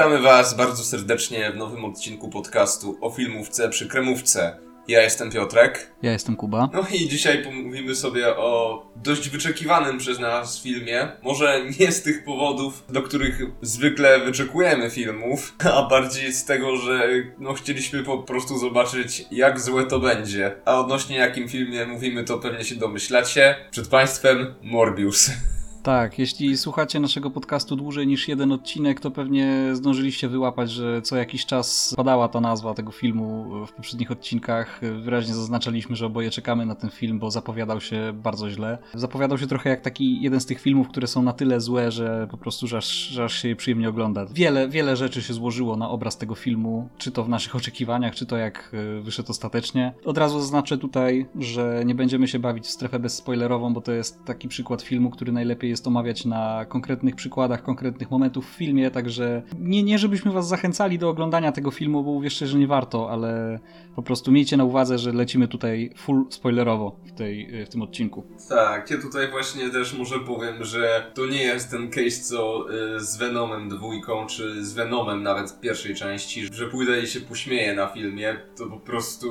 Witamy 0.00 0.22
Was 0.22 0.54
bardzo 0.54 0.84
serdecznie 0.84 1.52
w 1.52 1.56
nowym 1.56 1.84
odcinku 1.84 2.28
podcastu 2.28 2.98
o 3.00 3.10
filmówce 3.10 3.68
przy 3.68 3.88
kremówce. 3.88 4.58
Ja 4.88 5.02
jestem 5.02 5.30
Piotrek. 5.30 5.92
Ja 6.02 6.12
jestem 6.12 6.36
Kuba. 6.36 6.68
No 6.72 6.84
i 6.92 7.08
dzisiaj 7.08 7.44
pomówimy 7.44 7.94
sobie 7.94 8.36
o 8.36 8.82
dość 8.96 9.28
wyczekiwanym 9.28 9.98
przez 9.98 10.18
nas 10.18 10.62
filmie. 10.62 11.08
Może 11.22 11.62
nie 11.80 11.92
z 11.92 12.02
tych 12.02 12.24
powodów, 12.24 12.84
do 12.88 13.02
których 13.02 13.42
zwykle 13.62 14.24
wyczekujemy 14.24 14.90
filmów, 14.90 15.54
a 15.74 15.82
bardziej 15.82 16.32
z 16.32 16.44
tego, 16.44 16.76
że 16.76 17.08
no, 17.38 17.54
chcieliśmy 17.54 18.02
po 18.02 18.18
prostu 18.18 18.58
zobaczyć, 18.58 19.26
jak 19.30 19.60
złe 19.60 19.86
to 19.86 19.98
będzie. 19.98 20.56
A 20.64 20.80
odnośnie 20.80 21.16
jakim 21.16 21.48
filmie 21.48 21.86
mówimy, 21.86 22.24
to 22.24 22.38
pewnie 22.38 22.64
się 22.64 22.76
domyślacie. 22.76 23.56
Przed 23.70 23.88
Państwem 23.88 24.54
Morbius. 24.62 25.30
Tak, 25.82 26.18
jeśli 26.18 26.56
słuchacie 26.56 27.00
naszego 27.00 27.30
podcastu 27.30 27.76
dłużej 27.76 28.06
niż 28.06 28.28
jeden 28.28 28.52
odcinek, 28.52 29.00
to 29.00 29.10
pewnie 29.10 29.70
zdążyliście 29.72 30.28
wyłapać, 30.28 30.70
że 30.70 31.02
co 31.02 31.16
jakiś 31.16 31.46
czas 31.46 31.94
padała 31.96 32.28
ta 32.28 32.40
nazwa 32.40 32.74
tego 32.74 32.92
filmu 32.92 33.50
w 33.66 33.72
poprzednich 33.72 34.10
odcinkach. 34.10 34.80
Wyraźnie 35.02 35.34
zaznaczaliśmy, 35.34 35.96
że 35.96 36.06
oboje 36.06 36.30
czekamy 36.30 36.66
na 36.66 36.74
ten 36.74 36.90
film, 36.90 37.18
bo 37.18 37.30
zapowiadał 37.30 37.80
się 37.80 38.12
bardzo 38.14 38.50
źle. 38.50 38.78
Zapowiadał 38.94 39.38
się 39.38 39.46
trochę 39.46 39.70
jak 39.70 39.80
taki 39.80 40.22
jeden 40.22 40.40
z 40.40 40.46
tych 40.46 40.60
filmów, 40.60 40.88
które 40.88 41.06
są 41.06 41.22
na 41.22 41.32
tyle 41.32 41.60
złe, 41.60 41.90
że 41.90 42.26
po 42.30 42.36
prostu 42.36 42.66
że 42.66 42.76
aż, 42.76 43.18
aż 43.18 43.42
się 43.42 43.48
je 43.48 43.56
przyjemnie 43.56 43.88
ogląda. 43.88 44.26
Wiele, 44.26 44.68
wiele 44.68 44.96
rzeczy 44.96 45.22
się 45.22 45.34
złożyło 45.34 45.76
na 45.76 45.90
obraz 45.90 46.18
tego 46.18 46.34
filmu, 46.34 46.88
czy 46.98 47.10
to 47.10 47.24
w 47.24 47.28
naszych 47.28 47.56
oczekiwaniach, 47.56 48.14
czy 48.14 48.26
to 48.26 48.36
jak 48.36 48.72
e, 48.98 49.00
wyszedł 49.00 49.30
ostatecznie. 49.30 49.94
Od 50.04 50.18
razu 50.18 50.40
zaznaczę 50.40 50.78
tutaj, 50.78 51.26
że 51.38 51.82
nie 51.86 51.94
będziemy 51.94 52.28
się 52.28 52.38
bawić 52.38 52.64
w 52.64 52.70
strefę 52.70 52.98
bezspoilerową, 52.98 53.74
bo 53.74 53.80
to 53.80 53.92
jest 53.92 54.24
taki 54.24 54.48
przykład 54.48 54.82
filmu, 54.82 55.10
który 55.10 55.32
najlepiej 55.32 55.69
jest 55.70 55.86
omawiać 55.86 56.24
na 56.24 56.64
konkretnych 56.68 57.16
przykładach, 57.16 57.62
konkretnych 57.62 58.10
momentów 58.10 58.50
w 58.50 58.54
filmie, 58.56 58.90
także 58.90 59.42
nie, 59.58 59.82
nie 59.82 59.98
żebyśmy 59.98 60.32
was 60.32 60.48
zachęcali 60.48 60.98
do 60.98 61.08
oglądania 61.08 61.52
tego 61.52 61.70
filmu, 61.70 62.04
bo 62.04 62.10
uwierzcie, 62.10 62.46
że 62.46 62.58
nie 62.58 62.66
warto, 62.66 63.10
ale 63.10 63.58
po 63.96 64.02
prostu 64.02 64.32
miejcie 64.32 64.56
na 64.56 64.64
uwadze, 64.64 64.98
że 64.98 65.12
lecimy 65.12 65.48
tutaj 65.48 65.90
full 65.96 66.24
spoilerowo 66.30 66.96
w, 67.06 67.12
tej, 67.12 67.64
w 67.66 67.68
tym 67.68 67.82
odcinku. 67.82 68.24
Tak, 68.48 68.90
ja 68.90 69.00
tutaj 69.00 69.30
właśnie 69.30 69.70
też 69.70 69.98
może 69.98 70.18
powiem, 70.18 70.64
że 70.64 71.10
to 71.14 71.26
nie 71.26 71.42
jest 71.42 71.70
ten 71.70 71.90
case 71.90 72.22
co 72.22 72.66
y, 72.96 73.00
z 73.00 73.16
Venomem 73.16 73.68
dwójką, 73.68 74.26
czy 74.26 74.64
z 74.64 74.72
Venomem 74.72 75.22
nawet 75.22 75.50
w 75.50 75.60
pierwszej 75.60 75.94
części, 75.94 76.48
że 76.52 76.66
pójdę 76.66 77.00
i 77.00 77.06
się 77.06 77.20
pośmieję 77.20 77.74
na 77.74 77.86
filmie, 77.86 78.36
to 78.56 78.66
po 78.66 78.80
prostu 78.80 79.28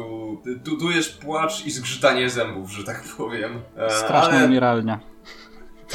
tu, 0.66 0.78
tu 0.78 0.92
jest 0.92 1.17
płacz 1.17 1.66
i 1.66 1.72
zgrzytanie 1.72 2.30
zębów, 2.30 2.72
że 2.72 2.84
tak 2.84 3.04
powiem. 3.17 3.62
E, 3.78 3.90
Straszna 3.90 4.45
umieralnia. 4.45 5.00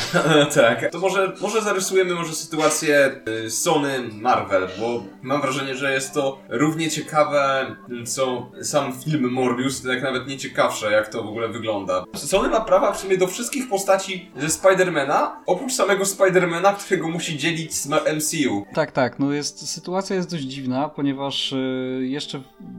tak. 0.54 0.90
To 0.90 0.98
może, 0.98 1.32
może 1.40 1.62
zarysujemy 1.62 2.14
może 2.14 2.32
sytuację 2.34 3.20
y, 3.44 3.50
Sony 3.50 4.08
Marvel, 4.12 4.68
bo 4.80 5.02
mam 5.22 5.40
wrażenie, 5.40 5.74
że 5.74 5.92
jest 5.92 6.14
to 6.14 6.38
równie 6.48 6.90
ciekawe, 6.90 7.66
co 8.06 8.50
sam 8.62 8.92
film 9.04 9.32
Morbius, 9.32 9.82
tak 9.82 10.02
nawet 10.02 10.28
nie 10.28 10.38
ciekawsze, 10.38 10.92
jak 10.92 11.08
to 11.08 11.22
w 11.22 11.26
ogóle 11.26 11.48
wygląda. 11.48 12.04
Sony 12.14 12.48
ma 12.48 12.60
prawa 12.60 12.92
w 12.92 13.00
sumie 13.00 13.18
do 13.18 13.26
wszystkich 13.26 13.68
postaci 13.68 14.30
ze 14.36 14.50
Spidermana, 14.50 15.42
oprócz 15.46 15.72
samego 15.72 16.04
Spidermana, 16.04 16.72
którego 16.72 17.08
musi 17.08 17.38
dzielić 17.38 17.74
z 17.74 17.86
MCU. 17.88 18.66
Tak, 18.74 18.92
tak. 18.92 19.18
No 19.18 19.32
jest, 19.32 19.68
sytuacja 19.68 20.16
jest 20.16 20.30
dość 20.30 20.44
dziwna, 20.44 20.88
ponieważ 20.88 21.52
y, 21.52 22.00
jeszcze 22.00 22.38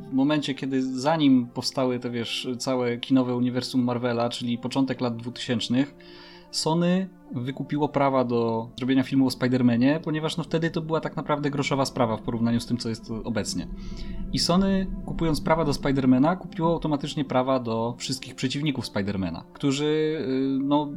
w 0.10 0.14
momencie, 0.14 0.54
kiedy 0.54 1.00
zanim 1.00 1.48
powstały 1.54 2.00
te, 2.00 2.10
wiesz, 2.10 2.48
całe 2.60 2.98
kinowe 2.98 3.36
uniwersum 3.36 3.84
Marvela, 3.84 4.30
czyli 4.30 4.58
początek 4.58 5.02
lat 5.02 5.18
2000 5.18 5.86
Sony 6.56 7.10
wykupiło 7.32 7.90
prawa 7.90 8.24
do 8.24 8.70
zrobienia 8.78 9.04
filmu 9.04 9.28
o 9.28 9.30
Spider-Manie, 9.30 10.00
ponieważ 10.00 10.38
no 10.38 10.44
wtedy 10.44 10.70
to 10.70 10.82
była 10.82 11.00
tak 11.00 11.16
naprawdę 11.16 11.52
groszowa 11.52 11.86
sprawa 11.86 12.18
w 12.18 12.22
porównaniu 12.22 12.60
z 12.60 12.66
tym, 12.66 12.78
co 12.78 12.90
jest 12.90 13.12
obecnie. 13.24 13.68
I 14.34 14.40
Sony, 14.40 14.88
kupując 15.06 15.42
prawa 15.42 15.66
do 15.66 15.72
Spider-Mana, 15.72 16.38
kupiło 16.38 16.74
automatycznie 16.74 17.26
prawa 17.26 17.60
do 17.60 17.96
wszystkich 17.98 18.36
przeciwników 18.36 18.86
Spider-Mana, 18.86 19.42
którzy 19.54 19.86
y, 19.86 20.64
no, 20.64 20.90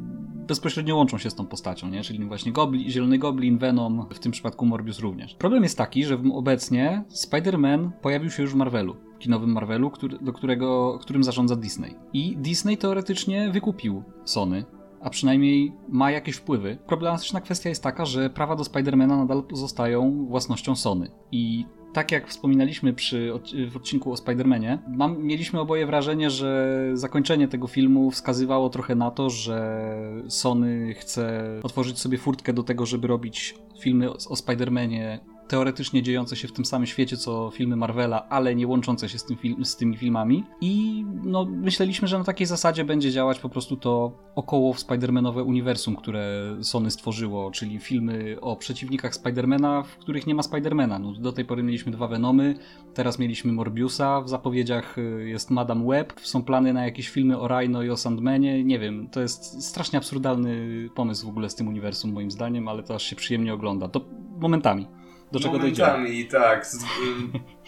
bezpośrednio 0.49 0.97
łączą 0.97 1.19
się 1.19 1.31
z 1.31 1.35
tą 1.35 1.47
postacią, 1.47 1.89
nie? 1.89 2.03
czyli 2.03 2.25
właśnie 2.25 2.53
Goblin, 2.53 2.91
Zielony 2.91 3.19
Goblin, 3.19 3.59
Venom, 3.59 4.07
w 4.11 4.19
tym 4.19 4.33
przypadku 4.33 4.67
Morbius 4.67 4.99
również. 4.99 5.35
Problem 5.35 5.63
jest 5.63 5.79
taki, 5.79 6.05
że 6.05 6.19
obecnie 6.33 7.05
Spider-Man 7.11 7.91
pojawił 8.03 8.31
się 8.31 8.43
już 8.43 8.53
w 8.53 8.57
Marvelu 8.57 8.97
kinowym 9.19 9.53
Marvelu, 9.53 9.91
który, 9.91 10.19
do 10.19 10.33
którego, 10.33 10.99
którym 11.01 11.25
zarządza 11.25 11.57
Disney. 11.57 11.95
I 12.13 12.37
Disney 12.37 12.77
teoretycznie 12.77 13.51
wykupił 13.51 14.03
Sony 14.25 14.65
a 15.01 15.11
przynajmniej 15.11 15.73
ma 15.89 16.11
jakieś 16.11 16.37
wpływy. 16.37 16.79
Problematyczna 16.87 17.41
kwestia 17.41 17.69
jest 17.69 17.83
taka, 17.83 18.07
że 18.07 18.31
prawa 18.31 18.57
do 18.57 18.65
Spidermana 18.65 19.17
nadal 19.17 19.43
pozostają 19.43 20.27
własnością 20.29 20.77
Sony. 20.77 21.11
I 21.33 21.67
tak 21.93 22.13
jak 22.13 22.29
wspominaliśmy 22.29 22.93
przy, 22.93 23.33
w 23.71 23.77
odcinku 23.77 24.13
o 24.13 24.17
Spidermanie, 24.17 24.79
mam, 24.89 25.23
mieliśmy 25.23 25.61
oboje 25.61 25.87
wrażenie, 25.87 26.31
że 26.31 26.77
zakończenie 26.95 27.49
tego 27.49 27.67
filmu 27.67 28.11
wskazywało 28.11 28.71
trochę 28.71 28.95
na 28.95 29.11
to, 29.11 29.31
że 29.31 29.91
Sony 30.29 30.95
chce 30.95 31.45
otworzyć 31.63 31.99
sobie 31.99 32.19
furtkę 32.19 32.53
do 32.53 32.63
tego, 32.63 32.87
żeby 32.87 33.09
robić 33.09 33.55
filmy 33.81 34.11
o, 34.11 34.17
o 34.29 34.37
Spidermanie 34.37 35.21
teoretycznie 35.49 36.03
dziejące 36.03 36.37
się 36.37 36.49
w 36.49 36.53
tym 36.53 36.65
samym 36.65 36.87
świecie 36.87 37.17
co 37.17 37.51
filmy 37.51 37.77
Marvela, 37.77 38.29
ale 38.29 38.55
nie 38.55 38.67
łączące 38.67 39.09
się 39.09 39.19
z, 39.19 39.25
tym 39.25 39.37
film, 39.37 39.65
z 39.65 39.77
tymi 39.77 39.97
filmami. 39.97 40.45
I 40.61 41.05
no, 41.25 41.45
myśleliśmy, 41.45 42.09
że 42.09 42.19
na 42.19 42.25
takiej 42.25 42.47
zasadzie 42.47 42.85
będzie 42.85 43.11
działać 43.11 43.39
po 43.39 43.49
prostu 43.49 43.77
to 43.77 44.13
około 44.35 44.73
Spider-Manowe 44.73 45.43
uniwersum, 45.43 45.97
które 45.97 46.57
Sony 46.63 46.91
stworzyło, 46.91 47.51
czyli 47.51 47.79
filmy 47.79 48.37
o 48.41 48.57
przeciwnikach 48.57 49.15
Spidermana, 49.15 49.83
w 49.83 49.97
których 49.97 50.27
nie 50.27 50.35
ma 50.35 50.43
Spidermana. 50.43 50.99
No, 50.99 51.13
do 51.13 51.33
tej 51.33 51.45
pory 51.45 51.63
mieliśmy 51.63 51.93
dwa 51.93 52.09
Venomy, 52.09 52.55
teraz 52.95 53.19
mieliśmy 53.19 53.53
Morbiusa, 53.53 54.21
w 54.21 54.29
zapowiedziach 54.29 54.99
y, 54.99 55.29
jest 55.29 55.51
Madame 55.51 55.87
Web, 55.87 56.21
są 56.21 56.43
plany 56.43 56.73
na 56.73 56.85
jakieś 56.85 57.09
filmy 57.09 57.39
o 57.39 57.49
Rhino 57.49 57.83
i 57.83 57.91
o 57.91 57.97
Sandmanie, 57.97 58.65
nie 58.65 58.79
wiem, 58.79 59.09
to 59.09 59.21
jest 59.21 59.65
strasznie 59.65 59.99
absurdalny 59.99 60.89
pomysł 60.95 61.27
w 61.27 61.31
ogóle 61.31 61.51
z 61.51 61.55
tym 61.55 61.69
uniwersum 61.69 62.13
moim 62.13 62.31
zdaniem, 62.31 62.69
ale 62.69 62.83
to 62.83 62.95
aż 62.95 63.03
się 63.03 63.17
przyjemnie 63.17 63.55
ogląda. 63.55 63.89
To 63.89 64.05
momentami 64.41 64.98
do 65.33 65.41
czego 65.41 65.59
momentami, 65.59 66.09
dojdziemy. 66.09 66.45
tak. 66.45 66.67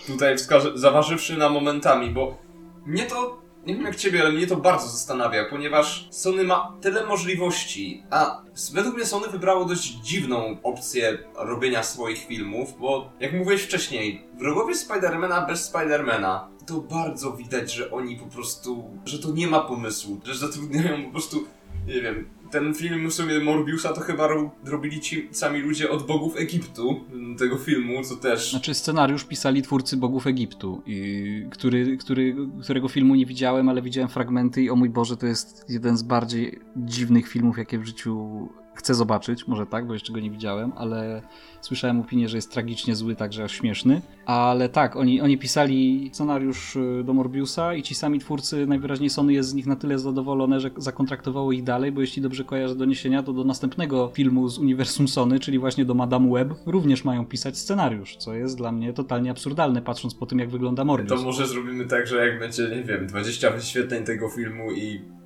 Tutaj 0.07 0.37
wskaże, 0.37 0.79
zaważywszy 0.79 1.37
na 1.37 1.49
momentami, 1.49 2.11
bo 2.11 2.39
mnie 2.87 3.07
to, 3.07 3.41
nie 3.67 3.75
wiem 3.75 3.85
jak 3.85 3.97
ciebie, 3.97 4.21
ale 4.21 4.33
mnie 4.33 4.47
to 4.47 4.57
bardzo 4.57 4.89
zastanawia, 4.89 5.45
ponieważ 5.51 6.09
Sony 6.11 6.45
ma 6.45 6.77
tyle 6.81 7.07
możliwości, 7.07 8.03
a 8.11 8.43
według 8.73 8.97
mnie 8.97 9.07
Sony 9.07 9.29
wybrało 9.29 9.65
dość 9.65 9.83
dziwną 9.83 10.57
opcję 10.63 11.19
robienia 11.37 11.83
swoich 11.83 12.19
filmów, 12.19 12.79
bo 12.81 13.13
jak 13.21 13.33
mówiłeś 13.33 13.63
wcześniej, 13.63 14.25
wrogowie 14.39 14.75
Spidermana 14.75 15.47
bez 15.47 15.65
Spidermana, 15.65 16.49
to 16.67 16.81
bardzo 16.81 17.33
widać, 17.33 17.73
że 17.73 17.91
oni 17.91 18.17
po 18.17 18.27
prostu, 18.27 18.91
że 19.05 19.19
to 19.19 19.31
nie 19.31 19.47
ma 19.47 19.61
pomysłu, 19.61 20.21
że 20.25 20.35
zatrudniają 20.35 21.05
po 21.05 21.11
prostu, 21.11 21.45
nie 21.87 22.01
wiem, 22.01 22.29
ten 22.51 22.75
film 22.75 23.11
w 23.11 23.15
sumie 23.15 23.41
Morbiusa 23.41 23.93
to 23.93 24.01
chyba 24.01 24.29
robili 24.65 25.01
ci 25.01 25.29
sami 25.31 25.61
ludzie 25.61 25.91
od 25.91 26.07
bogów 26.07 26.37
Egiptu, 26.37 27.01
tego 27.39 27.59
filmu, 27.59 28.05
co 28.05 28.17
też... 28.17 28.51
Znaczy 28.51 28.75
scenariusz 28.75 29.25
pisali 29.25 29.63
twórcy 29.63 29.97
bogów 29.97 30.27
Egiptu, 30.27 30.83
i 30.87 31.47
który, 31.51 31.97
który, 31.97 32.37
którego 32.63 32.89
filmu 32.89 33.15
nie 33.15 33.27
widziałem, 33.27 33.69
ale 33.69 33.83
widziałem 33.83 34.09
fragmenty 34.09 34.63
i 34.63 34.71
o 34.71 34.77
mój 34.77 34.89
Boże, 34.89 35.17
to 35.17 35.27
jest 35.27 35.65
jeden 35.69 35.97
z 35.97 36.03
bardziej 36.03 36.59
dziwnych 36.77 37.29
filmów, 37.29 37.59
jakie 37.59 37.79
w 37.79 37.87
życiu 37.87 38.49
chcę 38.81 38.95
zobaczyć, 38.95 39.49
może 39.49 39.67
tak, 39.67 39.87
bo 39.87 39.93
jeszcze 39.93 40.13
go 40.13 40.21
nie 40.21 40.31
widziałem, 40.31 40.73
ale 40.77 41.23
słyszałem 41.61 42.01
opinię, 42.01 42.29
że 42.29 42.37
jest 42.37 42.53
tragicznie 42.53 42.97
zły, 42.97 43.17
także 43.17 43.45
aż 43.45 43.53
śmieszny. 43.53 44.03
Ale 44.27 44.69
tak, 44.69 44.97
oni, 44.97 45.21
oni 45.21 45.39
pisali 45.39 46.11
scenariusz 46.13 46.77
y, 46.77 47.05
do 47.05 47.15
Morbiusa 47.15 47.75
i 47.75 47.83
ci 47.83 47.95
sami 47.95 48.19
twórcy, 48.19 48.67
najwyraźniej 48.67 49.11
Sony 49.11 49.33
jest 49.33 49.49
z 49.49 49.55
nich 49.55 49.67
na 49.67 49.77
tyle 49.77 49.99
zadowolone, 49.99 50.61
że 50.61 50.71
zakontraktowało 50.77 51.53
ich 51.53 51.63
dalej, 51.63 51.93
bo 51.93 52.01
jeśli 52.01 52.23
dobrze 52.23 52.45
kojarzę 52.45 52.75
doniesienia, 52.75 53.23
to 53.23 53.33
do 53.33 53.45
następnego 53.45 54.11
filmu 54.15 54.49
z 54.49 54.59
uniwersum 54.59 55.09
Sony, 55.09 55.41
czyli 55.41 55.59
właśnie 55.59 55.85
do 55.85 55.95
Madame 55.95 56.31
Web, 56.31 56.55
również 56.67 57.05
mają 57.05 57.27
pisać 57.27 57.59
scenariusz, 57.59 58.17
co 58.17 58.35
jest 58.35 58.57
dla 58.57 58.73
mnie 58.73 58.93
totalnie 58.93 59.31
absurdalne, 59.31 59.83
patrząc 59.83 60.15
po 60.15 60.27
tym, 60.27 60.39
jak 60.39 60.51
wygląda 60.51 60.85
Morbius. 60.85 61.21
To 61.21 61.27
może 61.27 61.47
zrobimy 61.47 61.87
tak, 61.87 62.07
że 62.07 62.27
jak 62.27 62.39
będzie, 62.39 62.69
nie 62.69 62.85
wiem, 62.85 63.07
20 63.07 63.51
wyświetleń 63.51 64.05
tego 64.05 64.29
filmu 64.29 64.73
i 64.73 65.20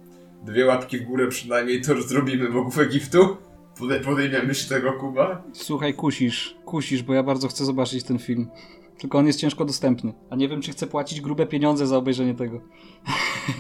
dwie 0.45 0.67
łapki 0.67 0.99
w 0.99 1.03
górę 1.03 1.29
przynajmniej, 1.29 1.81
to 1.81 2.03
zrobimy 2.03 2.51
bogów 2.51 2.79
Egiptu. 2.79 3.37
Podejmiemy 4.05 4.55
się 4.55 4.69
tego, 4.69 4.93
Kuba? 4.93 5.43
Słuchaj, 5.53 5.95
kusisz, 5.95 6.57
kusisz, 6.65 7.03
bo 7.03 7.15
ja 7.15 7.23
bardzo 7.23 7.49
chcę 7.49 7.65
zobaczyć 7.65 8.05
ten 8.05 8.19
film. 8.19 8.51
Tylko 8.99 9.19
on 9.19 9.27
jest 9.27 9.41
ciężko 9.41 9.65
dostępny. 9.65 10.13
A 10.31 10.37
nie 10.37 10.49
wiem, 10.49 10.63
czy 10.63 10.73
chcę 10.73 10.87
płacić 10.87 11.21
grube 11.21 11.47
pieniądze 11.47 11.87
za 11.87 11.97
obejrzenie 11.97 12.35
tego. 12.35 12.61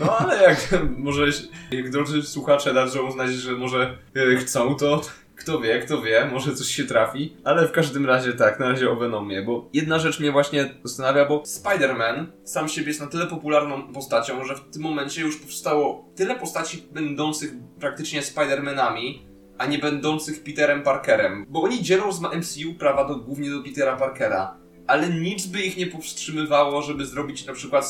No 0.01 0.19
ale 0.19 0.43
jak 0.43 0.69
może, 0.99 1.27
jak 1.71 1.91
drodzy 1.91 2.23
słuchacze 2.23 2.75
darzą 2.75 3.09
uznać, 3.09 3.31
że 3.31 3.53
może 3.53 3.99
e, 4.17 4.37
chcą, 4.37 4.75
to 4.75 5.01
kto 5.45 5.61
wie, 5.61 5.79
kto 5.79 6.03
wie, 6.03 6.29
może 6.33 6.55
coś 6.55 6.67
się 6.67 6.85
trafi. 6.85 7.37
Ale 7.45 7.69
w 7.69 7.73
każdym 7.73 8.07
razie 8.07 8.33
tak, 8.33 8.61
na 8.61 8.69
razie 8.69 8.91
o 8.91 8.97
Venomie, 8.97 9.43
bo 9.43 9.69
jedna 9.73 9.99
rzecz 9.99 10.21
mnie 10.21 10.33
właśnie 10.33 10.75
zastanawia, 10.85 11.25
bo 11.25 11.43
Spider-Man 11.43 12.27
sam 12.45 12.69
siebie 12.69 12.89
jest 12.89 13.01
na 13.01 13.07
tyle 13.07 13.27
popularną 13.27 13.93
postacią, 13.93 14.45
że 14.45 14.55
w 14.55 14.61
tym 14.61 14.83
momencie 14.83 15.23
już 15.23 15.37
powstało 15.37 16.09
tyle 16.17 16.35
postaci 16.35 16.85
będących 16.93 17.53
praktycznie 17.81 18.21
Spider-Manami, 18.23 19.19
a 19.59 19.67
nie 19.67 19.79
będących 19.79 20.45
Peterem 20.45 20.83
Parkerem. 20.83 21.47
Bo 21.49 21.63
oni 21.63 21.83
dzielą 21.83 22.13
z 22.13 22.21
MCU 22.21 22.75
prawa 22.79 23.05
do, 23.05 23.17
głównie 23.17 23.51
do 23.51 23.63
Petera 23.63 23.97
Parkera, 23.97 24.57
ale 24.87 25.09
nic 25.09 25.47
by 25.47 25.63
ich 25.63 25.77
nie 25.77 25.87
powstrzymywało, 25.87 26.83
żeby 26.83 27.07
zrobić 27.07 27.47
na 27.47 27.53
przykład 27.53 27.85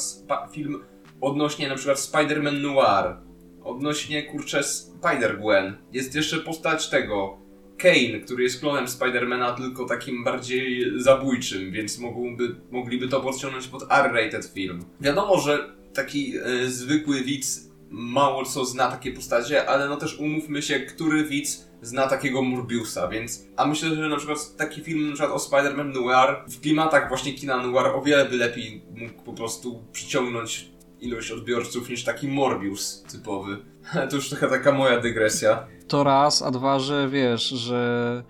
film 0.52 0.84
odnośnie 1.20 1.68
na 1.68 1.74
przykład 1.74 1.98
Spider-Man 1.98 2.60
Noir, 2.60 3.16
odnośnie 3.64 4.22
kurczę 4.22 4.60
Spider-Gwen. 4.60 5.72
Jest 5.92 6.14
jeszcze 6.14 6.36
postać 6.36 6.88
tego 6.88 7.43
Kane, 7.78 8.20
który 8.24 8.42
jest 8.42 8.60
klonem 8.60 8.88
Spidermana, 8.88 9.52
tylko 9.52 9.84
takim 9.84 10.24
bardziej 10.24 10.92
zabójczym, 10.96 11.72
więc 11.72 11.98
mogłyby, 11.98 12.56
mogliby 12.70 13.08
to 13.08 13.20
podciągnąć 13.20 13.66
pod 13.66 13.82
R-rated 13.82 14.44
film. 14.54 14.84
Wiadomo, 15.00 15.40
że 15.40 15.74
taki 15.94 16.34
e, 16.36 16.68
zwykły 16.68 17.22
widz 17.22 17.74
mało 17.90 18.44
co 18.44 18.64
zna 18.64 18.90
takie 18.90 19.12
postacie, 19.12 19.68
ale 19.68 19.88
no 19.88 19.96
też 19.96 20.18
umówmy 20.18 20.62
się, 20.62 20.80
który 20.80 21.24
widz 21.24 21.68
zna 21.82 22.06
takiego 22.06 22.42
Morbiusa, 22.42 23.08
więc... 23.08 23.46
A 23.56 23.66
myślę, 23.66 23.94
że 23.94 24.08
na 24.08 24.16
przykład 24.16 24.56
taki 24.56 24.80
film 24.80 25.08
na 25.08 25.14
przykład 25.14 25.32
o 25.32 25.36
Spider-Man 25.36 25.94
Noir 25.94 26.36
w 26.48 26.60
klimatach 26.60 27.08
właśnie 27.08 27.32
kina 27.32 27.56
Noir 27.56 27.86
o 27.86 28.02
wiele 28.02 28.24
by 28.24 28.36
lepiej 28.36 28.82
mógł 28.94 29.22
po 29.22 29.32
prostu 29.32 29.84
przyciągnąć 29.92 30.73
ilość 31.04 31.30
odbiorców 31.30 31.90
niż 31.90 32.04
taki 32.04 32.28
Morbius 32.28 33.02
typowy. 33.02 33.56
To 34.10 34.16
już 34.16 34.28
trochę 34.28 34.48
taka 34.48 34.72
moja 34.72 35.00
dygresja. 35.00 35.66
To 35.88 36.04
raz, 36.04 36.42
a 36.42 36.50
dwa, 36.50 36.78
że 36.78 37.08
wiesz, 37.08 37.48
że 37.48 38.22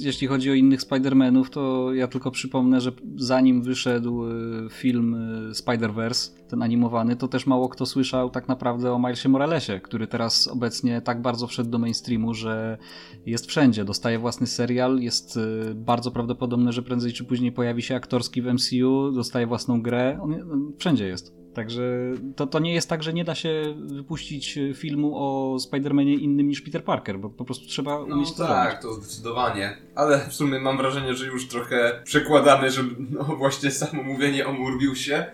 jeśli 0.00 0.26
chodzi 0.26 0.50
o 0.50 0.54
innych 0.54 0.80
Spider-Manów, 0.80 1.50
to 1.50 1.94
ja 1.94 2.08
tylko 2.08 2.30
przypomnę, 2.30 2.80
że 2.80 2.92
zanim 3.16 3.62
wyszedł 3.62 4.24
e, 4.26 4.30
film 4.70 5.14
e, 5.14 5.52
Spider-Verse, 5.54 6.30
ten 6.48 6.62
animowany, 6.62 7.16
to 7.16 7.28
też 7.28 7.46
mało 7.46 7.68
kto 7.68 7.86
słyszał 7.86 8.30
tak 8.30 8.48
naprawdę 8.48 8.92
o 8.92 8.98
Milesie 8.98 9.28
Moralesie, 9.28 9.80
który 9.80 10.06
teraz 10.06 10.48
obecnie 10.48 11.00
tak 11.00 11.22
bardzo 11.22 11.46
wszedł 11.46 11.70
do 11.70 11.78
mainstreamu, 11.78 12.34
że 12.34 12.78
jest 13.26 13.46
wszędzie. 13.46 13.84
Dostaje 13.84 14.18
własny 14.18 14.46
serial, 14.46 14.98
jest 14.98 15.36
e, 15.36 15.74
bardzo 15.74 16.10
prawdopodobne, 16.10 16.72
że 16.72 16.82
prędzej 16.82 17.12
czy 17.12 17.24
później 17.24 17.52
pojawi 17.52 17.82
się 17.82 17.96
aktorski 17.96 18.42
w 18.42 18.46
MCU, 18.46 19.12
dostaje 19.12 19.46
własną 19.46 19.82
grę, 19.82 20.18
on 20.22 20.36
wszędzie 20.78 21.06
jest. 21.06 21.41
Także 21.54 21.82
to, 22.36 22.46
to 22.46 22.58
nie 22.58 22.74
jest 22.74 22.88
tak, 22.88 23.02
że 23.02 23.12
nie 23.12 23.24
da 23.24 23.34
się 23.34 23.74
wypuścić 23.76 24.58
filmu 24.74 25.12
o 25.16 25.56
Spider-Manie 25.56 26.18
innym 26.18 26.48
niż 26.48 26.60
Peter 26.60 26.84
Parker, 26.84 27.18
bo 27.18 27.30
po 27.30 27.44
prostu 27.44 27.66
trzeba 27.66 27.90
no 27.90 28.16
umieć 28.16 28.28
no, 28.30 28.36
to 28.36 28.46
tak, 28.46 28.82
to 28.82 28.94
zdecydowanie. 28.94 29.76
Ale 29.94 30.18
w 30.28 30.34
sumie 30.34 30.60
mam 30.60 30.76
wrażenie, 30.76 31.14
że 31.14 31.26
już 31.26 31.48
trochę 31.48 32.00
przekładamy, 32.04 32.70
że 32.70 32.82
no 33.10 33.24
właśnie 33.24 33.70
samo 33.70 34.02
mówienie 34.02 34.46
o 34.46 34.52
Morbiusie. 34.52 35.24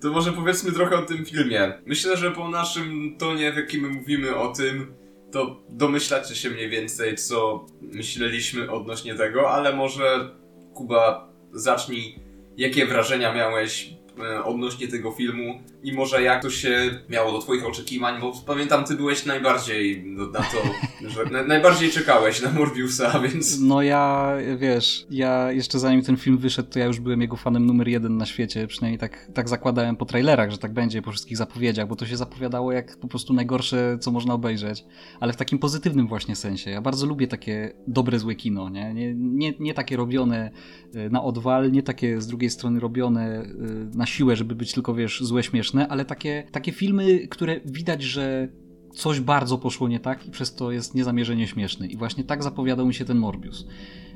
To 0.00 0.10
może 0.10 0.32
powiedzmy 0.32 0.72
trochę 0.72 0.96
o 0.96 1.02
tym 1.02 1.24
filmie. 1.24 1.72
Myślę, 1.86 2.16
że 2.16 2.30
po 2.30 2.48
naszym 2.48 3.16
tonie, 3.18 3.52
w 3.52 3.56
jakim 3.56 3.92
mówimy 3.92 4.36
o 4.36 4.52
tym, 4.52 4.94
to 5.32 5.56
domyślacie 5.68 6.34
się 6.34 6.50
mniej 6.50 6.68
więcej, 6.68 7.16
co 7.16 7.66
myśleliśmy 7.82 8.70
odnośnie 8.70 9.14
tego, 9.14 9.50
ale 9.50 9.76
może 9.76 10.30
Kuba 10.74 11.28
zacznij, 11.52 12.18
jakie 12.56 12.86
wrażenia 12.86 13.34
miałeś 13.34 13.95
E, 13.95 13.95
odnośnie 14.44 14.88
tego 14.88 15.12
filmu 15.12 15.60
i 15.82 15.92
może 15.92 16.22
jak 16.22 16.42
to 16.42 16.50
się 16.50 17.00
miało 17.08 17.32
do 17.32 17.38
twoich 17.38 17.66
oczekiwań, 17.66 18.20
bo 18.20 18.32
pamiętam 18.46 18.84
ty 18.84 18.94
byłeś 18.94 19.26
najbardziej 19.26 20.04
na 20.06 20.40
to, 20.40 20.62
że 21.14 21.24
na, 21.24 21.42
najbardziej 21.42 21.90
czekałeś 21.90 22.42
na 22.42 22.50
Morbiusa, 22.50 23.18
więc... 23.28 23.60
No 23.60 23.82
ja, 23.82 24.32
wiesz, 24.58 25.06
ja 25.10 25.52
jeszcze 25.52 25.78
zanim 25.78 26.02
ten 26.02 26.16
film 26.16 26.38
wyszedł, 26.38 26.70
to 26.70 26.78
ja 26.78 26.84
już 26.86 27.00
byłem 27.00 27.20
jego 27.20 27.36
fanem 27.36 27.66
numer 27.66 27.88
jeden 27.88 28.16
na 28.16 28.26
świecie, 28.26 28.66
przynajmniej 28.66 28.98
tak, 28.98 29.30
tak 29.34 29.48
zakładałem 29.48 29.96
po 29.96 30.04
trailerach, 30.04 30.50
że 30.50 30.58
tak 30.58 30.72
będzie, 30.72 31.02
po 31.02 31.10
wszystkich 31.10 31.36
zapowiedziach, 31.36 31.88
bo 31.88 31.96
to 31.96 32.06
się 32.06 32.16
zapowiadało 32.16 32.72
jak 32.72 32.96
po 32.96 33.08
prostu 33.08 33.34
najgorsze, 33.34 33.98
co 34.00 34.10
można 34.10 34.34
obejrzeć, 34.34 34.84
ale 35.20 35.32
w 35.32 35.36
takim 35.36 35.58
pozytywnym 35.58 36.08
właśnie 36.08 36.36
sensie. 36.36 36.70
Ja 36.70 36.80
bardzo 36.80 37.06
lubię 37.06 37.28
takie 37.28 37.72
dobre, 37.86 38.18
złe 38.18 38.34
kino, 38.34 38.68
nie? 38.68 38.94
Nie, 38.94 39.14
nie, 39.14 39.52
nie 39.58 39.74
takie 39.74 39.96
robione 39.96 40.50
e, 40.94 41.10
na 41.10 41.22
odwal, 41.22 41.72
nie 41.72 41.82
takie 41.82 42.20
z 42.20 42.26
drugiej 42.26 42.50
strony 42.50 42.80
robione 42.80 43.22
e, 43.40 43.46
siłę, 44.06 44.36
żeby 44.36 44.54
być 44.54 44.72
tylko, 44.72 44.94
wiesz, 44.94 45.20
złe, 45.20 45.42
śmieszne, 45.42 45.88
ale 45.88 46.04
takie, 46.04 46.44
takie 46.52 46.72
filmy, 46.72 47.28
które 47.28 47.60
widać, 47.64 48.02
że 48.02 48.48
coś 48.96 49.20
bardzo 49.20 49.58
poszło 49.58 49.88
nie 49.88 50.00
tak 50.00 50.26
i 50.26 50.30
przez 50.30 50.54
to 50.54 50.72
jest 50.72 50.94
niezamierzenie 50.94 51.48
śmieszny. 51.48 51.86
I 51.86 51.96
właśnie 51.96 52.24
tak 52.24 52.42
zapowiadał 52.42 52.86
mi 52.86 52.94
się 52.94 53.04
ten 53.04 53.18
Morbius. 53.18 53.66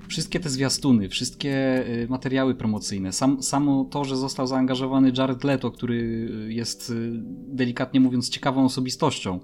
Wszystkie 0.09 0.41
te 0.41 0.49
zwiastuny, 0.49 1.09
wszystkie 1.09 1.85
y, 2.03 2.09
materiały 2.09 2.55
promocyjne, 2.55 3.13
sam, 3.13 3.43
samo 3.43 3.85
to, 3.85 4.05
że 4.05 4.17
został 4.17 4.47
zaangażowany 4.47 5.13
Jared 5.17 5.45
Leto, 5.45 5.71
który 5.71 5.95
y, 5.95 6.53
jest 6.53 6.91
y, 6.91 7.11
delikatnie 7.49 8.01
mówiąc 8.01 8.31
ciekawą 8.31 8.65
osobistością, 8.65 9.41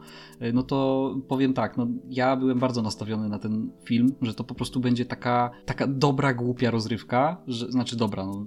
no 0.52 0.62
to 0.62 1.14
powiem 1.28 1.54
tak, 1.54 1.76
no 1.76 1.87
ja 2.08 2.37
byłem 2.37 2.58
bardzo 2.58 2.82
nastawiony 2.82 3.28
na 3.28 3.38
ten 3.38 3.70
film, 3.84 4.14
że 4.22 4.34
to 4.34 4.44
po 4.44 4.54
prostu 4.54 4.81
będzie 4.81 5.04
taka, 5.04 5.50
taka 5.66 5.87
dobra, 5.87 6.34
głupia 6.34 6.70
rozrywka, 6.70 7.42
że, 7.46 7.70
znaczy 7.70 7.96
dobra, 7.96 8.26
no, 8.26 8.46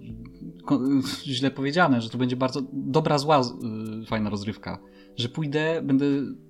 źle 1.26 1.52
powiedziane, 1.52 2.02
że 2.02 2.10
to 2.10 2.18
będzie 2.18 2.36
bardzo 2.36 2.62
dobra, 2.74 3.18
zła, 3.18 3.42
fajna 4.08 4.30
rozrywka, 4.30 4.80
że 5.18 5.30
pójdę, 5.30 5.82
będę 5.84 6.06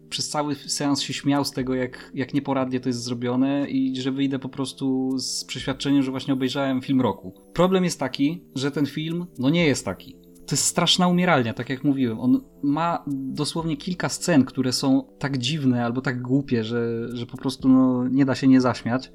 przez 0.10 0.30
cały 0.30 0.56
seans 0.56 1.02
się 1.02 1.14
śmiał 1.14 1.46
z 1.46 1.52
tego, 1.52 1.76
jak, 1.76 2.12
jak 2.14 2.34
nieporadnie 2.34 2.80
to 2.80 2.90
jest 2.90 3.04
zrobione 3.04 3.70
i 3.70 4.02
że 4.02 4.12
wyjdę 4.12 4.40
po 4.40 4.50
prostu 4.50 5.18
z 5.18 5.46
przeświadczeniem, 5.46 6.04
że 6.04 6.12
właśnie 6.12 6.34
obejrzałem 6.34 6.82
film 6.82 7.02
roku. 7.02 7.34
Problem 7.54 7.84
jest 7.84 8.00
taki, 8.00 8.44
że 8.56 8.72
ten 8.72 8.86
film 8.86 9.26
no 9.40 9.50
nie 9.50 9.66
jest 9.66 9.86
taki. 9.86 10.16
To 10.48 10.56
jest 10.56 10.66
straszna 10.66 11.08
umieralnia, 11.08 11.54
tak 11.54 11.70
jak 11.70 11.84
mówiłem. 11.84 12.20
On 12.20 12.42
ma 12.64 13.04
dosłownie 13.08 13.78
kilka 13.78 14.10
scen, 14.10 14.46
które 14.46 14.74
są 14.74 15.04
tak 15.20 15.38
dziwne 15.38 15.86
albo 15.86 16.02
tak 16.02 16.22
głupie, 16.22 16.64
że, 16.64 17.08
że 17.18 17.26
po 17.26 17.38
prostu 17.38 17.70
no, 17.70 18.08
nie 18.08 18.26
da 18.26 18.36
się 18.36 18.48
nie 18.48 18.62
zaśmiać 18.62 19.12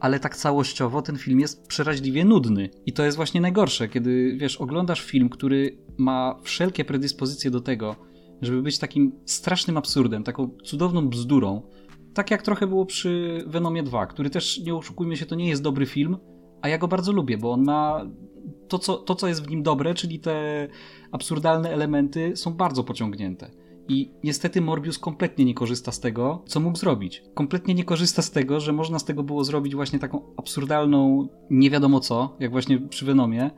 ale 0.00 0.20
tak 0.20 0.36
całościowo 0.36 1.02
ten 1.02 1.16
film 1.16 1.40
jest 1.40 1.66
przeraźliwie 1.66 2.24
nudny. 2.24 2.70
I 2.86 2.92
to 2.92 3.04
jest 3.04 3.16
właśnie 3.16 3.40
najgorsze, 3.40 3.88
kiedy 3.88 4.36
wiesz, 4.36 4.56
oglądasz 4.56 5.02
film, 5.02 5.28
który 5.28 5.78
ma 5.96 6.38
wszelkie 6.42 6.84
predyspozycje 6.84 7.50
do 7.50 7.60
tego, 7.60 7.96
żeby 8.42 8.62
być 8.62 8.78
takim 8.78 9.12
strasznym 9.26 9.76
absurdem, 9.76 10.24
taką 10.24 10.50
cudowną 10.64 11.08
bzdurą. 11.08 11.62
Tak 12.14 12.30
jak 12.30 12.42
trochę 12.42 12.66
było 12.66 12.86
przy 12.86 13.44
Venomie 13.46 13.82
2, 13.82 14.06
który 14.06 14.30
też, 14.30 14.60
nie 14.60 14.74
oszukujmy 14.74 15.16
się, 15.16 15.26
to 15.26 15.34
nie 15.34 15.48
jest 15.48 15.62
dobry 15.62 15.86
film, 15.86 16.16
a 16.62 16.68
ja 16.68 16.78
go 16.78 16.88
bardzo 16.88 17.12
lubię, 17.12 17.38
bo 17.38 17.52
on 17.52 17.64
ma 17.64 18.06
to 18.68 18.78
co, 18.78 18.96
to, 18.96 19.14
co 19.14 19.28
jest 19.28 19.46
w 19.46 19.50
nim 19.50 19.62
dobre, 19.62 19.94
czyli 19.94 20.20
te 20.20 20.68
absurdalne 21.12 21.70
elementy, 21.70 22.36
są 22.36 22.54
bardzo 22.54 22.84
pociągnięte. 22.84 23.50
I 23.88 24.10
niestety 24.24 24.60
Morbius 24.60 24.98
kompletnie 24.98 25.44
nie 25.44 25.54
korzysta 25.54 25.92
z 25.92 26.00
tego, 26.00 26.42
co 26.46 26.60
mógł 26.60 26.78
zrobić. 26.78 27.22
Kompletnie 27.34 27.74
nie 27.74 27.84
korzysta 27.84 28.22
z 28.22 28.30
tego, 28.30 28.60
że 28.60 28.72
można 28.72 28.98
z 28.98 29.04
tego 29.04 29.22
było 29.22 29.44
zrobić 29.44 29.74
właśnie 29.74 29.98
taką 29.98 30.34
absurdalną, 30.36 31.28
nie 31.50 31.70
wiadomo 31.70 32.00
co, 32.00 32.36
jak 32.40 32.50
właśnie 32.50 32.78
przy 32.78 33.04
Venomie. 33.04 33.50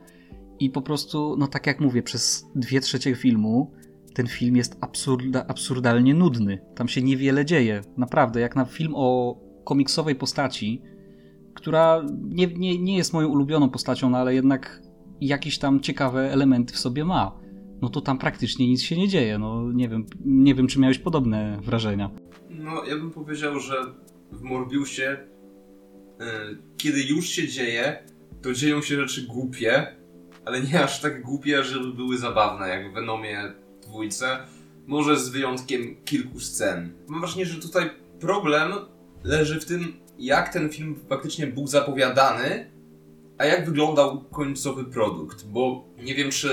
I 0.59 0.69
po 0.69 0.81
prostu, 0.81 1.35
no 1.37 1.47
tak 1.47 1.67
jak 1.67 1.79
mówię, 1.79 2.03
przez 2.03 2.45
dwie 2.55 2.81
trzecie 2.81 3.15
filmu 3.15 3.71
ten 4.13 4.27
film 4.27 4.55
jest 4.55 4.77
absurda, 4.81 5.45
absurdalnie 5.47 6.13
nudny. 6.13 6.59
Tam 6.75 6.87
się 6.87 7.01
niewiele 7.01 7.45
dzieje. 7.45 7.81
Naprawdę, 7.97 8.39
jak 8.39 8.55
na 8.55 8.65
film 8.65 8.93
o 8.95 9.37
komiksowej 9.63 10.15
postaci, 10.15 10.81
która 11.53 12.01
nie, 12.21 12.47
nie, 12.47 12.79
nie 12.79 12.97
jest 12.97 13.13
moją 13.13 13.27
ulubioną 13.27 13.69
postacią, 13.69 14.09
no 14.09 14.17
ale 14.17 14.35
jednak 14.35 14.81
jakieś 15.21 15.59
tam 15.59 15.79
ciekawe 15.79 16.31
elementy 16.31 16.73
w 16.73 16.77
sobie 16.77 17.05
ma. 17.05 17.40
No 17.81 17.89
to 17.89 18.01
tam 18.01 18.17
praktycznie 18.17 18.67
nic 18.67 18.81
się 18.81 18.97
nie 18.97 19.07
dzieje. 19.07 19.37
No 19.37 19.71
nie 19.71 19.89
wiem, 19.89 20.05
nie 20.25 20.55
wiem 20.55 20.67
czy 20.67 20.79
miałeś 20.79 20.99
podobne 20.99 21.59
wrażenia. 21.61 22.09
No 22.49 22.85
ja 22.85 22.95
bym 22.95 23.11
powiedział, 23.11 23.59
że 23.59 23.75
w 24.31 24.41
Morbiusie 24.41 25.17
yy, 26.19 26.25
kiedy 26.77 27.01
już 27.01 27.25
się 27.29 27.47
dzieje, 27.47 28.03
to 28.41 28.53
dzieją 28.53 28.81
się 28.81 28.95
rzeczy 28.95 29.27
głupie, 29.27 29.87
ale 30.45 30.61
nie 30.61 30.83
aż 30.83 31.01
tak 31.01 31.21
głupie, 31.23 31.63
żeby 31.63 31.93
były 31.93 32.17
zabawne, 32.17 32.69
jak 32.69 32.91
w 32.91 32.93
Venomie 32.93 33.53
dwójce, 33.81 34.37
może 34.87 35.19
z 35.19 35.29
wyjątkiem 35.29 35.95
kilku 36.05 36.39
scen. 36.39 36.93
Mam 37.07 37.19
wrażenie, 37.19 37.45
że 37.45 37.61
tutaj 37.61 37.89
problem 38.19 38.71
leży 39.23 39.59
w 39.59 39.65
tym, 39.65 39.93
jak 40.19 40.53
ten 40.53 40.69
film 40.69 40.95
faktycznie 41.09 41.47
był 41.47 41.67
zapowiadany, 41.67 42.71
a 43.37 43.45
jak 43.45 43.65
wyglądał 43.65 44.23
końcowy 44.23 44.83
produkt, 44.83 45.45
bo 45.47 45.85
nie 46.03 46.15
wiem, 46.15 46.31
czy 46.31 46.49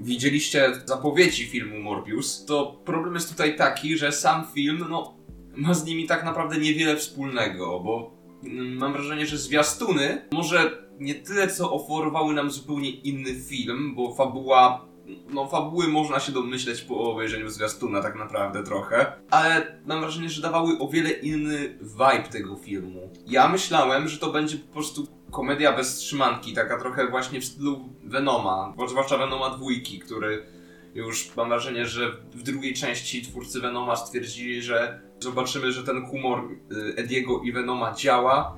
widzieliście 0.00 0.72
zapowiedzi 0.84 1.46
filmu 1.46 1.78
Morbius, 1.78 2.44
to 2.44 2.80
problem 2.84 3.14
jest 3.14 3.30
tutaj 3.30 3.56
taki, 3.56 3.98
że 3.98 4.12
sam 4.12 4.46
film, 4.54 4.84
no, 4.90 5.14
ma 5.56 5.74
z 5.74 5.84
nimi 5.84 6.06
tak 6.06 6.24
naprawdę 6.24 6.58
niewiele 6.58 6.96
wspólnego, 6.96 7.80
bo 7.80 8.10
mm, 8.44 8.76
mam 8.76 8.92
wrażenie, 8.92 9.26
że 9.26 9.38
zwiastuny 9.38 10.28
może 10.32 10.88
nie 11.00 11.14
tyle 11.14 11.48
co 11.48 11.72
oferowały 11.72 12.34
nam 12.34 12.50
zupełnie 12.50 12.90
inny 12.90 13.34
film, 13.34 13.94
bo 13.94 14.14
fabuła 14.14 14.88
no 15.30 15.48
fabuły 15.48 15.88
można 15.88 16.20
się 16.20 16.32
domyśleć 16.32 16.80
po 16.80 17.12
obejrzeniu 17.12 17.48
zwiastuna 17.48 18.02
tak 18.02 18.16
naprawdę 18.16 18.62
trochę, 18.62 19.12
ale 19.30 19.80
mam 19.86 20.00
wrażenie, 20.00 20.28
że 20.28 20.42
dawały 20.42 20.78
o 20.78 20.88
wiele 20.88 21.10
inny 21.10 21.78
vibe 21.80 22.28
tego 22.30 22.56
filmu. 22.56 23.10
Ja 23.26 23.48
myślałem, 23.48 24.08
że 24.08 24.18
to 24.18 24.32
będzie 24.32 24.56
po 24.56 24.72
prostu 24.72 25.06
komedia 25.30 25.76
bez 25.76 25.96
trzymanki, 25.96 26.52
taka 26.52 26.78
trochę 26.78 27.08
właśnie 27.08 27.40
w 27.40 27.44
stylu 27.44 27.88
Venoma, 28.04 28.74
zwłaszcza 28.88 29.18
Venoma 29.18 29.50
dwójki, 29.50 29.98
który 29.98 30.46
Już 30.94 31.36
mam 31.36 31.48
wrażenie, 31.48 31.86
że 31.86 32.10
w 32.34 32.42
drugiej 32.42 32.74
części 32.74 33.22
twórcy 33.22 33.60
Venoma 33.60 33.96
stwierdzili, 33.96 34.62
że 34.62 35.00
zobaczymy, 35.20 35.72
że 35.72 35.82
ten 35.82 36.06
humor 36.06 36.44
y, 36.72 36.94
Ediego 36.96 37.40
i 37.44 37.52
Venoma 37.52 37.94
działa, 37.94 38.56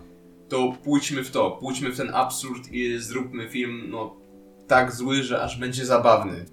to 0.49 0.73
pójdźmy 0.85 1.25
w 1.25 1.31
to, 1.31 1.51
pójdźmy 1.51 1.91
w 1.91 1.97
ten 1.97 2.15
absurd 2.15 2.73
i 2.73 2.99
zróbmy 2.99 3.49
film, 3.49 3.91
no, 3.91 4.17
tak 4.69 4.93
zły, 4.93 5.23
że 5.23 5.43
aż 5.43 5.59
będzie 5.59 5.87
zabawny. 5.87 6.45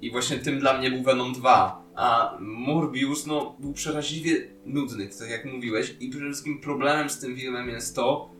I 0.00 0.10
właśnie 0.10 0.38
tym 0.38 0.58
dla 0.58 0.78
mnie 0.78 0.90
był 0.90 1.02
Venom 1.02 1.32
2. 1.32 1.84
A 1.96 2.36
Morbius, 2.40 3.26
no, 3.26 3.56
był 3.58 3.72
przeraźliwie 3.72 4.48
nudny, 4.64 5.08
tak 5.18 5.30
jak 5.30 5.44
mówiłeś. 5.44 5.96
I 6.00 6.10
przede 6.10 6.24
wszystkim 6.26 6.60
problemem 6.60 7.10
z 7.10 7.20
tym 7.20 7.36
filmem 7.36 7.68
jest 7.68 7.96
to, 7.96 8.30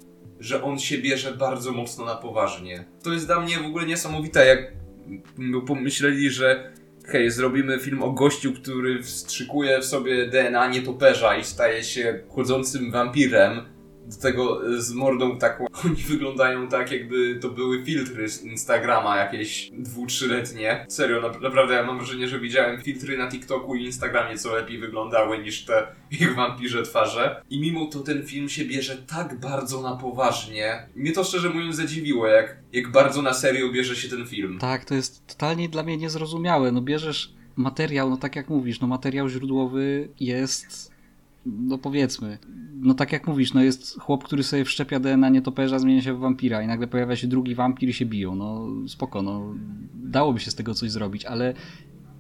że 0.41 0.63
on 0.63 0.79
się 0.79 0.99
bierze 0.99 1.33
bardzo 1.33 1.73
mocno 1.73 2.05
na 2.05 2.15
poważnie. 2.15 2.85
To 3.03 3.13
jest 3.13 3.27
dla 3.27 3.41
mnie 3.41 3.59
w 3.59 3.67
ogóle 3.67 3.87
niesamowite, 3.87 4.47
jak 4.47 4.73
pomyśleli, 5.67 6.31
że 6.31 6.73
hej, 7.07 7.31
zrobimy 7.31 7.79
film 7.79 8.03
o 8.03 8.11
gościu, 8.11 8.53
który 8.53 9.03
wstrzykuje 9.03 9.81
w 9.81 9.85
sobie 9.85 10.27
DNA 10.27 10.69
nietoperza 10.69 11.37
i 11.37 11.45
staje 11.45 11.85
się 11.85 12.21
chodzącym 12.29 12.91
wampirem, 12.91 13.74
do 14.07 14.17
tego 14.17 14.61
z 14.83 14.93
mordą 14.93 15.39
taką. 15.39 15.67
Oni 15.85 16.03
wyglądają 16.03 16.69
tak, 16.69 16.93
jakby 16.93 17.39
to 17.41 17.49
były 17.49 17.85
filtry 17.85 18.29
z 18.29 18.43
Instagrama 18.43 19.17
jakieś 19.17 19.71
dwu, 19.71 20.07
trzyletnie. 20.07 20.87
Serio, 20.89 21.21
na, 21.21 21.39
naprawdę 21.39 21.75
ja 21.75 21.83
mam 21.83 21.99
wrażenie, 21.99 22.29
że 22.29 22.41
widziałem 22.41 22.83
filtry 22.83 23.19
na 23.19 23.31
TikToku 23.31 23.75
i 23.75 23.85
Instagramie, 23.85 24.39
co 24.39 24.55
lepiej 24.55 24.79
wyglądały 24.79 25.39
niż 25.39 25.65
te 25.65 25.87
ich 26.21 26.35
wampirze 26.35 26.83
twarze. 26.83 27.43
I 27.51 27.61
mimo 27.61 27.87
to 27.87 28.01
ten 28.01 28.27
film 28.27 28.49
się 28.49 28.65
bierze 28.65 28.97
tak 28.97 29.41
bardzo 29.41 29.83
na 29.83 29.97
poważnie. 29.97 30.89
Mnie 30.97 31.13
to 31.13 31.25
szczerze 31.25 31.51
mówiąc 31.51 31.77
zadziwiło, 31.77 32.27
jak, 32.27 32.57
jak 32.73 32.93
bardzo 32.93 33.23
na 33.23 33.35
serio 33.35 33.73
bierze 33.73 33.97
się 33.97 34.09
ten 34.09 34.27
film. 34.27 34.59
Tak, 34.59 34.85
to 34.85 34.95
jest 34.95 35.27
totalnie 35.27 35.69
dla 35.69 35.83
mnie 35.83 35.97
niezrozumiałe. 35.97 36.73
No 36.73 36.81
bierzesz 36.81 37.35
materiał, 37.57 38.11
no 38.11 38.17
tak 38.17 38.37
jak 38.37 38.49
mówisz, 38.49 38.81
no 38.81 38.87
materiał 38.87 39.29
źródłowy 39.29 40.09
jest 40.21 40.94
no 41.47 41.79
powiedzmy, 41.79 42.39
no 42.75 42.95
tak 42.95 43.13
jak 43.13 43.27
mówisz, 43.27 43.55
no 43.55 43.63
jest 43.63 44.01
chłop, 44.01 44.25
który 44.25 44.43
sobie 44.43 44.65
wszczepia 44.65 45.01
DNA 45.01 45.29
nietoperza, 45.29 45.79
zmienia 45.79 46.03
się 46.03 46.15
w 46.15 46.19
wampira 46.19 46.63
i 46.63 46.67
nagle 46.67 46.87
pojawia 46.87 47.17
się 47.17 47.27
drugi 47.27 47.55
wampir 47.55 47.89
i 47.89 47.93
się 47.93 48.07
biją. 48.07 48.35
No 48.35 48.67
spoko, 48.89 49.23
no 49.23 49.55
dałoby 49.95 50.41
się 50.41 50.51
z 50.51 50.55
tego 50.55 50.75
coś 50.75 50.91
zrobić, 50.91 51.25
ale 51.25 51.55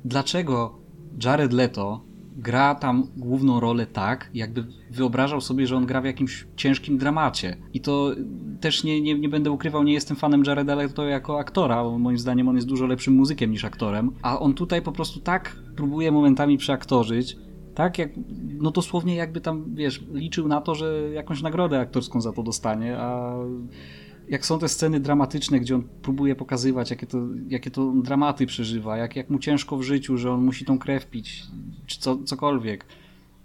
dlaczego 0.04 0.78
Jared 1.25 1.52
Leto 1.52 2.04
gra 2.37 2.75
tam 2.75 3.07
główną 3.16 3.61
rolę 3.61 3.87
tak, 3.87 4.31
jakby 4.35 4.64
wyobrażał 4.90 5.40
sobie, 5.40 5.66
że 5.66 5.76
on 5.76 5.87
gra 5.87 6.00
w 6.00 6.04
jakimś 6.04 6.47
ciężkim 6.57 6.99
dramacie. 6.99 7.57
I 7.75 7.81
to 7.81 8.14
też 8.61 8.85
nie, 8.85 9.00
nie, 9.00 9.19
nie 9.19 9.28
będę 9.28 9.50
ukrywał, 9.50 9.83
nie 9.83 9.93
jestem 9.93 10.16
fanem 10.16 10.43
Jareda 10.47 10.75
Leto 10.75 11.04
jako 11.04 11.38
aktora, 11.38 11.85
bo 11.85 11.99
moim 11.99 12.19
zdaniem 12.19 12.49
on 12.49 12.57
jest 12.57 12.69
dużo 12.69 12.87
lepszym 12.87 13.14
muzykiem 13.14 13.50
niż 13.50 13.64
aktorem, 13.64 14.11
a 14.23 14.38
on 14.38 14.54
tutaj 14.54 14.83
po 14.83 14.93
prostu 14.93 15.21
tak 15.21 15.57
próbuje 15.76 16.12
momentami 16.12 16.59
przeaktorzyć, 16.59 17.37
tak, 17.75 17.99
jak, 17.99 18.11
no 18.59 18.71
dosłownie 18.71 19.14
jakby 19.14 19.40
tam, 19.40 19.75
wiesz, 19.75 20.04
liczył 20.12 20.49
na 20.49 20.61
to, 20.61 20.75
że 20.75 21.11
jakąś 21.12 21.43
nagrodę 21.43 21.81
aktorską 21.81 22.21
za 22.21 22.33
to 22.33 22.43
dostanie, 22.43 22.99
a 22.99 23.37
jak 24.28 24.47
są 24.47 24.59
te 24.59 24.69
sceny 24.69 25.00
dramatyczne, 25.00 25.61
gdzie 25.61 25.75
on 25.75 25.83
próbuje 26.02 26.37
pokazywać, 26.37 26.90
jakie 26.90 27.07
to, 27.07 27.19
jakie 27.49 27.71
to 27.71 27.93
dramaty 28.02 28.47
przeżywa, 28.47 28.97
jak, 28.97 29.16
jak 29.16 29.31
mu 29.31 29.38
ciężko 29.38 29.76
w 29.76 29.83
życiu, 29.83 30.16
że 30.16 30.33
on 30.33 30.45
musi 30.45 30.64
tą 30.64 30.78
krew 30.78 31.07
pić, 31.07 31.43
czy 31.87 32.00
co, 32.00 32.19
cokolwiek, 32.19 32.87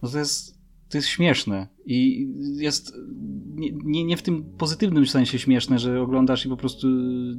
no 0.02 0.10
to 0.10 0.18
jest, 0.18 0.60
to 0.90 0.98
jest 0.98 1.08
śmieszne 1.08 1.68
i 1.86 2.28
jest 2.58 2.94
nie, 3.56 3.72
nie, 3.72 4.04
nie, 4.04 4.18
w 4.18 4.22
tym 4.22 4.44
pozytywnym 4.58 5.08
sensie 5.08 5.40
śmieszne, 5.40 5.80
że 5.80 6.02
oglądasz 6.02 6.46
i 6.46 6.50
po 6.50 6.58
prostu 6.58 6.88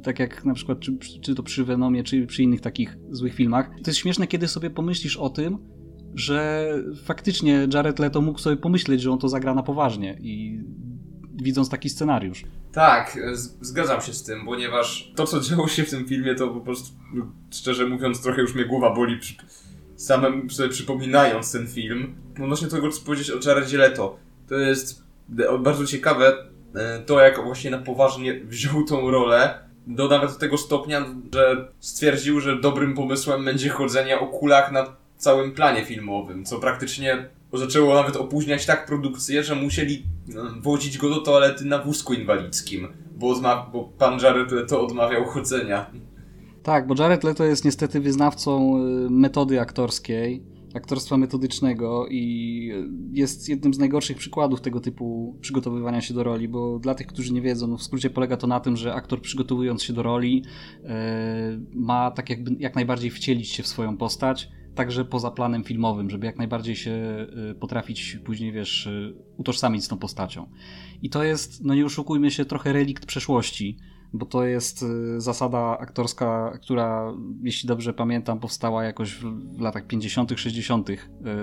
tak 0.03 0.19
jak 0.19 0.45
na 0.45 0.53
przykład 0.53 0.79
czy, 0.79 0.97
czy 1.21 1.35
to 1.35 1.43
przy 1.43 1.65
Venomie, 1.65 2.03
czy 2.03 2.27
przy 2.27 2.43
innych 2.43 2.61
takich 2.61 2.97
złych 3.09 3.33
filmach. 3.33 3.69
To 3.83 3.89
jest 3.89 3.99
śmieszne, 3.99 4.27
kiedy 4.27 4.47
sobie 4.47 4.69
pomyślisz 4.69 5.17
o 5.17 5.29
tym, 5.29 5.57
że 6.15 6.69
faktycznie 7.05 7.67
Jared 7.73 7.99
Leto 7.99 8.21
mógł 8.21 8.39
sobie 8.39 8.57
pomyśleć, 8.57 9.01
że 9.01 9.11
on 9.11 9.19
to 9.19 9.29
zagra 9.29 9.55
na 9.55 9.63
poważnie 9.63 10.17
i 10.21 10.63
widząc 11.33 11.69
taki 11.69 11.89
scenariusz. 11.89 12.43
Tak, 12.71 13.19
zgadzam 13.61 14.01
się 14.01 14.13
z 14.13 14.23
tym, 14.23 14.45
ponieważ 14.45 15.11
to, 15.15 15.25
co 15.25 15.39
działo 15.39 15.67
się 15.67 15.83
w 15.83 15.89
tym 15.89 16.07
filmie, 16.07 16.35
to 16.35 16.47
po 16.47 16.61
prostu, 16.61 16.89
szczerze 17.51 17.85
mówiąc, 17.85 18.21
trochę 18.21 18.41
już 18.41 18.55
mnie 18.55 18.65
głowa 18.65 18.95
boli 18.95 19.19
przy, 19.19 19.35
samym 19.95 20.49
sobie 20.49 20.69
przypominając 20.69 21.51
ten 21.51 21.67
film. 21.67 22.15
Odnośnie 22.43 22.67
tego, 22.67 22.89
co 22.89 23.05
powiedzieć 23.05 23.31
o 23.31 23.49
Jaredzie 23.49 23.77
Leto, 23.77 24.17
to 24.47 24.55
jest 24.55 25.03
bardzo 25.59 25.85
ciekawe 25.85 26.33
e, 26.75 26.99
to, 26.99 27.19
jak 27.19 27.43
właśnie 27.43 27.71
na 27.71 27.77
poważnie 27.77 28.39
wziął 28.43 28.83
tą 28.83 29.11
rolę, 29.11 29.59
do 29.87 30.07
nawet 30.07 30.37
tego 30.37 30.57
stopnia, 30.57 31.05
że 31.33 31.67
stwierdził, 31.79 32.39
że 32.39 32.61
dobrym 32.61 32.93
pomysłem 32.93 33.45
będzie 33.45 33.69
chodzenie 33.69 34.19
o 34.19 34.27
kulach 34.27 34.71
na 34.71 34.95
całym 35.21 35.51
planie 35.51 35.85
filmowym, 35.85 36.45
co 36.45 36.59
praktycznie 36.59 37.29
zaczęło 37.53 37.95
nawet 37.95 38.15
opóźniać 38.15 38.65
tak 38.65 38.85
produkcję, 38.85 39.43
że 39.43 39.55
musieli 39.55 40.03
no, 40.27 40.41
wozić 40.61 40.97
go 40.97 41.09
do 41.09 41.21
toalety 41.21 41.65
na 41.65 41.83
wózku 41.83 42.13
inwalidzkim, 42.13 42.87
bo, 43.15 43.41
bo 43.73 43.83
pan 43.83 44.19
Jared 44.19 44.51
Leto 44.51 44.85
odmawiał 44.85 45.25
chodzenia. 45.25 45.91
Tak, 46.63 46.87
bo 46.87 46.95
Jared 47.03 47.23
Leto 47.23 47.43
jest 47.43 47.65
niestety 47.65 47.99
wyznawcą 47.99 48.77
y, 48.77 49.09
metody 49.09 49.61
aktorskiej, 49.61 50.43
aktorstwa 50.75 51.17
metodycznego 51.17 52.07
i 52.07 52.71
jest 53.11 53.49
jednym 53.49 53.73
z 53.73 53.79
najgorszych 53.79 54.17
przykładów 54.17 54.61
tego 54.61 54.79
typu 54.79 55.35
przygotowywania 55.41 56.01
się 56.01 56.13
do 56.13 56.23
roli, 56.23 56.47
bo 56.47 56.79
dla 56.79 56.95
tych, 56.95 57.07
którzy 57.07 57.33
nie 57.33 57.41
wiedzą, 57.41 57.67
no 57.67 57.77
w 57.77 57.83
skrócie 57.83 58.09
polega 58.09 58.37
to 58.37 58.47
na 58.47 58.59
tym, 58.59 58.77
że 58.77 58.93
aktor 58.93 59.21
przygotowując 59.21 59.83
się 59.83 59.93
do 59.93 60.03
roli 60.03 60.43
yy, 60.83 60.89
ma 61.73 62.11
tak 62.11 62.29
jakby 62.29 62.51
jak 62.59 62.75
najbardziej 62.75 63.11
wcielić 63.11 63.49
się 63.49 63.63
w 63.63 63.67
swoją 63.67 63.97
postać, 63.97 64.49
także 64.75 65.05
poza 65.05 65.31
planem 65.31 65.63
filmowym, 65.63 66.09
żeby 66.09 66.25
jak 66.25 66.37
najbardziej 66.37 66.75
się 66.75 66.91
y, 67.51 67.55
potrafić 67.55 68.19
później, 68.25 68.51
wiesz, 68.51 68.87
y, 68.87 69.15
utożsamić 69.37 69.85
z 69.85 69.87
tą 69.87 69.97
postacią. 69.97 70.49
I 71.01 71.09
to 71.09 71.23
jest, 71.23 71.65
no 71.65 71.75
nie 71.75 71.85
oszukujmy 71.85 72.31
się, 72.31 72.45
trochę 72.45 72.73
relikt 72.73 73.05
przeszłości, 73.05 73.77
bo 74.13 74.25
to 74.25 74.45
jest 74.45 74.83
y, 74.83 75.21
zasada 75.21 75.77
aktorska, 75.77 76.57
która, 76.61 77.13
jeśli 77.43 77.67
dobrze 77.67 77.93
pamiętam, 77.93 78.39
powstała 78.39 78.83
jakoś 78.83 79.15
w 79.57 79.61
latach 79.61 79.87
50., 79.87 80.31
60., 80.35 80.89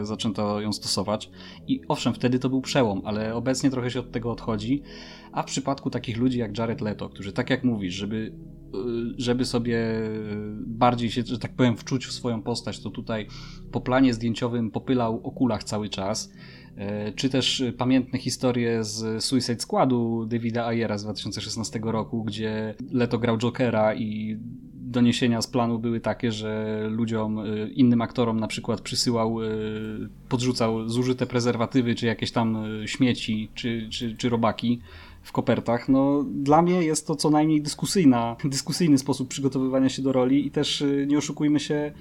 zaczęto 0.03 0.61
ją 0.61 0.73
stosować. 0.73 1.31
I 1.67 1.81
owszem, 1.89 2.15
wtedy 2.15 2.39
to 2.39 2.49
był 2.49 2.61
przełom, 2.61 3.03
ale 3.05 3.35
obecnie 3.35 3.71
trochę 3.71 3.91
się 3.91 4.01
od 4.01 4.13
tego 4.13 4.33
odchodzi. 4.33 4.83
A 5.33 5.43
w 5.43 5.47
przypadku 5.47 5.91
takich 5.91 6.17
ludzi 6.17 6.39
jak 6.39 6.59
Jared 6.59 6.81
Leto, 6.81 7.09
którzy, 7.09 7.33
tak 7.33 7.51
jak 7.51 7.65
mówisz, 7.65 7.95
żeby 7.95 8.33
żeby 9.17 9.45
sobie 9.45 9.79
bardziej 10.67 11.11
się, 11.11 11.23
że 11.27 11.39
tak 11.39 11.53
powiem, 11.53 11.77
wczuć 11.77 12.07
w 12.07 12.13
swoją 12.13 12.43
postać, 12.43 12.81
to 12.81 12.91
tutaj 12.91 13.27
po 13.73 13.81
planie 13.81 14.15
zdjęciowym 14.15 14.71
popylał 14.71 15.21
o 15.25 15.31
kulach 15.31 15.65
cały 15.65 15.89
czas. 15.89 16.33
Y, 17.09 17.13
czy 17.13 17.29
też 17.29 17.65
pamiętne 17.79 18.19
historie 18.19 18.85
z 18.85 19.25
Suicide 19.25 19.61
Squadu 19.61 20.27
Davida 20.27 20.67
Ayera 20.67 20.99
z 20.99 21.05
2016 21.05 21.81
roku, 21.83 22.25
gdzie 22.25 22.75
Leto 22.93 23.19
grał 23.19 23.39
Jokera 23.39 23.95
i 23.95 24.39
doniesienia 24.75 25.43
z 25.43 25.47
planu 25.47 25.79
były 25.79 26.01
takie, 26.01 26.33
że 26.33 26.83
ludziom, 26.91 27.39
y, 27.39 27.71
innym 27.75 28.03
aktorom 28.03 28.41
na 28.41 28.47
przykład 28.47 28.81
przysyłał, 28.81 29.37
podrzucał 30.29 30.89
zużyte 30.89 31.27
prezerwatywy, 31.27 31.95
czy 31.95 32.07
jakieś 32.07 32.33
tam 32.33 32.65
śmieci, 32.87 33.49
czy, 33.55 33.89
czy, 33.91 34.17
czy 34.17 34.29
robaki 34.29 34.81
w 35.29 35.33
kopertach, 35.33 35.89
no 35.89 36.25
dla 36.29 36.63
mnie 36.63 36.83
jest 36.83 37.07
to 37.07 37.17
co 37.17 37.31
najmniej 37.31 37.63
dyskusyjna, 37.63 38.37
dyskusyjny 38.45 38.99
sposób 38.99 39.29
przygotowywania 39.29 39.89
się 39.89 40.03
do 40.03 40.13
roli 40.13 40.47
i 40.47 40.51
też 40.51 40.81
y, 40.81 41.07
nie 41.09 41.19
oszukujmy 41.19 41.61
się, 41.61 41.93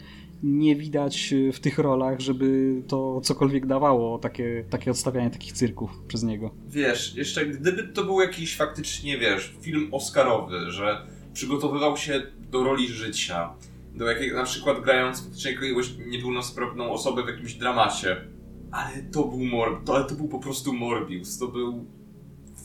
nie 0.44 0.76
widać 0.76 1.34
y, 1.34 1.52
w 1.52 1.60
tych 1.60 1.80
rolach, 1.80 2.20
żeby 2.20 2.76
to 2.88 3.22
cokolwiek 3.22 3.66
dawało, 3.66 4.20
takie, 4.20 4.66
takie 4.70 4.92
odstawianie 4.92 5.30
takich 5.30 5.54
cyrków 5.54 5.92
przez 6.08 6.24
niego. 6.24 6.52
Wiesz, 6.68 7.16
jeszcze 7.16 7.46
gdyby 7.46 7.84
to 7.84 8.04
był 8.04 8.22
jakiś 8.22 8.56
faktycznie, 8.58 9.18
wiesz, 9.18 9.56
film 9.62 9.90
oscarowy, 9.92 10.72
że 10.72 11.08
przygotowywał 11.34 11.98
się 11.98 12.22
do 12.52 12.64
roli 12.64 12.88
życia, 12.88 13.54
do 13.96 14.06
jakiego, 14.06 14.38
na 14.38 14.44
przykład 14.44 14.82
grając 14.82 15.22
faktycznie 15.22 15.52
jakiegoś 15.52 15.90
niepełnosprawną 16.08 16.92
osobę 16.92 17.24
w 17.24 17.28
jakimś 17.28 17.54
dramacie, 17.54 18.28
ale 18.72 19.04
to 19.04 19.24
był 19.24 19.46
Mor 19.46 19.82
to, 19.86 19.96
ale 19.96 20.06
to 20.06 20.16
był 20.16 20.28
po 20.28 20.40
prostu 20.40 20.74
Morbius, 20.74 21.38
to 21.38 21.48
był 21.48 21.97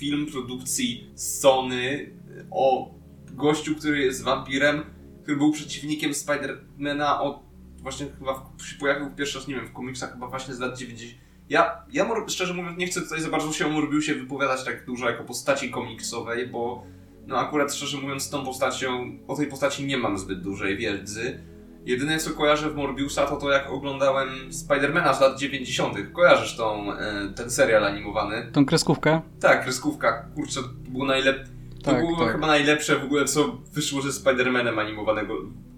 film 0.02 0.26
produkcji 0.26 1.10
Sony 1.14 2.10
o 2.50 2.94
gościu, 3.32 3.74
który 3.74 3.98
jest 3.98 4.22
wampirem, 4.22 4.82
który 5.22 5.36
był 5.36 5.52
przeciwnikiem 5.52 6.14
Spidermana 6.14 7.20
od 7.20 7.42
właśnie 7.78 8.06
chyba 8.18 8.50
się 8.64 8.76
pojawił 8.80 9.10
pierwszy 9.10 9.38
raz, 9.38 9.48
nie 9.48 9.54
wiem, 9.54 9.66
w 9.66 9.72
komiksach 9.72 10.12
chyba 10.12 10.28
właśnie 10.28 10.54
z 10.54 10.58
lat 10.58 10.78
90. 10.78 11.20
Ja, 11.48 11.84
ja 11.92 12.06
szczerze 12.28 12.54
mówiąc 12.54 12.78
nie 12.78 12.86
chcę 12.86 13.00
tutaj 13.00 13.20
za 13.20 13.28
bardzo 13.28 13.52
się 13.52 13.66
o 13.66 13.70
Morbiusie 13.70 14.14
wypowiadać 14.14 14.64
tak 14.64 14.86
dużo 14.86 15.10
jako 15.10 15.24
postaci 15.24 15.70
komiksowej, 15.70 16.46
bo 16.46 16.86
no 17.26 17.38
akurat 17.38 17.74
szczerze 17.74 17.98
mówiąc 17.98 18.30
tą 18.30 18.44
postacią, 18.44 19.18
o 19.28 19.36
tej 19.36 19.46
postaci 19.46 19.86
nie 19.86 19.98
mam 19.98 20.18
zbyt 20.18 20.42
dużej 20.42 20.76
wiedzy. 20.76 21.40
Jedyne 21.86 22.18
co 22.18 22.30
kojarzę 22.30 22.70
w 22.70 22.76
Morbiusa 22.76 23.26
to 23.26 23.36
to 23.36 23.50
jak 23.50 23.70
oglądałem 23.70 24.52
Spidermana 24.52 25.14
z 25.14 25.20
lat 25.20 25.38
90. 25.38 25.96
Kojarzysz 26.12 26.56
tą, 26.56 26.92
e, 26.92 27.28
ten 27.36 27.50
serial 27.50 27.84
animowany? 27.84 28.50
Tą 28.52 28.66
kreskówkę? 28.66 29.20
Tak, 29.40 29.62
kreskówka. 29.62 30.26
Kurczę, 30.34 30.62
to 30.62 30.68
było 30.88 31.06
najlepsze. 31.06 31.52
To 31.82 31.90
tak, 31.90 32.00
było 32.00 32.18
tak. 32.18 32.32
chyba 32.32 32.46
najlepsze 32.46 32.98
w 32.98 33.04
ogóle, 33.04 33.24
co 33.24 33.58
wyszło 33.72 34.02
ze 34.02 34.12
Spidermanem 34.12 34.78
animowanego. 34.78 35.34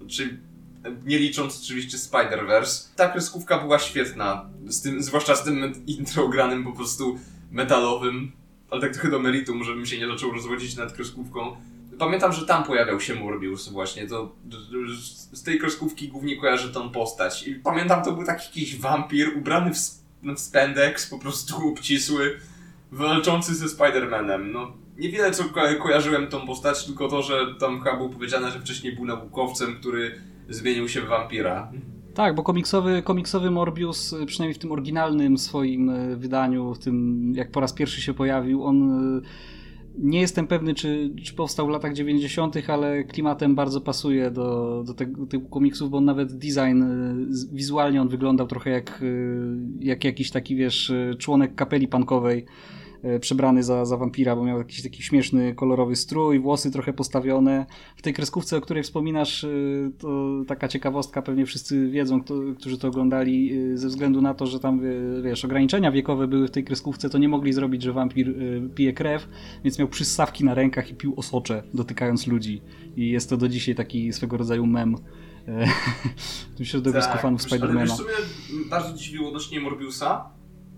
Czyli 0.07 0.37
nie 1.05 1.19
licząc 1.19 1.61
oczywiście 1.63 1.97
Spider-Verse. 1.97 2.87
Ta 2.95 3.09
kreskówka 3.09 3.57
była 3.57 3.79
świetna, 3.79 4.49
z 4.67 4.81
tym, 4.81 5.03
zwłaszcza 5.03 5.35
z 5.35 5.43
tym 5.43 5.73
intro 5.87 6.27
granym 6.27 6.63
po 6.63 6.71
prostu 6.71 7.19
metalowym, 7.51 8.31
ale 8.69 8.81
tak 8.81 8.93
trochę 8.93 9.09
do 9.09 9.19
meritum, 9.19 9.63
żebym 9.63 9.85
się 9.85 9.97
nie 9.97 10.07
zaczął 10.07 10.31
rozwodzić 10.31 10.75
nad 10.75 10.93
kreskówką. 10.93 11.55
Pamiętam, 11.99 12.33
że 12.33 12.45
tam 12.45 12.63
pojawiał 12.63 12.99
się 12.99 13.15
Morbius 13.15 13.69
właśnie, 13.69 14.07
to 14.07 14.35
z 15.31 15.43
tej 15.43 15.59
kreskówki 15.59 16.07
głównie 16.07 16.37
kojarzę 16.37 16.69
tą 16.69 16.89
postać. 16.89 17.47
I 17.47 17.55
pamiętam, 17.55 18.03
to 18.03 18.11
był 18.11 18.25
taki 18.25 18.47
jakiś 18.47 18.79
wampir 18.79 19.37
ubrany 19.37 19.73
w, 19.73 19.77
w 20.35 20.39
spandex, 20.39 21.09
po 21.09 21.19
prostu 21.19 21.55
obcisły, 21.71 22.39
walczący 22.91 23.55
ze 23.55 23.65
Spider-Manem. 23.65 24.51
No, 24.51 24.71
niewiele 24.97 25.31
co 25.31 25.43
ko 25.43 25.61
kojarzyłem 25.83 26.27
tą 26.27 26.47
postać, 26.47 26.85
tylko 26.85 27.07
to, 27.07 27.21
że 27.21 27.55
tam 27.59 27.81
chyba 27.81 27.97
było 27.97 28.09
powiedziane, 28.09 28.51
że 28.51 28.59
wcześniej 28.59 28.95
był 28.95 29.05
naukowcem, 29.05 29.75
który 29.75 30.21
zmienił 30.49 30.89
się 30.89 31.01
w 31.01 31.07
wampira. 31.07 31.71
Tak, 32.15 32.35
bo 32.35 32.43
komiksowy, 32.43 33.01
komiksowy 33.01 33.51
Morbius, 33.51 34.13
y, 34.13 34.25
przynajmniej 34.25 34.53
w 34.55 34.59
tym 34.59 34.71
oryginalnym 34.71 35.37
swoim 35.37 35.89
y, 35.89 36.17
wydaniu, 36.17 36.73
w 36.73 36.79
tym 36.79 37.33
jak 37.35 37.51
po 37.51 37.59
raz 37.59 37.73
pierwszy 37.73 38.01
się 38.01 38.13
pojawił, 38.13 38.63
on 38.63 38.91
y, 39.17 39.21
nie 39.97 40.21
jestem 40.21 40.47
pewny, 40.47 40.73
czy, 40.73 41.11
czy 41.23 41.33
powstał 41.33 41.67
w 41.67 41.69
latach 41.69 41.93
90., 41.93 42.55
ale 42.67 43.03
klimatem 43.03 43.55
bardzo 43.55 43.81
pasuje 43.81 44.31
do, 44.31 44.83
do 44.87 44.93
tego 44.93 45.25
typu 45.25 45.49
komiksów, 45.49 45.89
bo 45.89 46.01
nawet 46.01 46.37
design 46.37 46.83
wizualnie 47.53 48.01
on 48.01 48.07
wyglądał 48.07 48.47
trochę 48.47 48.69
jak, 48.69 49.03
jak 49.79 50.03
jakiś 50.03 50.31
taki, 50.31 50.55
wiesz, 50.55 50.93
członek 51.17 51.55
kapeli 51.55 51.87
punkowej 51.87 52.45
E, 52.45 52.84
przebrany 53.19 53.63
za, 53.63 53.85
za 53.85 53.97
wampira, 53.97 54.35
bo 54.35 54.43
miał 54.43 54.57
jakiś 54.57 54.83
taki 54.83 55.03
śmieszny, 55.03 55.55
kolorowy 55.55 55.95
strój, 55.95 56.39
włosy 56.39 56.71
trochę 56.71 56.93
postawione. 56.93 57.65
W 57.95 58.01
tej 58.01 58.13
kreskówce, 58.13 58.57
o 58.57 58.61
której 58.61 58.83
wspominasz, 58.83 59.43
e, 59.43 59.47
to 59.97 60.31
taka 60.47 60.67
ciekawostka, 60.67 61.21
pewnie 61.21 61.45
wszyscy 61.45 61.89
wiedzą, 61.89 62.21
kto, 62.21 62.33
którzy 62.59 62.77
to 62.77 62.87
oglądali, 62.87 63.53
e, 63.73 63.77
ze 63.77 63.87
względu 63.87 64.21
na 64.21 64.33
to, 64.33 64.47
że 64.47 64.59
tam, 64.59 64.81
wiesz, 65.23 65.45
ograniczenia 65.45 65.91
wiekowe 65.91 66.27
były 66.27 66.47
w 66.47 66.51
tej 66.51 66.63
kreskówce, 66.63 67.09
to 67.09 67.17
nie 67.17 67.29
mogli 67.29 67.53
zrobić, 67.53 67.81
że 67.81 67.93
wampir 67.93 68.35
pije 68.75 68.93
krew, 68.93 69.27
więc 69.63 69.79
miał 69.79 69.87
przyssawki 69.87 70.45
na 70.45 70.53
rękach 70.53 70.91
i 70.91 70.95
pił 70.95 71.13
osocze, 71.17 71.63
dotykając 71.73 72.27
ludzi. 72.27 72.61
I 72.97 73.09
jest 73.09 73.29
to 73.29 73.37
do 73.37 73.49
dzisiaj 73.49 73.75
taki 73.75 74.13
swego 74.13 74.37
rodzaju 74.37 74.65
mem 74.65 74.95
w 76.53 76.57
tym 76.57 76.65
środowisku 76.65 77.11
tak, 77.11 77.21
fanów 77.21 77.41
Spidermana. 77.41 77.79
Ale 77.79 77.87
wiesz, 77.87 77.97
co 77.97 78.03
mnie 78.03 78.65
bardzo 78.69 78.97
dziwiło 78.97 79.27
odnośnie 79.27 79.59
Morbiusa, 79.59 80.29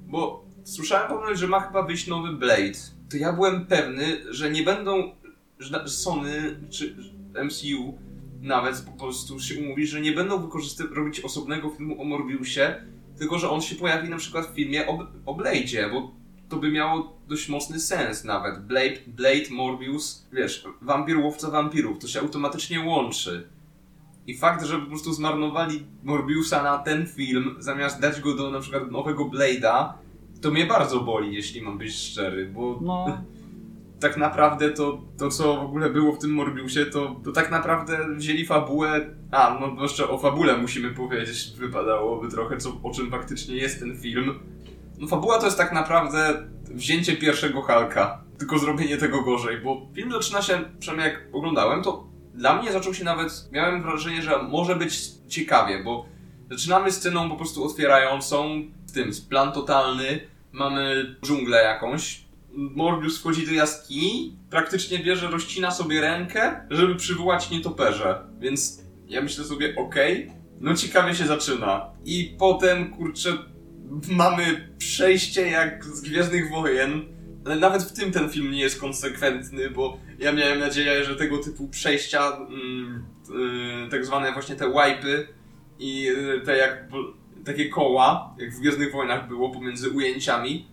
bo 0.07 0.47
słyszałem 0.67 1.07
ponoć, 1.07 1.39
że 1.39 1.47
ma 1.47 1.59
chyba 1.59 1.83
wyjść 1.83 2.07
nowy 2.07 2.33
Blade. 2.33 2.79
To 3.09 3.17
ja 3.17 3.33
byłem 3.33 3.65
pewny, 3.65 4.33
że 4.33 4.51
nie 4.51 4.63
będą, 4.63 5.15
że 5.59 5.89
Sony 5.89 6.59
czy 6.69 6.95
MCU 7.43 7.97
nawet 8.41 8.81
po 8.81 8.91
prostu 8.91 9.39
się 9.39 9.59
umówi, 9.59 9.88
że 9.88 10.01
nie 10.01 10.12
będą 10.12 10.50
robić 10.95 11.19
osobnego 11.19 11.69
filmu 11.69 12.01
o 12.01 12.05
Morbiusie, 12.05 12.75
tylko 13.17 13.39
że 13.39 13.50
on 13.50 13.62
się 13.62 13.75
pojawi 13.75 14.09
na 14.09 14.17
przykład 14.17 14.47
w 14.47 14.55
filmie 14.55 14.88
o, 14.88 15.07
o 15.25 15.36
Blade'zie, 15.36 15.91
bo 15.91 16.12
to 16.50 16.57
by 16.57 16.71
miało 16.71 17.17
dość 17.27 17.50
mocny 17.50 17.79
sens 17.79 18.24
nawet. 18.24 18.65
Blade, 18.65 18.97
Blade, 19.07 19.50
Morbius, 19.51 20.27
wiesz, 20.33 20.65
wampir, 20.81 21.17
łowca 21.17 21.51
wampirów, 21.51 22.00
to 22.00 22.07
się 22.07 22.19
automatycznie 22.19 22.79
łączy. 22.79 23.47
I 24.27 24.38
fakt, 24.38 24.65
że 24.65 24.79
po 24.79 24.86
prostu 24.86 25.13
zmarnowali 25.13 25.83
Morbiusa 26.03 26.63
na 26.63 26.77
ten 26.77 27.07
film, 27.07 27.55
zamiast 27.59 28.00
dać 28.00 28.21
go 28.21 28.36
do 28.36 28.51
na 28.51 28.59
przykład 28.59 28.91
nowego 28.91 29.25
Blade'a, 29.25 29.93
to 30.41 30.51
mnie 30.51 30.65
bardzo 30.65 31.00
boli, 31.00 31.36
jeśli 31.36 31.62
mam 31.62 31.77
być 31.77 31.96
szczery, 31.96 32.46
bo 32.46 32.79
no. 32.82 33.06
tak 34.00 34.17
naprawdę 34.17 34.70
to, 34.70 35.01
to, 35.17 35.29
co 35.29 35.56
w 35.56 35.65
ogóle 35.65 35.89
było 35.89 36.13
w 36.13 36.20
tym 36.20 36.32
Morbiusie, 36.32 36.86
to, 36.86 37.15
to 37.24 37.32
tak 37.32 37.51
naprawdę 37.51 38.15
wzięli 38.15 38.46
fabułę. 38.46 39.10
A, 39.32 39.58
no 39.62 39.84
jeszcze 39.84 40.10
o 40.10 40.17
fabule 40.17 40.58
musimy 40.58 40.89
powiedzieć, 40.91 41.53
wypadałoby 41.58 42.29
trochę, 42.29 42.58
co, 42.58 42.82
o 42.84 42.91
czym 42.91 43.12
faktycznie 43.12 43.56
jest 43.56 43.79
ten 43.79 43.98
film. 43.98 44.39
No 44.98 45.08
fabuła 45.08 45.39
to 45.39 45.46
jest 45.46 45.58
tak 45.58 45.74
naprawdę 45.74 46.48
wzięcie 46.72 47.16
pierwszego 47.16 47.61
Halka, 47.61 48.24
tylko 48.38 48.59
zrobienie 48.59 48.98
tego 48.98 49.22
gorzej, 49.22 49.61
bo 49.61 49.88
film 49.94 50.11
zaczyna 50.11 50.42
się, 50.42 50.59
przynajmniej 50.79 51.09
jak 51.09 51.24
oglądałem, 51.33 51.83
to 51.83 52.07
dla 52.33 52.61
mnie 52.61 52.72
zaczął 52.72 52.94
się 52.94 53.03
nawet, 53.03 53.50
miałem 53.51 53.83
wrażenie, 53.83 54.22
że 54.22 54.44
może 54.44 54.75
być 54.75 55.11
ciekawie, 55.27 55.83
bo 55.83 56.05
zaczynamy 56.51 56.92
sceną 56.92 57.29
po 57.29 57.35
prostu 57.35 57.64
otwierającą, 57.64 58.61
tym 58.94 59.11
plan 59.29 59.51
totalny, 59.51 60.20
mamy 60.57 61.15
dżunglę 61.25 61.63
jakąś. 61.63 62.27
Morbius 62.51 63.20
wchodzi 63.20 63.46
do 63.46 63.51
jaskini, 63.51 64.37
praktycznie 64.50 65.00
bierze, 65.00 65.27
rozcina 65.27 65.72
sobie 65.72 66.01
rękę, 66.01 66.67
żeby 66.70 66.96
przywołać 66.96 67.50
nietoperze. 67.50 68.24
Więc 68.39 68.83
ja 69.07 69.22
myślę 69.22 69.43
sobie, 69.43 69.75
okej, 69.75 70.24
okay, 70.24 70.37
no 70.59 70.74
ciekawie 70.74 71.15
się 71.15 71.25
zaczyna. 71.25 71.89
I 72.05 72.35
potem, 72.39 72.93
kurczę, 72.93 73.37
mamy 74.09 74.70
przejście 74.77 75.48
jak 75.48 75.85
z 75.85 76.01
Gwiezdnych 76.01 76.50
Wojen. 76.50 77.05
Ale 77.46 77.55
nawet 77.55 77.83
w 77.83 77.93
tym 77.93 78.11
ten 78.11 78.29
film 78.29 78.51
nie 78.51 78.59
jest 78.59 78.79
konsekwentny, 78.79 79.70
bo 79.70 79.98
ja 80.20 80.31
miałem 80.31 80.59
nadzieję, 80.59 81.03
że 81.03 81.15
tego 81.15 81.37
typu 81.37 81.67
przejścia, 81.67 82.37
mm, 82.37 83.05
yy, 83.83 83.89
tak 83.91 84.05
zwane 84.05 84.33
właśnie 84.33 84.55
te 84.55 84.72
wipy 84.72 85.27
i 85.79 86.09
y, 86.09 86.41
te 86.46 86.57
jak 86.57 86.87
takie 87.48 87.70
koła, 87.70 88.36
jak 88.38 88.53
w 88.53 88.60
Gwiezdnych 88.60 88.92
Wojnach 88.92 89.27
było 89.27 89.50
pomiędzy 89.50 89.90
ujęciami, 89.90 90.68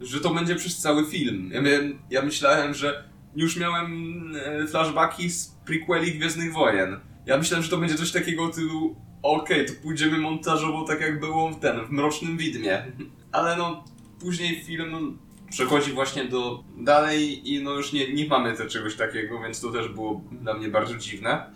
że 0.00 0.20
to 0.20 0.34
będzie 0.34 0.54
przez 0.54 0.78
cały 0.78 1.06
film. 1.06 1.50
Ja, 1.52 1.60
miałem, 1.60 1.98
ja 2.10 2.22
myślałem, 2.22 2.74
że 2.74 3.08
już 3.36 3.56
miałem 3.56 4.32
e, 4.36 4.66
flashbacki 4.66 5.30
z 5.30 5.56
prequeli 5.66 6.12
Gwiezdnych 6.12 6.52
Wojen. 6.52 7.00
Ja 7.26 7.38
myślałem, 7.38 7.64
że 7.64 7.70
to 7.70 7.78
będzie 7.78 7.94
coś 7.94 8.12
takiego 8.12 8.48
typu 8.48 8.96
okej, 9.22 9.62
okay, 9.62 9.74
to 9.74 9.82
pójdziemy 9.82 10.18
montażowo 10.18 10.84
tak 10.84 11.00
jak 11.00 11.20
było 11.20 11.50
w 11.50 11.60
ten, 11.60 11.86
w 11.86 11.90
Mrocznym 11.90 12.36
Widmie. 12.36 12.82
Ale 13.32 13.56
no, 13.56 13.84
później 14.20 14.64
film 14.64 15.18
przechodzi 15.50 15.92
właśnie 15.92 16.24
do 16.24 16.64
dalej 16.76 17.52
i 17.52 17.62
no 17.62 17.72
już 17.72 17.92
nie, 17.92 18.12
nie 18.12 18.26
mamy 18.26 18.56
te 18.56 18.66
czegoś 18.66 18.96
takiego, 18.96 19.40
więc 19.42 19.60
to 19.60 19.70
też 19.70 19.88
było 19.88 20.22
dla 20.32 20.54
mnie 20.54 20.68
bardzo 20.68 20.94
dziwne. 20.94 21.52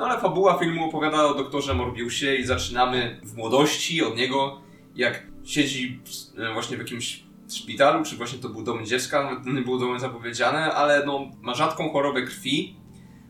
No 0.00 0.06
ale 0.06 0.20
fabuła 0.20 0.58
filmu 0.58 0.84
opowiada 0.84 1.24
o 1.24 1.34
doktorze 1.34 1.74
Morbiusie 1.74 2.34
i 2.34 2.44
zaczynamy 2.44 3.20
w 3.24 3.36
młodości 3.36 4.02
od 4.02 4.16
niego, 4.16 4.60
jak 4.94 5.26
siedzi 5.44 6.00
e, 6.38 6.52
właśnie 6.52 6.76
w 6.76 6.80
jakimś 6.80 7.24
szpitalu, 7.50 8.04
czy 8.04 8.16
właśnie 8.16 8.38
to 8.38 8.48
był 8.48 8.62
dom 8.62 8.86
dziecka, 8.86 9.24
nawet 9.24 9.46
nie 9.46 9.62
było 9.62 9.78
domem 9.78 10.00
zapowiedziane, 10.00 10.74
ale 10.74 11.06
no, 11.06 11.30
ma 11.40 11.54
rzadką 11.54 11.90
chorobę 11.90 12.22
krwi, 12.22 12.76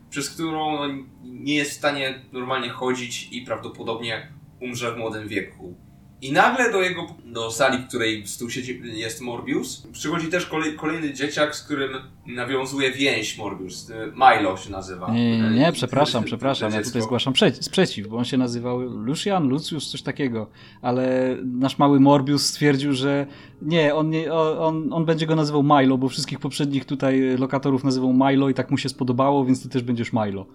przez 0.09 0.29
którą 0.29 0.87
no, 0.87 1.03
nie 1.23 1.55
jest 1.55 1.71
w 1.71 1.77
stanie 1.77 2.21
normalnie 2.31 2.69
chodzić 2.69 3.27
i 3.31 3.41
prawdopodobnie 3.41 4.31
umrze 4.61 4.91
w 4.91 4.97
młodym 4.97 5.27
wieku. 5.27 5.75
I 6.21 6.31
nagle 6.31 6.71
do 6.71 6.81
jego, 6.81 7.15
do 7.25 7.51
sali, 7.51 7.77
w 7.77 7.87
której 7.87 8.27
stół 8.27 8.49
siedzi, 8.49 8.81
jest 8.83 9.21
Morbius, 9.21 9.87
przychodzi 9.91 10.27
też 10.27 10.45
kolej, 10.45 10.75
kolejny 10.75 11.13
dzieciak, 11.13 11.55
z 11.55 11.63
którym 11.63 11.91
nawiązuje 12.25 12.91
więź 12.91 13.37
Morbius. 13.37 13.91
Milo 14.13 14.57
się 14.57 14.71
nazywa. 14.71 15.11
Nie, 15.11 15.41
nie, 15.41 15.49
nie 15.49 15.71
przepraszam, 15.71 16.23
przepraszam. 16.23 16.73
Ja 16.73 16.83
tutaj 16.83 17.01
zgłaszam 17.01 17.33
sprzeciw, 17.61 18.07
bo 18.07 18.17
on 18.17 18.25
się 18.25 18.37
nazywał 18.37 18.79
Lucian, 18.79 19.47
Lucius, 19.47 19.91
coś 19.91 20.01
takiego. 20.01 20.47
Ale 20.81 21.35
nasz 21.43 21.77
mały 21.77 21.99
Morbius 21.99 22.45
stwierdził, 22.45 22.93
że 22.93 23.27
nie, 23.61 23.95
on, 23.95 24.09
nie, 24.09 24.33
on, 24.33 24.93
on 24.93 25.05
będzie 25.05 25.25
go 25.25 25.35
nazywał 25.35 25.63
Milo, 25.63 25.97
bo 25.97 26.09
wszystkich 26.09 26.39
poprzednich 26.39 26.85
tutaj 26.85 27.37
lokatorów 27.37 27.83
nazywał 27.83 28.13
Milo 28.13 28.49
i 28.49 28.53
tak 28.53 28.71
mu 28.71 28.77
się 28.77 28.89
spodobało, 28.89 29.45
więc 29.45 29.63
ty 29.63 29.69
też 29.69 29.83
będziesz 29.83 30.13
Milo. 30.13 30.45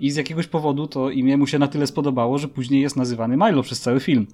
I 0.00 0.10
z 0.10 0.16
jakiegoś 0.16 0.46
powodu 0.46 0.86
to 0.86 1.10
imię 1.10 1.36
mu 1.36 1.46
się 1.46 1.58
na 1.58 1.68
tyle 1.68 1.86
spodobało, 1.86 2.38
że 2.38 2.48
później 2.48 2.82
jest 2.82 2.96
nazywany 2.96 3.36
Milo 3.36 3.62
przez 3.62 3.80
cały 3.80 4.00
film. 4.00 4.26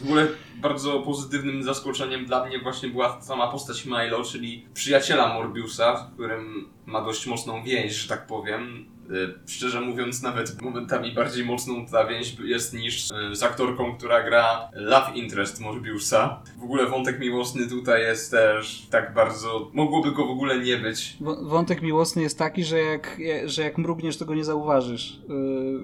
W 0.00 0.04
ogóle 0.04 0.26
bardzo 0.62 1.00
pozytywnym 1.00 1.62
zaskoczeniem 1.62 2.26
dla 2.26 2.46
mnie 2.46 2.58
właśnie 2.58 2.88
była 2.88 3.20
sama 3.22 3.48
postać 3.48 3.86
Milo, 3.86 4.24
czyli 4.24 4.64
przyjaciela 4.74 5.34
Morbiusa, 5.34 5.59
z 5.68 6.14
którym 6.14 6.68
ma 6.86 7.04
dość 7.04 7.26
mocną 7.26 7.62
więź, 7.64 7.92
że 7.92 8.08
tak 8.08 8.26
powiem. 8.26 8.86
E, 9.10 9.48
szczerze 9.48 9.80
mówiąc, 9.80 10.22
nawet 10.22 10.62
momentami 10.62 11.12
bardziej 11.12 11.44
mocną 11.44 11.86
ta 11.86 12.06
więź 12.06 12.36
jest 12.44 12.74
niż 12.74 13.10
e, 13.10 13.36
z 13.36 13.42
aktorką, 13.42 13.96
która 13.96 14.22
gra 14.22 14.70
Love 14.72 15.12
Interest 15.14 15.60
Morbiusa. 15.60 16.42
W 16.58 16.64
ogóle 16.64 16.86
wątek 16.86 17.20
miłosny 17.20 17.68
tutaj 17.68 18.02
jest 18.02 18.30
też 18.30 18.86
tak 18.90 19.14
bardzo... 19.14 19.70
Mogłoby 19.74 20.12
go 20.12 20.26
w 20.26 20.30
ogóle 20.30 20.58
nie 20.58 20.76
być. 20.76 21.16
W 21.20 21.48
wątek 21.48 21.82
miłosny 21.82 22.22
jest 22.22 22.38
taki, 22.38 22.64
że 22.64 22.78
jak, 22.78 23.20
że 23.44 23.62
jak 23.62 23.78
mrugniesz, 23.78 24.16
to 24.16 24.24
go 24.24 24.34
nie 24.34 24.44
zauważysz. 24.44 25.20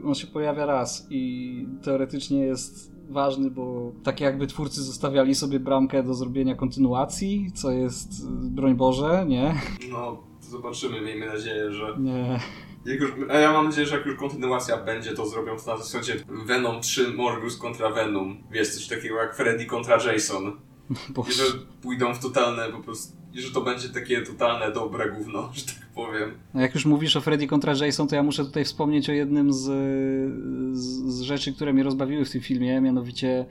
E, 0.05 0.09
on 0.09 0.15
się 0.15 0.27
pojawia 0.27 0.67
raz 0.67 1.07
i 1.11 1.67
teoretycznie 1.83 2.39
jest 2.39 2.96
ważny, 3.09 3.51
bo 3.51 3.92
tak 4.03 4.21
jakby 4.21 4.47
twórcy 4.47 4.83
zostawiali 4.83 5.35
sobie 5.35 5.61
bramkę 5.61 6.03
do 6.03 6.14
zrobienia 6.14 6.55
kontynuacji, 6.55 7.53
co 7.55 7.71
jest, 7.71 8.31
broń 8.31 8.75
Boże, 8.75 9.25
nie? 9.29 9.55
No, 9.90 10.23
zobaczymy, 10.40 11.01
miejmy 11.01 11.27
nadzieję, 11.27 11.73
że... 11.73 11.97
Nie. 11.99 12.40
Jak 12.87 13.01
już, 13.01 13.11
a 13.31 13.38
ja 13.38 13.53
mam 13.53 13.64
nadzieję, 13.64 13.87
że 13.87 13.97
jak 13.97 14.07
już 14.07 14.19
kontynuacja 14.19 14.77
będzie, 14.77 15.12
to 15.12 15.27
zrobią 15.27 15.57
to 15.57 15.71
na 15.71 15.77
zasadzie 15.77 16.14
Venom 16.47 16.81
3 16.81 17.12
Morbius 17.12 17.59
kontra 17.59 17.90
Venom. 17.90 18.37
Wiesz, 18.51 18.75
coś 18.75 18.88
takiego 18.88 19.16
jak 19.16 19.37
Freddy 19.37 19.66
kontra 19.66 20.12
Jason. 20.12 20.53
Boże. 21.14 21.31
I 21.31 21.35
że 21.35 21.45
pójdą 21.83 22.14
w 22.14 22.19
totalne 22.19 22.69
po 22.69 22.79
prostu 22.79 23.16
i 23.37 23.40
że 23.40 23.51
to 23.51 23.61
będzie 23.61 23.88
takie 23.88 24.22
totalne 24.22 24.72
dobre 24.72 25.11
gówno, 25.11 25.49
że 25.55 25.64
tak 25.66 25.87
powiem. 25.94 26.31
No 26.55 26.61
jak 26.61 26.75
już 26.75 26.85
mówisz 26.85 27.16
o 27.16 27.20
Freddy 27.20 27.46
kontra 27.46 27.75
Jason, 27.81 28.09
to 28.09 28.16
ja 28.16 28.22
muszę 28.22 28.44
tutaj 28.44 28.64
wspomnieć 28.64 29.11
o 29.11 29.12
jednym 29.12 29.53
z, 29.53 29.62
z, 30.79 31.14
z 31.14 31.20
rzeczy, 31.20 31.53
które 31.53 31.72
mnie 31.72 31.83
rozbawiły 31.83 32.25
w 32.25 32.31
tym 32.31 32.40
filmie, 32.40 32.81
mianowicie 32.81 33.46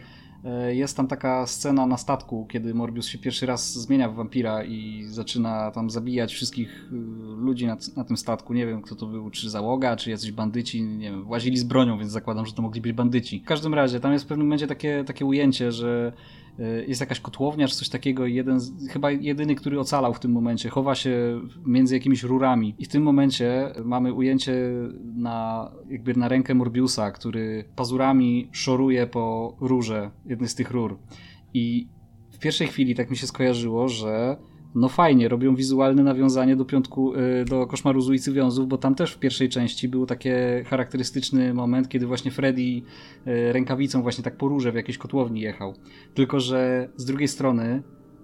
e, 0.46 0.76
jest 0.76 0.98
tam 0.98 1.08
taka 1.08 1.48
scena 1.48 1.86
na 1.86 1.98
statku, 1.98 2.48
kiedy 2.50 2.74
Morbius 2.74 3.08
się 3.08 3.18
pierwszy 3.18 3.46
raz 3.46 3.74
zmienia 3.74 4.10
w 4.10 4.16
wampira 4.16 4.64
i 4.64 5.04
zaczyna 5.08 5.72
tam 5.72 5.90
zabijać 5.90 6.34
wszystkich 6.34 6.90
e, 6.92 6.96
ludzi 7.36 7.68
na, 7.68 7.78
na, 7.96 8.04
tym 8.04 8.18
statku. 8.18 8.54
Nie 8.54 8.66
wiem, 8.66 8.82
kto 8.82 8.96
to 8.96 9.06
był, 9.06 9.30
czy 9.30 9.50
załoga, 9.50 9.96
czy 9.96 10.10
jacyś 10.10 10.32
bandyci, 10.32 10.84
nie 10.84 11.12
wiem, 11.12 11.30
łazili 11.30 11.58
z 11.58 11.64
bronią, 11.64 12.00
więc 12.00 12.12
zakładam, 12.12 12.46
że 12.46 12.54
to 12.54 12.62
mogli 12.62 12.82
być 12.82 12.94
bandyci. 12.94 13.40
W 13.40 13.46
każdym 13.46 13.74
razie, 13.74 14.00
tam 14.00 14.14
jest 14.14 14.26
w 14.26 14.28
pewnym 14.28 14.48
momencie 14.48 14.68
takie, 14.68 15.04
takie 15.08 15.26
ujęcie, 15.26 15.72
że 15.72 16.14
jest 16.88 17.02
jakaś 17.02 17.20
kotłownia 17.20 17.68
czy 17.68 17.76
coś 17.76 17.90
takiego 17.90 18.26
i 18.26 18.34
jeden, 18.34 18.60
chyba 18.90 19.12
jedyny, 19.12 19.56
który 19.56 19.80
ocalał 19.80 20.14
w 20.14 20.20
tym 20.20 20.32
momencie, 20.32 20.70
chowa 20.70 20.96
się 20.96 21.42
między 21.66 21.96
jakimiś 21.96 22.24
rurami. 22.24 22.76
I 22.80 22.86
w 22.86 22.88
tym 22.88 23.04
momencie 23.04 23.74
mamy 23.86 24.14
ujęcie 24.14 24.72
na, 25.16 25.72
jakby 25.90 26.16
na 26.16 26.28
rękę 26.28 26.54
Morbiusa, 26.54 27.12
który 27.12 27.66
pazurami 27.76 28.50
szoruje 28.52 29.08
po 29.08 29.56
rurze, 29.60 30.12
jednej 30.26 30.50
z 30.50 30.56
tych 30.56 30.72
rur. 30.72 30.98
I 31.54 31.88
w 32.32 32.40
pierwszej 32.40 32.68
chwili 32.68 32.96
tak 32.96 33.12
mi 33.12 33.18
się 33.18 33.28
skojarzyło, 33.28 33.88
że 33.88 34.38
no 34.76 34.90
fajnie, 34.90 35.30
robią 35.30 35.56
wizualne 35.56 36.04
nawiązanie 36.04 36.56
do 36.56 36.66
piątku, 36.66 37.14
y, 37.16 37.46
do 37.46 37.68
koszmaru 37.68 38.02
z 38.02 38.10
ulicy 38.10 38.34
Wiązów, 38.34 38.68
bo 38.68 38.78
tam 38.78 38.96
też 38.96 39.14
w 39.14 39.20
pierwszej 39.20 39.50
części 39.50 39.88
był 39.88 40.06
taki 40.06 40.30
charakterystyczny 40.66 41.54
moment, 41.54 41.90
kiedy 41.90 42.08
właśnie 42.08 42.32
Freddy 42.32 42.62
y, 42.62 42.84
rękawicą 43.54 44.02
właśnie 44.02 44.24
tak 44.24 44.38
po 44.38 44.50
w 44.60 44.76
jakiejś 44.76 44.98
kotłowni 44.98 45.42
jechał. 45.42 45.74
Tylko, 46.14 46.40
że 46.40 46.90
z 46.96 47.06
drugiej 47.06 47.28
strony 47.28 47.84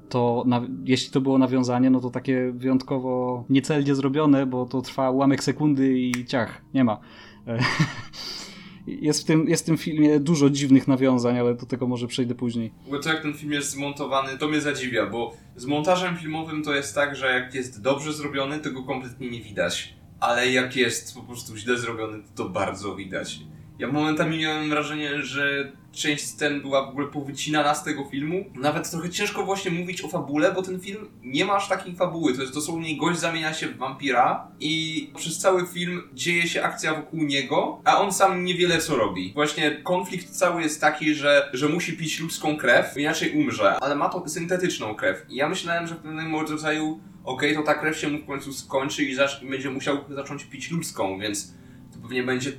to 0.10 0.46
jeśli 0.86 1.12
to 1.12 1.22
było 1.22 1.38
nawiązanie, 1.38 1.90
no 1.90 2.00
to 2.00 2.10
takie 2.10 2.52
wyjątkowo 2.52 3.44
niecelnie 3.50 3.96
zrobione, 3.96 4.46
bo 4.46 4.66
to 4.66 4.82
trwa 4.82 5.10
ułamek 5.10 5.44
sekundy 5.44 6.00
i 6.00 6.26
ciach, 6.26 6.62
nie 6.74 6.84
ma. 6.84 7.00
Jest 8.88 9.22
w, 9.22 9.26
tym, 9.26 9.50
jest 9.50 9.64
w 9.64 9.66
tym 9.66 9.78
filmie 9.78 10.20
dużo 10.20 10.50
dziwnych 10.50 10.88
nawiązań, 10.88 11.40
ale 11.40 11.56
do 11.56 11.66
tego 11.66 11.88
może 11.88 12.08
przejdę 12.08 12.36
później. 12.36 12.72
Bo 12.90 13.00
to 13.00 13.10
jak 13.10 13.22
ten 13.22 13.34
film 13.34 13.52
jest 13.52 13.72
zmontowany, 13.72 14.38
to 14.38 14.48
mnie 14.48 14.62
zadziwia, 14.62 15.06
bo 15.06 15.34
z 15.56 15.66
montażem 15.66 16.18
filmowym 16.18 16.64
to 16.64 16.76
jest 16.76 16.96
tak, 16.96 17.16
że 17.16 17.34
jak 17.34 17.56
jest 17.56 17.82
dobrze 17.82 18.14
zrobiony, 18.14 18.60
to 18.60 18.72
go 18.72 18.84
kompletnie 18.84 19.30
nie 19.30 19.42
widać. 19.42 19.94
Ale 20.20 20.52
jak 20.52 20.76
jest 20.76 21.16
po 21.16 21.22
prostu 21.22 21.58
źle 21.58 21.78
zrobiony, 21.78 22.18
to, 22.24 22.44
to 22.44 22.50
bardzo 22.50 22.96
widać. 22.96 23.40
Ja 23.82 23.88
momentami 23.88 24.40
miałem 24.40 24.70
wrażenie, 24.70 25.22
że 25.22 25.72
część 25.92 26.24
scen 26.24 26.62
była 26.62 26.86
w 26.86 26.90
ogóle 26.90 27.08
powycinana 27.08 27.76
z 27.76 27.84
tego 27.84 28.06
filmu. 28.06 28.46
Nawet 28.56 28.92
trochę 28.92 29.10
ciężko 29.10 29.46
właśnie 29.46 29.72
mówić 29.72 30.04
o 30.04 30.08
fabule, 30.08 30.52
bo 30.52 30.62
ten 30.62 30.80
film 30.80 31.10
nie 31.24 31.46
ma 31.46 31.54
aż 31.54 31.70
takiej 31.70 31.96
fabuły. 31.96 32.34
To 32.34 32.42
jest 32.42 32.54
dosłownie 32.54 32.98
gość 32.98 33.20
zamienia 33.20 33.54
się 33.54 33.68
w 33.68 33.78
wampira 33.78 34.48
i 34.60 35.10
przez 35.16 35.40
cały 35.40 35.68
film 35.68 36.02
dzieje 36.14 36.48
się 36.48 36.64
akcja 36.64 36.96
wokół 36.96 37.24
niego, 37.24 37.82
a 37.84 38.02
on 38.02 38.14
sam 38.14 38.46
niewiele 38.46 38.78
co 38.78 38.96
robi. 38.96 39.32
Właśnie 39.34 39.72
konflikt 39.72 40.30
cały 40.30 40.62
jest 40.62 40.82
taki, 40.82 41.14
że, 41.14 41.50
że 41.54 41.70
musi 41.70 41.98
pić 41.98 42.20
ludzką 42.20 42.58
krew, 42.58 42.98
inaczej 42.98 43.32
umrze, 43.32 43.80
ale 43.80 43.96
ma 43.96 44.10
to 44.10 44.30
syntetyczną 44.30 44.96
krew. 44.96 45.26
I 45.30 45.36
ja 45.36 45.50
myślałem, 45.50 45.88
że 45.88 45.96
w 45.96 46.00
pewnym 46.00 46.36
rodzaju 46.36 47.00
okej, 47.24 47.52
okay, 47.52 47.64
to 47.64 47.74
ta 47.74 47.80
krew 47.80 47.98
się 47.98 48.10
mu 48.10 48.20
w 48.20 48.26
końcu 48.26 48.54
skończy 48.54 49.04
i, 49.04 49.16
i 49.42 49.50
będzie 49.50 49.70
musiał 49.70 49.98
zacząć 50.10 50.44
pić 50.44 50.72
ludzką, 50.72 51.20
więc 51.20 51.54
to 51.94 52.00
pewnie 52.00 52.24
będzie 52.24 52.52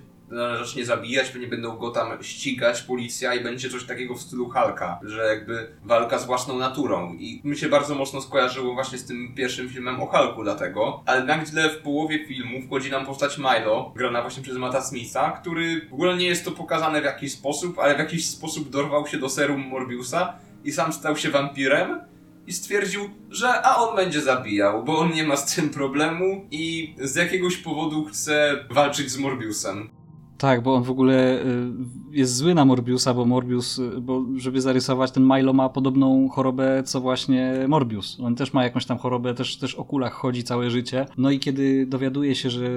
zacznie 0.58 0.84
zabijać, 0.84 1.30
pewnie 1.30 1.46
będą 1.46 1.76
go 1.76 1.90
tam 1.90 2.22
ścigać, 2.22 2.82
policja 2.82 3.34
i 3.34 3.44
będzie 3.44 3.70
coś 3.70 3.84
takiego 3.84 4.14
w 4.14 4.20
stylu 4.20 4.48
Halka, 4.48 5.00
że 5.02 5.26
jakby 5.26 5.68
walka 5.84 6.18
z 6.18 6.26
własną 6.26 6.58
naturą. 6.58 7.14
I 7.14 7.40
mi 7.44 7.56
się 7.56 7.68
bardzo 7.68 7.94
mocno 7.94 8.20
skojarzyło 8.20 8.74
właśnie 8.74 8.98
z 8.98 9.06
tym 9.06 9.34
pierwszym 9.34 9.68
filmem 9.68 10.02
o 10.02 10.06
Halku 10.06 10.42
dlatego, 10.42 11.02
ale 11.06 11.24
nagle 11.24 11.70
w 11.70 11.78
połowie 11.78 12.26
filmu 12.26 12.62
wchodzi 12.66 12.90
nam 12.90 13.06
postać 13.06 13.38
Milo, 13.38 13.92
grana 13.96 14.22
właśnie 14.22 14.42
przez 14.42 14.56
Mata 14.56 14.82
Smitha, 14.82 15.30
który 15.30 15.86
w 15.90 15.92
ogóle 15.92 16.16
nie 16.16 16.26
jest 16.26 16.44
to 16.44 16.50
pokazane 16.50 17.00
w 17.00 17.04
jakiś 17.04 17.32
sposób, 17.32 17.78
ale 17.78 17.94
w 17.94 17.98
jakiś 17.98 18.26
sposób 18.26 18.70
dorwał 18.70 19.06
się 19.06 19.18
do 19.18 19.28
serum 19.28 19.60
Morbiusa 19.60 20.36
i 20.64 20.72
sam 20.72 20.92
stał 20.92 21.16
się 21.16 21.30
wampirem 21.30 22.00
i 22.46 22.52
stwierdził, 22.52 23.10
że 23.30 23.62
a 23.62 23.76
on 23.76 23.96
będzie 23.96 24.20
zabijał, 24.20 24.84
bo 24.84 24.98
on 24.98 25.12
nie 25.12 25.24
ma 25.24 25.36
z 25.36 25.54
tym 25.54 25.70
problemu 25.70 26.46
i 26.50 26.94
z 26.98 27.16
jakiegoś 27.16 27.56
powodu 27.56 28.04
chce 28.04 28.64
walczyć 28.70 29.10
z 29.10 29.18
Morbiusem. 29.18 30.01
Tak, 30.42 30.62
bo 30.62 30.74
on 30.74 30.83
w 30.83 30.90
ogóle 30.90 31.42
y, 31.42 31.72
jest 32.11 32.37
zły 32.37 32.55
na 32.55 32.64
Morbiusa, 32.64 33.14
bo 33.14 33.24
Morbius, 33.24 33.78
y, 33.78 34.00
bo 34.00 34.24
żeby 34.37 34.61
zarysować, 34.61 35.11
ten 35.11 35.24
Milo 35.24 35.52
ma 35.52 35.68
podobną 35.68 36.28
chorobę, 36.28 36.83
co 36.83 37.00
właśnie 37.00 37.55
Morbius. 37.68 38.18
On 38.20 38.35
też 38.35 38.52
ma 38.52 38.64
jakąś 38.64 38.87
tam 38.87 38.98
chorobę, 38.98 39.35
też, 39.35 39.57
też 39.57 39.74
o 39.74 39.85
kulach 39.85 40.12
chodzi 40.12 40.44
całe 40.44 40.70
życie. 40.70 41.07
No 41.18 41.31
i 41.31 41.38
kiedy 41.38 41.87
dowiaduje 41.87 42.35
się, 42.35 42.50
że 42.50 42.68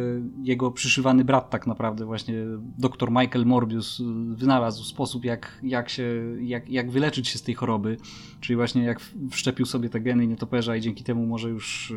jego 0.43 0.71
przyszywany 0.71 1.25
brat 1.25 1.49
tak 1.49 1.67
naprawdę, 1.67 2.05
właśnie 2.05 2.35
dr 2.77 3.11
Michael 3.11 3.45
Morbius, 3.45 3.99
y, 3.99 4.03
wynalazł 4.35 4.83
sposób, 4.83 5.25
jak, 5.25 5.59
jak, 5.63 5.89
się, 5.89 6.03
jak, 6.41 6.69
jak 6.69 6.91
wyleczyć 6.91 7.27
się 7.27 7.37
z 7.37 7.43
tej 7.43 7.55
choroby, 7.55 7.97
czyli 8.41 8.55
właśnie 8.55 8.83
jak 8.83 9.01
wszczepił 9.31 9.65
sobie 9.65 9.89
te 9.89 9.99
geny 9.99 10.27
nietoperza 10.27 10.75
i 10.75 10.81
dzięki 10.81 11.03
temu 11.03 11.25
może 11.25 11.49
już 11.49 11.93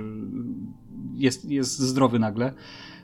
jest, 1.14 1.50
jest 1.50 1.78
zdrowy 1.78 2.18
nagle, 2.18 2.52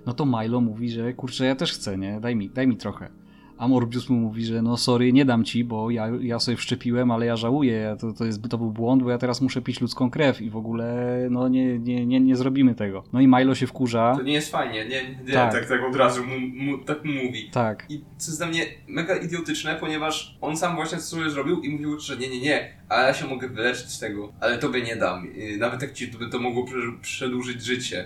no 0.07 0.15
to 0.15 0.27
Milo 0.27 0.61
mówi, 0.61 0.91
że 0.91 1.13
kurczę, 1.13 1.47
ja 1.47 1.57
też 1.57 1.73
chcę, 1.73 1.99
nie? 1.99 2.21
Daj 2.21 2.37
mi, 2.37 2.51
daj 2.51 2.67
mi 2.67 2.77
trochę. 2.77 3.11
A 3.59 3.69
Morbius 3.69 4.09
mu 4.09 4.17
mówi, 4.17 4.45
że 4.45 4.63
no 4.63 4.77
sorry, 4.77 5.13
nie 5.13 5.25
dam 5.25 5.45
ci, 5.45 5.65
bo 5.65 5.91
ja, 5.91 6.09
ja 6.21 6.39
sobie 6.39 6.57
wszczepiłem, 6.57 7.11
ale 7.11 7.27
ja 7.27 7.37
żałuję, 7.37 7.97
to, 8.01 8.13
to, 8.13 8.25
jest, 8.25 8.49
to 8.51 8.59
był 8.59 8.71
błąd, 8.71 9.03
bo 9.03 9.11
ja 9.11 9.19
teraz 9.19 9.41
muszę 9.41 9.63
pić 9.63 9.81
ludzką 9.81 10.11
krew 10.11 10.43
i 10.43 10.51
w 10.51 10.57
ogóle 10.57 11.17
no 11.31 11.49
nie, 11.49 11.79
nie, 11.79 12.07
nie, 12.07 12.21
nie 12.21 12.37
zrobimy 12.37 12.75
tego. 12.75 13.05
No 13.13 13.21
i 13.21 13.27
Milo 13.27 13.55
się 13.55 13.67
wkurza. 13.67 14.15
To 14.17 14.23
nie 14.23 14.33
jest 14.33 14.51
fajnie, 14.51 14.89
nie, 14.89 15.17
nie 15.25 15.33
tak. 15.33 15.53
tak, 15.53 15.69
tak 15.69 15.85
od 15.89 15.97
razu 15.97 16.25
mu, 16.25 16.65
mu, 16.65 16.79
tak 16.79 17.05
mówi. 17.05 17.51
Tak. 17.53 17.87
I 17.89 18.05
co 18.17 18.31
jest 18.31 18.41
dla 18.41 18.47
mnie 18.47 18.67
mega 18.89 19.17
idiotyczne, 19.17 19.77
ponieważ 19.81 20.39
on 20.41 20.57
sam 20.57 20.77
właśnie 20.77 20.99
sobie 20.99 21.31
zrobił 21.31 21.61
i 21.61 21.71
mówił, 21.71 22.01
że 22.01 22.17
nie, 22.17 22.29
nie, 22.29 22.41
nie, 22.41 22.77
a 22.89 23.03
ja 23.03 23.15
się 23.15 23.27
mogę 23.27 23.49
wyleczyć 23.49 23.91
z 23.91 23.99
tego, 23.99 24.33
ale 24.41 24.59
tobie 24.59 24.83
nie 24.83 24.97
dam. 24.97 25.29
Nawet 25.59 25.83
jak 25.83 25.93
ci 25.93 26.09
to, 26.09 26.19
to 26.31 26.39
mogło 26.39 26.67
przedłużyć 27.01 27.63
życie. 27.63 28.05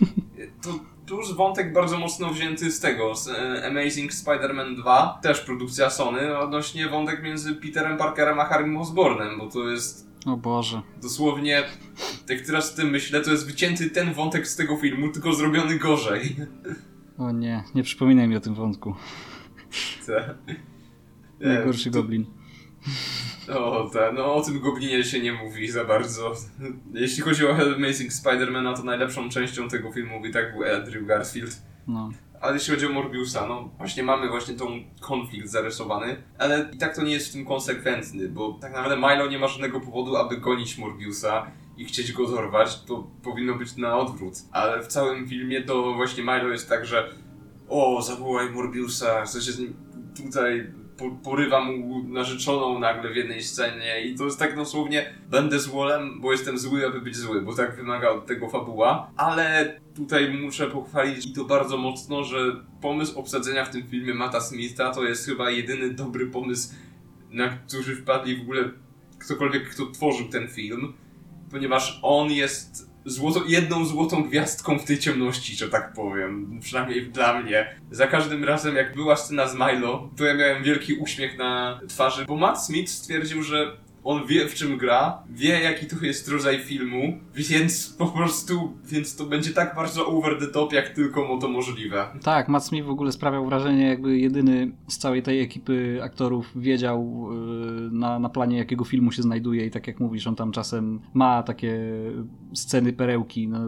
To 0.62 0.70
Plus 1.08 1.32
wątek 1.32 1.72
bardzo 1.72 1.98
mocno 1.98 2.30
wzięty 2.30 2.70
z 2.70 2.80
tego, 2.80 3.14
z 3.14 3.28
e, 3.28 3.66
Amazing 3.66 4.12
Spider-Man 4.12 4.76
2, 4.76 5.18
też 5.22 5.40
produkcja 5.40 5.90
Sony, 5.90 6.38
odnośnie 6.38 6.88
wątek 6.88 7.22
między 7.22 7.54
Peterem 7.54 7.98
Parkerem 7.98 8.40
a 8.40 8.44
Harrym 8.44 8.76
Osbornem, 8.76 9.38
bo 9.38 9.46
to 9.50 9.68
jest 9.68 10.08
o 10.26 10.36
Boże. 10.36 10.82
Dosłownie, 11.02 11.62
jak 12.28 12.40
teraz 12.46 12.72
o 12.72 12.76
tym 12.76 12.90
myślę, 12.90 13.20
to 13.20 13.30
jest 13.30 13.46
wycięty 13.46 13.90
ten 13.90 14.14
wątek 14.14 14.48
z 14.48 14.56
tego 14.56 14.76
filmu, 14.76 15.12
tylko 15.12 15.32
zrobiony 15.32 15.78
gorzej. 15.78 16.36
O 17.18 17.30
nie, 17.30 17.64
nie 17.74 17.82
przypominaj 17.82 18.28
mi 18.28 18.36
o 18.36 18.40
tym 18.40 18.54
wątku. 18.54 18.94
Co? 20.06 20.12
Najgorszy 21.48 21.90
goblin. 21.90 22.26
O, 23.56 23.90
tak, 23.92 24.14
no 24.14 24.34
o 24.34 24.42
tym 24.42 24.60
Goblinie 24.60 25.04
się 25.04 25.20
nie 25.20 25.32
mówi 25.32 25.68
za 25.70 25.84
bardzo. 25.84 26.32
Jeśli 26.94 27.22
chodzi 27.22 27.46
o 27.46 27.56
Amazing 27.76 28.12
Spider-Man, 28.12 28.76
to 28.76 28.82
najlepszą 28.82 29.28
częścią 29.28 29.68
tego 29.68 29.92
filmu 29.92 30.26
i 30.26 30.32
tak 30.32 30.52
był 30.52 30.64
Andrew 30.76 31.06
Garfield. 31.06 31.62
No. 31.86 32.10
Ale 32.40 32.54
jeśli 32.54 32.74
chodzi 32.74 32.86
o 32.86 32.90
Morbiusa, 32.90 33.46
no 33.46 33.70
właśnie 33.78 34.02
mamy 34.02 34.28
właśnie 34.28 34.54
tą 34.54 34.66
konflikt 35.00 35.48
zarysowany, 35.48 36.16
ale 36.38 36.70
i 36.72 36.78
tak 36.78 36.96
to 36.96 37.02
nie 37.02 37.12
jest 37.12 37.28
w 37.28 37.32
tym 37.32 37.44
konsekwentny, 37.44 38.28
bo 38.28 38.58
tak 38.60 38.72
naprawdę 38.72 38.96
Milo 38.96 39.26
nie 39.26 39.38
ma 39.38 39.48
żadnego 39.48 39.80
powodu, 39.80 40.16
aby 40.16 40.36
gonić 40.36 40.78
Morbiusa 40.78 41.46
i 41.76 41.84
chcieć 41.84 42.12
go 42.12 42.26
dorwać, 42.26 42.82
to 42.82 43.10
powinno 43.22 43.54
być 43.54 43.76
na 43.76 43.98
odwrót. 43.98 44.34
Ale 44.52 44.82
w 44.82 44.86
całym 44.86 45.28
filmie 45.28 45.62
to 45.62 45.94
właśnie 45.94 46.22
Milo 46.22 46.48
jest 46.48 46.68
tak, 46.68 46.86
że 46.86 47.10
o, 47.68 48.02
zawołaj 48.02 48.50
Morbiusa, 48.50 49.24
chce 49.24 49.40
się 49.40 49.52
z 49.52 49.58
nim 49.58 49.76
tutaj 50.16 50.72
porywa 51.22 51.64
mu 51.64 52.02
narzeczoną 52.02 52.78
nagle 52.78 53.12
w 53.12 53.16
jednej 53.16 53.42
scenie 53.42 54.00
i 54.04 54.14
to 54.14 54.24
jest 54.24 54.38
tak 54.38 54.56
dosłownie 54.56 55.14
będę 55.30 55.58
złolem, 55.58 56.20
bo 56.20 56.32
jestem 56.32 56.58
zły, 56.58 56.86
aby 56.86 57.00
być 57.00 57.16
zły, 57.16 57.42
bo 57.42 57.54
tak 57.54 57.76
wymaga 57.76 58.10
od 58.10 58.26
tego 58.26 58.48
fabuła, 58.48 59.10
ale 59.16 59.80
tutaj 59.96 60.34
muszę 60.34 60.66
pochwalić 60.66 61.26
i 61.26 61.32
to 61.32 61.44
bardzo 61.44 61.76
mocno, 61.76 62.24
że 62.24 62.38
pomysł 62.80 63.18
obsadzenia 63.18 63.64
w 63.64 63.70
tym 63.70 63.88
filmie 63.88 64.14
Mata 64.14 64.40
Smitha 64.40 64.90
to 64.90 65.04
jest 65.04 65.26
chyba 65.26 65.50
jedyny 65.50 65.90
dobry 65.90 66.26
pomysł, 66.26 66.74
na 67.30 67.48
który 67.48 67.96
wpadli 67.96 68.36
w 68.36 68.40
ogóle 68.40 68.70
ktokolwiek, 69.18 69.70
kto 69.70 69.86
tworzył 69.86 70.28
ten 70.28 70.48
film, 70.48 70.92
ponieważ 71.50 72.00
on 72.02 72.30
jest 72.30 72.90
złoto, 73.10 73.42
jedną 73.48 73.84
złotą 73.84 74.22
gwiazdką 74.22 74.78
w 74.78 74.84
tej 74.84 74.98
ciemności, 74.98 75.56
że 75.56 75.68
tak 75.68 75.92
powiem. 75.92 76.60
Przynajmniej 76.62 77.06
dla 77.06 77.40
mnie. 77.40 77.74
Za 77.90 78.06
każdym 78.06 78.44
razem, 78.44 78.76
jak 78.76 78.94
była 78.94 79.16
scena 79.16 79.48
z 79.48 79.54
Milo, 79.54 80.10
to 80.16 80.24
ja 80.24 80.34
miałem 80.34 80.62
wielki 80.62 80.94
uśmiech 80.94 81.38
na 81.38 81.80
twarzy, 81.88 82.24
bo 82.24 82.36
Matt 82.36 82.64
Smith 82.64 82.90
stwierdził, 82.90 83.42
że 83.42 83.76
on 84.08 84.26
wie 84.26 84.48
w 84.48 84.54
czym 84.54 84.78
gra, 84.78 85.22
wie 85.30 85.60
jaki 85.60 85.86
to 85.86 86.04
jest 86.04 86.28
rodzaj 86.28 86.58
filmu, 86.58 87.18
więc 87.34 87.96
po 87.98 88.06
prostu, 88.06 88.72
więc 88.84 89.16
to 89.16 89.26
będzie 89.26 89.50
tak 89.50 89.74
bardzo 89.76 90.06
over 90.06 90.38
the 90.38 90.46
top, 90.46 90.72
jak 90.72 90.88
tylko 90.88 91.24
mu 91.24 91.38
to 91.38 91.48
możliwe. 91.48 92.06
Tak, 92.22 92.48
Matt 92.48 92.64
Smith 92.64 92.86
w 92.86 92.90
ogóle 92.90 93.12
sprawiał 93.12 93.46
wrażenie, 93.46 93.88
jakby 93.88 94.18
jedyny 94.18 94.72
z 94.88 94.98
całej 94.98 95.22
tej 95.22 95.40
ekipy 95.40 96.00
aktorów 96.02 96.52
wiedział 96.56 97.28
yy, 97.30 97.90
na, 97.90 98.18
na 98.18 98.28
planie 98.28 98.58
jakiego 98.58 98.84
filmu 98.84 99.12
się 99.12 99.22
znajduje 99.22 99.66
i 99.66 99.70
tak 99.70 99.86
jak 99.86 100.00
mówisz, 100.00 100.26
on 100.26 100.36
tam 100.36 100.52
czasem 100.52 101.00
ma 101.14 101.42
takie 101.42 101.78
sceny 102.54 102.92
perełki. 102.92 103.48
No, 103.48 103.60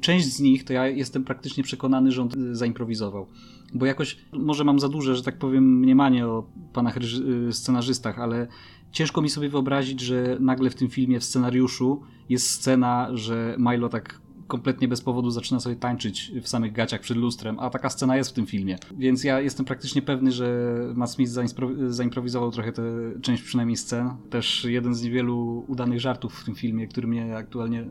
część 0.00 0.26
z 0.26 0.40
nich 0.40 0.64
to 0.64 0.72
ja 0.72 0.86
jestem 0.86 1.24
praktycznie 1.24 1.64
przekonany, 1.64 2.12
że 2.12 2.22
on 2.22 2.28
zaimprowizował 2.52 3.26
bo 3.74 3.86
jakoś 3.86 4.18
może 4.32 4.64
mam 4.64 4.80
za 4.80 4.88
duże, 4.88 5.16
że 5.16 5.22
tak 5.22 5.38
powiem, 5.38 5.78
mniemanie 5.78 6.26
o 6.26 6.46
panach 6.72 6.96
y, 6.96 7.52
scenarzystach, 7.52 8.18
ale 8.18 8.46
ciężko 8.92 9.22
mi 9.22 9.30
sobie 9.30 9.48
wyobrazić, 9.48 10.00
że 10.00 10.36
nagle 10.40 10.70
w 10.70 10.74
tym 10.74 10.88
filmie, 10.88 11.20
w 11.20 11.24
scenariuszu 11.24 12.02
jest 12.28 12.50
scena, 12.50 13.08
że 13.12 13.56
Milo 13.58 13.88
tak 13.88 14.20
kompletnie 14.52 14.88
bez 14.88 15.00
powodu 15.00 15.30
zaczyna 15.30 15.60
sobie 15.60 15.76
tańczyć 15.76 16.32
w 16.42 16.48
samych 16.48 16.72
gaciach 16.72 17.00
przed 17.00 17.16
lustrem, 17.16 17.58
a 17.60 17.70
taka 17.70 17.90
scena 17.90 18.16
jest 18.16 18.30
w 18.30 18.32
tym 18.32 18.46
filmie. 18.46 18.78
Więc 18.98 19.24
ja 19.24 19.40
jestem 19.40 19.66
praktycznie 19.66 20.02
pewny, 20.02 20.32
że 20.32 20.76
Matt 20.94 21.10
Smith 21.10 21.32
zaimprowizował 21.86 22.50
trochę 22.50 22.72
tę 22.72 22.82
część 23.22 23.42
przynajmniej 23.42 23.76
scen. 23.76 24.10
Też 24.30 24.64
jeden 24.64 24.94
z 24.94 25.02
niewielu 25.02 25.64
udanych 25.68 26.00
żartów 26.00 26.34
w 26.34 26.44
tym 26.44 26.54
filmie, 26.54 26.88
który 26.88 27.08
mnie 27.08 27.36
aktualnie 27.36 27.80
e, 27.80 27.86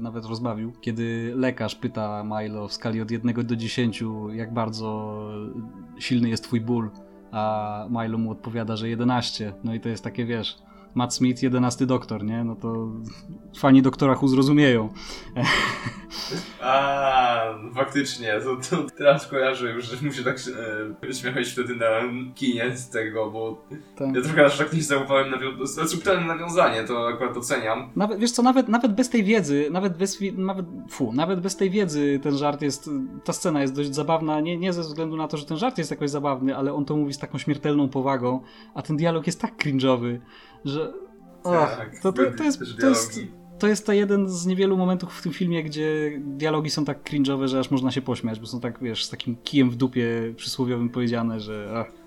nawet 0.00 0.24
rozbawił, 0.24 0.72
kiedy 0.80 1.32
lekarz 1.34 1.74
pyta 1.74 2.24
Milo 2.24 2.68
w 2.68 2.72
skali 2.72 3.00
od 3.00 3.10
1 3.10 3.46
do 3.46 3.56
10, 3.56 4.04
jak 4.34 4.54
bardzo 4.54 5.18
silny 5.98 6.28
jest 6.28 6.44
twój 6.44 6.60
ból, 6.60 6.90
a 7.36 7.86
Milo 7.90 8.18
mu 8.18 8.30
odpowiada, 8.30 8.76
że 8.76 8.88
11. 8.88 9.52
No 9.64 9.74
i 9.74 9.80
to 9.80 9.88
jest 9.88 10.04
takie, 10.04 10.24
wiesz, 10.24 10.58
Matt 10.96 11.14
Smith, 11.14 11.42
jedenasty 11.42 11.86
doktor, 11.86 12.24
nie? 12.24 12.44
No 12.44 12.56
to 12.56 12.88
fani 13.58 13.82
doktora 13.82 14.14
Who 14.22 14.28
zrozumieją. 14.28 14.88
A, 16.62 17.42
faktycznie, 17.74 18.40
to, 18.44 18.56
to 18.70 18.90
teraz 18.98 19.26
kojarzę 19.26 19.72
już, 19.72 19.84
że 19.84 20.06
muszę 20.06 20.24
tak 20.24 20.36
e, 21.08 21.14
śmiać 21.14 21.48
wtedy 21.48 21.76
na 21.76 21.86
kinie 22.34 22.76
z 22.76 22.88
tego, 22.90 23.30
bo 23.30 23.64
tak. 23.96 24.14
ja 24.14 24.22
trochę 24.22 24.44
aż 24.44 24.58
tak 24.58 24.72
nie 24.72 24.82
zauważyłem 24.82 25.40
nawią- 25.40 25.86
subtelne 25.86 26.26
nawiązanie, 26.26 26.84
to 26.84 27.08
akurat 27.08 27.34
doceniam. 27.34 27.90
Nawet, 27.96 28.20
wiesz 28.20 28.30
co, 28.30 28.42
nawet, 28.42 28.68
nawet 28.68 28.94
bez 28.94 29.10
tej 29.10 29.24
wiedzy, 29.24 29.68
nawet 29.70 29.96
bez, 29.96 30.18
nawet, 30.36 30.66
fu, 30.90 31.12
nawet 31.12 31.40
bez 31.40 31.56
tej 31.56 31.70
wiedzy 31.70 32.20
ten 32.22 32.36
żart 32.36 32.62
jest, 32.62 32.90
ta 33.24 33.32
scena 33.32 33.62
jest 33.62 33.74
dość 33.74 33.94
zabawna, 33.94 34.40
nie, 34.40 34.56
nie 34.58 34.72
ze 34.72 34.82
względu 34.82 35.16
na 35.16 35.28
to, 35.28 35.36
że 35.36 35.46
ten 35.46 35.56
żart 35.56 35.78
jest 35.78 35.90
jakoś 35.90 36.10
zabawny, 36.10 36.56
ale 36.56 36.74
on 36.74 36.84
to 36.84 36.96
mówi 36.96 37.12
z 37.12 37.18
taką 37.18 37.38
śmiertelną 37.38 37.88
powagą, 37.88 38.40
a 38.74 38.82
ten 38.82 38.96
dialog 38.96 39.26
jest 39.26 39.40
tak 39.40 39.56
cringe'owy, 39.56 40.18
że... 40.66 40.92
Tak, 41.42 42.00
to, 42.02 42.12
to, 42.12 42.22
to, 42.36 42.44
jest, 42.44 42.60
to, 42.80 42.88
jest, 42.88 43.20
to 43.58 43.66
jest 43.66 43.86
to 43.86 43.92
jeden 43.92 44.28
z 44.28 44.46
niewielu 44.46 44.76
momentów 44.76 45.18
w 45.18 45.22
tym 45.22 45.32
filmie, 45.32 45.62
gdzie 45.62 46.20
dialogi 46.24 46.70
są 46.70 46.84
tak 46.84 47.10
cringe'owe, 47.10 47.46
że 47.46 47.58
aż 47.58 47.70
można 47.70 47.90
się 47.90 48.02
pośmiać, 48.02 48.40
bo 48.40 48.46
są 48.46 48.60
tak, 48.60 48.78
wiesz, 48.82 49.04
z 49.04 49.10
takim 49.10 49.36
kijem 49.36 49.70
w 49.70 49.76
dupie 49.76 50.34
przysłowiowym 50.36 50.88
powiedziane, 50.88 51.40
że... 51.40 51.72
Ach 51.74 52.05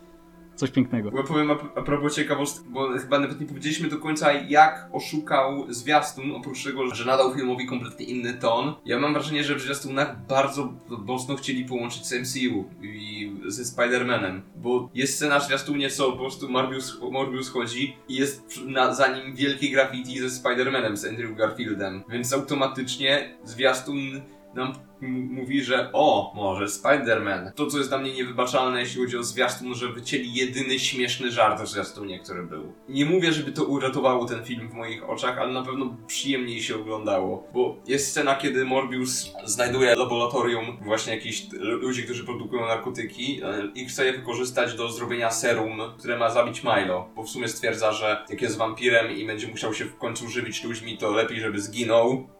Coś 0.59 0.71
pięknego. 0.71 1.11
Bo 1.11 1.23
powiem 1.23 1.51
a, 1.51 1.57
a 1.75 1.81
propos 1.81 2.15
ciekawostek, 2.15 2.63
bo 2.63 2.89
chyba 2.89 3.19
nawet 3.19 3.39
nie 3.39 3.47
powiedzieliśmy 3.47 3.89
do 3.89 3.97
końca, 3.97 4.33
jak 4.33 4.89
oszukał 4.93 5.73
zwiastun, 5.73 6.31
oprócz 6.31 6.63
tego, 6.63 6.95
że 6.95 7.05
nadał 7.05 7.33
filmowi 7.33 7.67
kompletnie 7.67 8.05
inny 8.05 8.33
ton. 8.33 8.73
Ja 8.85 8.99
mam 8.99 9.13
wrażenie, 9.13 9.43
że 9.43 9.55
w 9.55 9.61
zwiastunach 9.61 10.25
bardzo 10.27 10.73
mocno 10.89 11.35
chcieli 11.35 11.65
połączyć 11.65 12.05
z 12.05 12.13
MCU 12.13 12.65
i 12.81 13.31
ze 13.47 13.63
Spider-Manem, 13.63 14.41
bo 14.55 14.89
jest 14.93 15.15
scena 15.15 15.39
w 15.39 15.45
zwiastunie, 15.45 15.89
co 15.89 16.11
po 16.11 16.17
prostu 16.17 16.49
Morbius, 16.49 17.01
Morbius 17.11 17.49
chodzi 17.49 17.97
i 18.07 18.15
jest 18.15 18.61
na, 18.65 18.93
za 18.93 19.07
nim 19.07 19.35
wielkie 19.35 19.69
graffiti 19.69 20.19
ze 20.19 20.27
Spider-Manem, 20.27 20.95
z 20.95 21.05
Andrew 21.05 21.35
Garfieldem, 21.35 22.03
więc 22.09 22.33
automatycznie 22.33 23.37
zwiastun 23.43 24.21
nam 24.53 24.73
mówi, 25.09 25.63
że 25.63 25.89
o, 25.93 26.33
może 26.35 26.65
Spider-Man. 26.65 27.51
To, 27.55 27.67
co 27.67 27.77
jest 27.77 27.89
dla 27.89 27.97
mnie 27.97 28.13
niewybaczalne, 28.13 28.79
jeśli 28.79 29.01
chodzi 29.01 29.17
o 29.17 29.23
zwiastun, 29.23 29.75
że 29.75 29.87
wycięli 29.87 30.33
jedyny 30.33 30.79
śmieszny 30.79 31.31
żart 31.31 31.61
w 31.61 31.67
zwiastunie, 31.67 32.19
który 32.19 32.43
był. 32.43 32.73
Nie 32.89 33.05
mówię, 33.05 33.33
żeby 33.33 33.51
to 33.51 33.63
uratowało 33.63 34.25
ten 34.25 34.43
film 34.43 34.69
w 34.69 34.73
moich 34.73 35.09
oczach, 35.09 35.37
ale 35.37 35.53
na 35.53 35.63
pewno 35.63 35.97
przyjemniej 36.07 36.61
się 36.61 36.75
oglądało. 36.75 37.47
Bo 37.53 37.77
jest 37.87 38.07
scena, 38.07 38.35
kiedy 38.35 38.65
Morbius 38.65 39.33
znajduje 39.45 39.95
laboratorium 39.95 40.77
właśnie 40.81 41.15
jakichś 41.15 41.47
ludzi, 41.53 42.03
którzy 42.03 42.25
produkują 42.25 42.65
narkotyki 42.65 43.41
e, 43.43 43.71
i 43.75 43.85
chce 43.85 44.05
je 44.05 44.13
wykorzystać 44.13 44.75
do 44.75 44.91
zrobienia 44.91 45.31
serum, 45.31 45.81
które 45.97 46.17
ma 46.17 46.29
zabić 46.29 46.63
Milo. 46.63 47.09
Bo 47.15 47.23
w 47.23 47.29
sumie 47.29 47.47
stwierdza, 47.47 47.91
że 47.91 48.25
jak 48.29 48.41
jest 48.41 48.57
wampirem 48.57 49.11
i 49.11 49.27
będzie 49.27 49.47
musiał 49.47 49.73
się 49.73 49.85
w 49.85 49.97
końcu 49.97 50.29
żywić 50.29 50.63
ludźmi, 50.63 50.97
to 50.97 51.11
lepiej, 51.11 51.39
żeby 51.39 51.61
zginął 51.61 52.38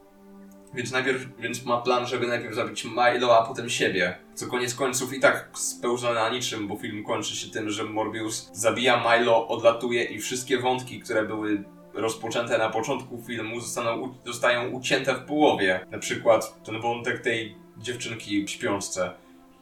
więc 0.74 0.92
najpierw, 0.92 1.26
więc 1.40 1.66
ma 1.66 1.82
plan, 1.82 2.08
żeby 2.08 2.28
najpierw 2.28 2.56
zabić 2.56 2.86
Milo, 2.86 3.40
a 3.40 3.48
potem 3.48 3.70
siebie. 3.70 4.18
Co 4.34 4.48
koniec 4.48 4.76
końców 4.76 5.14
i 5.14 5.20
tak 5.20 5.50
spełza 5.54 6.14
na 6.14 6.30
niczym, 6.30 6.68
bo 6.68 6.78
film 6.78 7.04
kończy 7.04 7.36
się 7.36 7.52
tym, 7.52 7.70
że 7.70 7.84
Morbius 7.84 8.50
zabija 8.54 9.04
Milo, 9.04 9.48
odlatuje 9.48 10.04
i 10.04 10.20
wszystkie 10.20 10.58
wątki, 10.58 11.00
które 11.00 11.26
były 11.26 11.64
rozpoczęte 11.94 12.58
na 12.58 12.70
początku 12.70 13.24
filmu 13.28 13.60
zostaną, 13.60 14.16
zostają 14.26 14.70
ucięte 14.70 15.16
w 15.16 15.26
połowie. 15.26 15.86
Na 15.92 16.00
przykład 16.00 16.64
ten 16.64 16.82
wątek 16.82 17.20
tej 17.20 17.56
dziewczynki 17.78 18.46
w 18.46 18.50
śpiączce. 18.50 19.14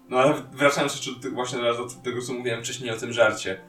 No 0.09 0.17
ale 0.17 0.33
wracając 0.51 0.95
jeszcze 0.95 1.29
właśnie 1.29 1.59
do 1.59 1.87
tego, 2.03 2.21
co 2.21 2.33
mówiłem 2.33 2.63
wcześniej 2.63 2.91
o 2.91 2.97
tym 2.97 3.13
żarcie. 3.13 3.61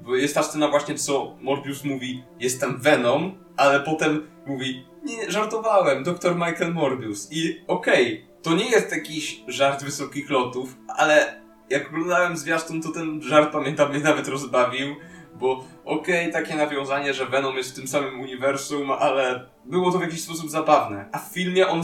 Bo 0.00 0.16
jest 0.16 0.34
ta 0.34 0.42
scena 0.42 0.68
właśnie, 0.68 0.94
co 0.94 1.36
Morbius 1.40 1.84
mówi, 1.84 2.24
jestem 2.40 2.80
Venom, 2.80 3.34
ale 3.56 3.80
potem 3.80 4.26
mówi, 4.46 4.84
nie, 5.06 5.30
żartowałem, 5.30 6.04
doktor 6.04 6.34
Michael 6.34 6.74
Morbius. 6.74 7.28
I 7.30 7.60
okej, 7.66 8.14
okay, 8.14 8.42
to 8.42 8.54
nie 8.54 8.70
jest 8.70 8.92
jakiś 8.92 9.42
żart 9.48 9.84
wysokich 9.84 10.30
lotów, 10.30 10.76
ale 10.96 11.40
jak 11.70 11.88
oglądałem 11.88 12.36
zwiastun, 12.36 12.82
to 12.82 12.88
ten 12.88 13.22
żart, 13.22 13.52
pamiętam, 13.52 13.90
mnie 13.90 14.00
nawet 14.00 14.28
rozbawił, 14.28 14.96
bo 15.34 15.64
okej, 15.84 16.30
okay, 16.30 16.42
takie 16.42 16.56
nawiązanie, 16.56 17.14
że 17.14 17.26
Venom 17.26 17.56
jest 17.56 17.72
w 17.72 17.74
tym 17.76 17.88
samym 17.88 18.20
uniwersum, 18.20 18.90
ale 18.90 19.46
było 19.64 19.92
to 19.92 19.98
w 19.98 20.02
jakiś 20.02 20.22
sposób 20.22 20.50
zabawne. 20.50 21.08
A 21.12 21.18
w 21.18 21.32
filmie 21.32 21.68
on 21.68 21.82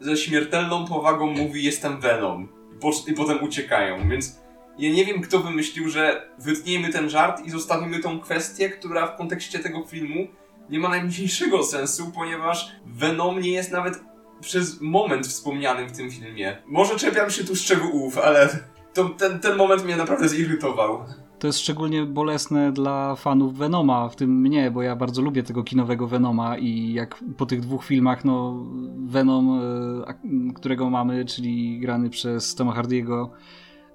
ze 0.00 0.16
śmiertelną 0.16 0.86
powagą 0.86 1.26
mówi, 1.26 1.64
jestem 1.64 2.00
Venom. 2.00 2.48
I, 2.76 2.80
po 2.80 2.90
I 3.08 3.12
potem 3.12 3.42
uciekają, 3.42 4.08
więc 4.08 4.42
ja 4.78 4.92
nie 4.92 5.04
wiem, 5.04 5.20
kto 5.20 5.38
wymyślił, 5.38 5.88
że 5.88 6.28
wytniemy 6.38 6.88
ten 6.88 7.10
żart 7.10 7.46
i 7.46 7.50
zostawimy 7.50 8.00
tą 8.00 8.20
kwestię, 8.20 8.70
która 8.70 9.06
w 9.06 9.16
kontekście 9.16 9.58
tego 9.58 9.84
filmu 9.84 10.26
nie 10.72 10.78
ma 10.78 10.88
najmniejszego 10.88 11.62
sensu, 11.62 12.10
ponieważ 12.14 12.72
Venom 12.86 13.40
nie 13.40 13.50
jest 13.50 13.72
nawet 13.72 14.04
przez 14.40 14.80
moment 14.80 15.26
wspomnianym 15.26 15.88
w 15.88 15.96
tym 15.96 16.10
filmie. 16.10 16.56
Może 16.66 16.96
czepiam 16.96 17.30
się 17.30 17.44
tu 17.44 17.56
szczegółów, 17.56 18.18
ale 18.18 18.48
to, 18.94 19.08
ten, 19.08 19.40
ten 19.40 19.56
moment 19.56 19.84
mnie 19.84 19.96
naprawdę 19.96 20.28
zirytował. 20.28 21.04
To 21.38 21.46
jest 21.46 21.58
szczególnie 21.58 22.02
bolesne 22.06 22.72
dla 22.72 23.16
fanów 23.16 23.58
Venoma, 23.58 24.08
w 24.08 24.16
tym 24.16 24.40
mnie, 24.40 24.70
bo 24.70 24.82
ja 24.82 24.96
bardzo 24.96 25.22
lubię 25.22 25.42
tego 25.42 25.62
kinowego 25.62 26.06
Venoma 26.06 26.58
i 26.58 26.92
jak 26.92 27.24
po 27.36 27.46
tych 27.46 27.60
dwóch 27.60 27.84
filmach, 27.84 28.24
no 28.24 28.66
Venom, 29.06 29.60
e, 29.60 30.52
którego 30.54 30.90
mamy, 30.90 31.24
czyli 31.24 31.80
grany 31.80 32.10
przez 32.10 32.54
Toma 32.54 32.72
Hardiego, 32.72 33.30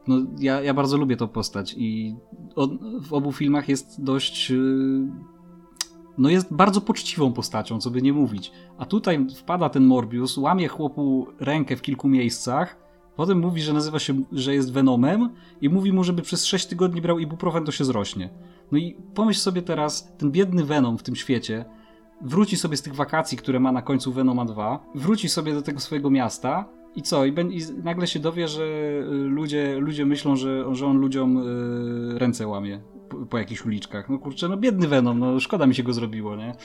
no 0.07 0.15
ja, 0.39 0.61
ja 0.61 0.73
bardzo 0.73 0.97
lubię 0.97 1.17
tą 1.17 1.27
postać 1.27 1.75
i 1.77 2.15
w 3.01 3.13
obu 3.13 3.31
filmach 3.31 3.69
jest 3.69 4.03
dość 4.03 4.51
e, 4.51 4.55
no 6.17 6.29
jest 6.29 6.53
bardzo 6.53 6.81
poczciwą 6.81 7.33
postacią, 7.33 7.79
co 7.79 7.91
by 7.91 8.01
nie 8.01 8.13
mówić. 8.13 8.51
A 8.77 8.85
tutaj 8.85 9.27
wpada 9.35 9.69
ten 9.69 9.85
Morbius, 9.85 10.37
łamie 10.37 10.67
chłopu 10.67 11.27
rękę 11.39 11.75
w 11.75 11.81
kilku 11.81 12.07
miejscach, 12.07 12.77
potem 13.15 13.39
mówi, 13.39 13.61
że 13.61 13.73
nazywa 13.73 13.99
się, 13.99 14.21
że 14.31 14.53
jest 14.53 14.73
Venomem 14.73 15.29
i 15.61 15.69
mówi 15.69 15.93
mu, 15.93 16.03
żeby 16.03 16.21
przez 16.21 16.45
6 16.45 16.65
tygodni 16.65 17.01
brał 17.01 17.19
ibuprofen, 17.19 17.65
to 17.65 17.71
się 17.71 17.85
zrośnie. 17.85 18.29
No 18.71 18.77
i 18.77 18.97
pomyśl 19.13 19.39
sobie 19.39 19.61
teraz, 19.61 20.13
ten 20.17 20.31
biedny 20.31 20.63
Venom 20.63 20.97
w 20.97 21.03
tym 21.03 21.15
świecie 21.15 21.65
wróci 22.21 22.57
sobie 22.57 22.77
z 22.77 22.81
tych 22.81 22.95
wakacji, 22.95 23.37
które 23.37 23.59
ma 23.59 23.71
na 23.71 23.81
końcu 23.81 24.11
Venoma 24.11 24.45
2, 24.45 24.85
wróci 24.95 25.29
sobie 25.29 25.53
do 25.53 25.61
tego 25.61 25.79
swojego 25.79 26.09
miasta 26.09 26.69
i 26.95 27.01
co? 27.01 27.25
I, 27.25 27.29
I, 27.29 27.61
nagle 27.83 28.07
się 28.07 28.19
dowie, 28.19 28.47
że 28.47 28.63
y, 28.63 29.03
ludzie, 29.11 29.79
ludzie 29.79 30.05
myślą, 30.05 30.35
że, 30.35 30.75
że 30.75 30.85
on 30.85 30.97
ludziom 30.97 31.37
y, 31.37 32.19
ręce 32.19 32.47
łamie 32.47 32.81
po, 33.29 33.37
jakichś 33.37 33.65
uliczkach. 33.65 34.09
No 34.09 34.19
kurczę, 34.19 34.49
no 34.49 34.57
biedny 34.57 34.87
Venom, 34.87 35.19
no 35.19 35.39
szkoda 35.39 35.67
mi 35.67 35.75
się 35.75 35.83
go 35.83 35.93
zrobiło, 35.93 36.35
nie? 36.35 36.55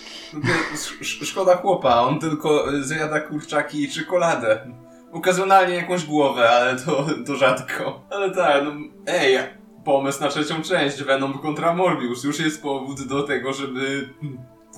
Szkoda 1.00 1.56
chłopa, 1.56 2.00
on 2.00 2.18
tylko 2.18 2.64
zjada 2.80 3.20
kurczaki 3.20 3.82
i 3.82 3.90
czekoladę. 3.90 4.66
Okazjonalnie 5.12 5.74
jakąś 5.74 6.04
głowę, 6.04 6.50
ale 6.50 6.76
to, 6.76 7.06
to 7.26 7.36
rzadko. 7.36 8.06
Ale 8.10 8.30
tak, 8.30 8.64
no 8.64 8.72
ej, 9.06 9.38
pomysł 9.84 10.20
na 10.20 10.28
trzecią 10.28 10.62
część 10.62 11.02
Venom 11.02 11.38
kontra 11.38 11.74
Morbius 11.74 12.24
już 12.24 12.40
jest 12.40 12.62
powód 12.62 13.06
do 13.08 13.22
tego, 13.22 13.52
żeby 13.52 14.08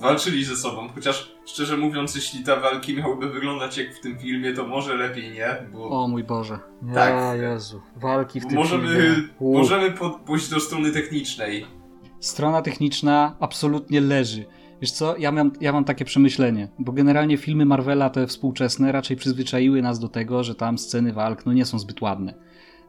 walczyli 0.01 0.45
ze 0.45 0.55
sobą. 0.55 0.87
Chociaż 0.95 1.35
szczerze 1.45 1.77
mówiąc, 1.77 2.15
jeśli 2.15 2.43
te 2.43 2.59
walki 2.59 2.97
miałyby 2.97 3.29
wyglądać 3.29 3.77
jak 3.77 3.95
w 3.95 3.99
tym 3.99 4.19
filmie, 4.19 4.53
to 4.53 4.67
może 4.67 4.95
lepiej 4.95 5.31
nie. 5.31 5.67
Bo... 5.73 5.89
O 5.89 6.07
mój 6.07 6.23
Boże. 6.23 6.59
Tak. 6.93 7.13
O 7.13 7.35
Jezu. 7.35 7.81
Walki 7.95 8.39
w 8.39 8.45
tym 8.45 8.55
możemy, 8.55 8.87
filmie. 8.87 9.27
Możemy 9.41 9.93
pójść 10.25 10.49
do 10.49 10.59
strony 10.59 10.91
technicznej. 10.91 11.65
Strona 12.19 12.61
techniczna 12.61 13.35
absolutnie 13.39 14.01
leży. 14.01 14.45
Wiesz 14.81 14.91
co, 14.91 15.17
ja 15.17 15.31
mam, 15.31 15.51
ja 15.61 15.71
mam 15.71 15.85
takie 15.85 16.05
przemyślenie, 16.05 16.67
bo 16.79 16.91
generalnie 16.91 17.37
filmy 17.37 17.65
Marvela 17.65 18.09
te 18.09 18.27
współczesne 18.27 18.91
raczej 18.91 19.17
przyzwyczaiły 19.17 19.81
nas 19.81 19.99
do 19.99 20.09
tego, 20.09 20.43
że 20.43 20.55
tam 20.55 20.77
sceny 20.77 21.13
walk 21.13 21.45
no 21.45 21.53
nie 21.53 21.65
są 21.65 21.79
zbyt 21.79 22.01
ładne. 22.01 22.33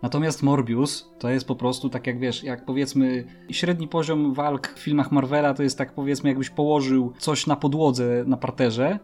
Natomiast 0.02 0.42
Morbius 0.42 1.10
to 1.18 1.30
jest 1.30 1.46
po 1.46 1.56
prostu 1.56 1.88
tak 1.88 2.06
jak 2.06 2.18
wiesz, 2.18 2.44
jak 2.44 2.64
powiedzmy 2.64 3.24
średni 3.50 3.88
poziom 3.88 4.34
walk 4.34 4.74
w 4.76 4.78
filmach 4.78 5.12
Marvela 5.12 5.54
to 5.54 5.62
jest 5.62 5.78
tak 5.78 5.94
powiedzmy 5.94 6.30
jakbyś 6.30 6.50
położył 6.50 7.12
coś 7.18 7.46
na 7.46 7.56
podłodze 7.56 8.24
na 8.26 8.36
parterze, 8.36 8.98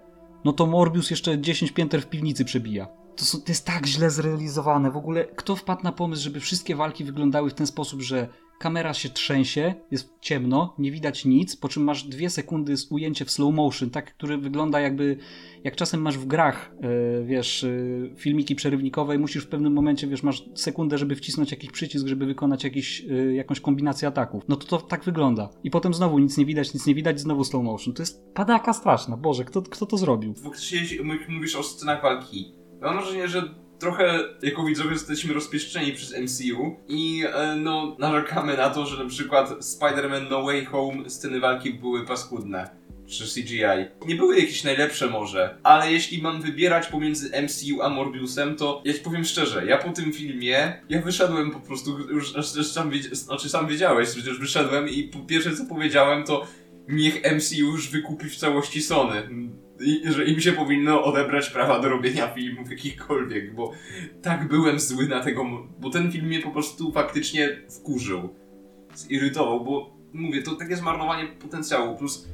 no 0.45 0.53
to 0.53 0.67
Morbius 0.67 1.11
jeszcze 1.11 1.39
10 1.39 1.73
pięter 1.73 2.03
w 2.03 2.07
piwnicy 2.07 2.45
przebija. 2.45 2.89
To, 3.17 3.25
są, 3.25 3.39
to 3.39 3.45
jest 3.49 3.67
tak 3.67 3.87
źle 3.87 4.11
zrealizowane. 4.11 4.91
W 4.91 4.97
ogóle 4.97 5.25
kto 5.25 5.57
wpadł 5.57 5.83
na 5.83 5.93
pomysł, 5.93 6.23
żeby 6.23 6.41
wszystkie 6.41 6.77
walki 6.77 7.05
wyglądały 7.05 7.51
w 7.51 7.55
ten 7.55 7.67
sposób, 7.67 8.01
że 8.01 8.29
kamera 8.63 8.95
się 8.95 9.09
trzęsie, 9.09 9.75
jest 9.91 10.15
ciemno, 10.21 10.75
nie 10.79 10.91
widać 10.91 11.25
nic, 11.25 11.57
po 11.57 11.69
czym 11.69 11.85
masz 11.85 12.05
dwie 12.05 12.31
sekundy 12.31 12.77
z 12.77 12.93
ujęcie 12.93 13.25
w 13.25 13.31
slow 13.31 13.55
motion, 13.55 13.91
tak, 13.91 14.15
który 14.15 14.39
wygląda 14.39 14.81
jakby, 14.81 15.17
jak 15.65 15.77
czasem 15.77 16.03
masz 16.03 16.19
w 16.19 16.27
grach, 16.27 16.75
yy, 16.83 17.25
wiesz, 17.25 17.63
yy, 17.63 18.15
filmiki 18.17 18.55
przerywnikowe 18.55 19.15
i 19.15 19.19
musisz 19.19 19.45
w 19.45 19.49
pewnym 19.49 19.73
momencie, 19.73 20.07
wiesz, 20.07 20.23
masz 20.23 20.45
sekundę, 20.55 20.99
żeby 20.99 21.17
wcisnąć 21.17 21.51
jakiś 21.51 21.71
przycisk, 21.71 22.07
żeby 22.07 22.27
wykonać 22.27 22.65
jakiś, 22.65 23.01
yy, 23.01 23.35
jakąś 23.35 23.61
kombinację 23.61 24.09
ataków. 24.09 24.43
No 24.49 24.57
to 24.57 24.67
to 24.67 24.87
tak 24.87 25.05
wygląda. 25.05 25.51
I 25.65 25.71
potem 25.71 25.95
znowu 25.95 26.19
nic 26.19 26.39
nie 26.39 26.47
widać, 26.47 26.75
nic 26.75 26.87
nie 26.87 26.95
widać, 26.95 27.21
znowu 27.21 27.45
slow 27.45 27.65
motion. 27.65 27.95
To 27.95 28.03
jest 28.03 28.35
padaka 28.35 28.73
straszna. 28.73 29.17
Boże, 29.17 29.45
kto, 29.45 29.63
kto 29.63 29.87
to 29.87 29.97
zrobił? 29.97 30.35
Faktycznie 30.35 30.81
mówisz 31.29 31.57
o 31.57 31.63
scenach 31.63 32.03
walki. 32.03 32.55
Mam 32.81 32.97
wrażenie, 32.97 33.29
że 33.29 33.55
trochę 33.83 34.19
jako 34.43 34.65
widzowie 34.65 34.91
jesteśmy 34.91 35.35
rozpieszczeni 35.35 35.93
przez 35.93 36.15
MCU 36.19 36.77
i 36.89 37.25
e, 37.35 37.57
no 37.57 37.97
narzekamy 37.99 38.57
na 38.57 38.71
to, 38.71 38.87
że 38.87 39.05
na 39.05 39.11
przykład 39.11 39.51
Spider-Man 39.51 40.31
No 40.31 40.43
Way 40.43 40.65
Home 40.65 41.11
sceny 41.11 41.41
walki 41.41 41.75
były 41.75 42.07
paskudne 42.07 42.71
czy 43.07 43.25
CGI. 43.25 44.07
Nie 44.07 44.15
były 44.15 44.41
jakieś 44.41 44.65
najlepsze 44.65 45.07
może, 45.07 45.59
ale 45.63 45.93
jeśli 45.93 46.23
mam 46.23 46.43
wybierać 46.43 46.87
pomiędzy 46.87 47.43
MCU 47.43 47.83
a 47.83 47.89
Morbiusem, 47.89 48.57
to 48.57 48.83
ja 48.85 48.93
ci 48.93 49.01
powiem 49.01 49.25
szczerze, 49.25 49.67
ja 49.67 49.79
po 49.79 49.91
tym 49.91 50.13
filmie, 50.13 50.83
ja 50.89 51.03
wyszedłem 51.03 51.51
po 51.51 51.61
prostu, 51.61 51.99
już, 51.99 52.33
sam, 52.73 52.91
znaczy 53.13 53.49
sam 53.49 53.69
wiedziałeś, 53.69 54.11
przecież 54.11 54.39
wyszedłem 54.39 54.89
i 54.89 55.03
po 55.03 55.19
pierwsze 55.19 55.57
co 55.57 55.65
powiedziałem 55.65 56.25
to 56.25 56.47
niech 56.89 57.23
MCU 57.37 57.57
już 57.57 57.89
wykupi 57.89 58.29
w 58.29 58.37
całości 58.37 58.83
Sony 58.83 59.29
że 60.05 60.25
im 60.25 60.41
się 60.41 60.53
powinno 60.53 61.05
odebrać 61.05 61.51
prawa 61.51 61.81
do 61.81 61.89
robienia 61.89 62.29
filmów 62.29 62.71
jakichkolwiek, 62.71 63.55
bo 63.55 63.73
tak 64.23 64.49
byłem 64.49 64.81
zły 64.81 65.09
na 65.09 65.21
tego, 65.21 65.45
bo 65.81 65.91
ten 65.91 66.13
film 66.13 66.27
mnie 66.27 66.41
po 66.41 66.51
prostu 66.51 66.93
faktycznie 66.93 67.49
wkurzył, 67.71 68.35
zirytował, 68.95 69.65
bo 69.65 69.97
mówię, 70.13 70.43
to 70.43 70.55
takie 70.55 70.77
zmarnowanie 70.77 71.27
potencjału, 71.29 71.97
plus 71.97 72.29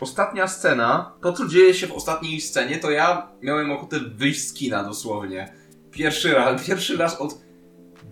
ostatnia 0.00 0.48
scena, 0.48 1.12
to 1.20 1.32
co 1.32 1.48
dzieje 1.48 1.74
się 1.74 1.86
w 1.86 1.92
ostatniej 1.92 2.40
scenie, 2.40 2.78
to 2.78 2.90
ja 2.90 3.32
miałem 3.42 3.70
ochotę 3.70 4.00
wyjść 4.00 4.48
z 4.48 4.52
kina 4.52 4.84
dosłownie. 4.84 5.52
Pierwszy 5.90 6.34
raz, 6.34 6.62
pierwszy 6.66 6.96
raz 6.96 7.20
od 7.20 7.47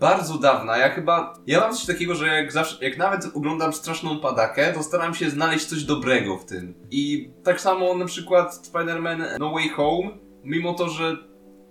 bardzo 0.01 0.39
dawna. 0.39 0.79
Ja 0.79 0.89
chyba. 0.89 1.35
Ja 1.47 1.61
mam 1.61 1.75
coś 1.75 1.87
takiego, 1.87 2.15
że 2.15 2.27
jak 2.27 2.53
zawsze, 2.53 2.85
jak 2.85 2.99
nawet 2.99 3.25
oglądam 3.35 3.73
straszną 3.73 4.21
padakę, 4.21 4.73
to 4.73 4.83
staram 4.83 5.15
się 5.15 5.31
znaleźć 5.31 5.67
coś 5.67 5.85
dobrego 5.85 6.39
w 6.39 6.45
tym. 6.45 6.75
I 6.91 7.31
tak 7.45 7.61
samo 7.61 7.95
na 7.95 8.05
przykład 8.05 8.69
Spider-Man 8.73 9.25
No 9.39 9.53
Way 9.53 9.69
Home, 9.69 10.11
mimo 10.45 10.75
to, 10.75 10.89
że 10.89 11.17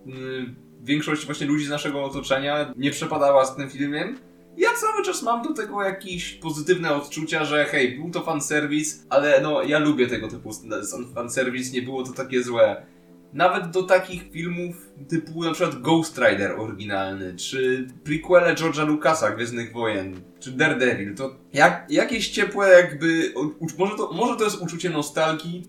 yy, 0.05 0.15
większość 0.81 1.25
właśnie 1.25 1.47
ludzi 1.47 1.65
z 1.65 1.69
naszego 1.69 2.03
otoczenia 2.03 2.73
nie 2.77 2.91
przepadała 2.91 3.45
z 3.45 3.55
tym 3.55 3.69
filmem, 3.69 4.17
ja 4.57 4.69
cały 4.73 5.03
czas 5.03 5.23
mam 5.23 5.41
do 5.41 5.53
tego 5.53 5.83
jakieś 5.83 6.33
pozytywne 6.33 6.95
odczucia, 6.95 7.45
że 7.45 7.65
hej, 7.65 7.99
był 7.99 8.11
to 8.11 8.21
fanserwis, 8.21 9.05
ale 9.09 9.41
no 9.41 9.63
ja 9.63 9.79
lubię 9.79 10.07
tego 10.07 10.27
typu 10.27 10.49
fanserwis, 11.15 11.73
nie 11.73 11.81
było 11.81 12.03
to 12.03 12.13
takie 12.13 12.43
złe 12.43 12.85
nawet 13.35 13.71
do 13.71 13.83
takich 13.83 14.31
filmów 14.31 14.75
typu 15.09 15.43
na 15.43 15.53
przykład 15.53 15.81
Ghost 15.81 16.17
Rider 16.17 16.51
oryginalny, 16.59 17.35
czy 17.35 17.87
prequele 18.03 18.55
George'a 18.55 18.87
Lucasa 18.87 19.31
Gwiezdnych 19.31 19.73
Wojen, 19.73 20.21
czy 20.39 20.51
Daredevil, 20.51 21.15
to 21.15 21.35
jak, 21.53 21.85
jakieś 21.89 22.29
ciepłe 22.29 22.69
jakby, 22.69 23.33
może 23.77 23.95
to, 23.97 24.13
może 24.13 24.35
to 24.35 24.43
jest 24.43 24.61
uczucie 24.61 24.89
nostalgii, 24.89 25.63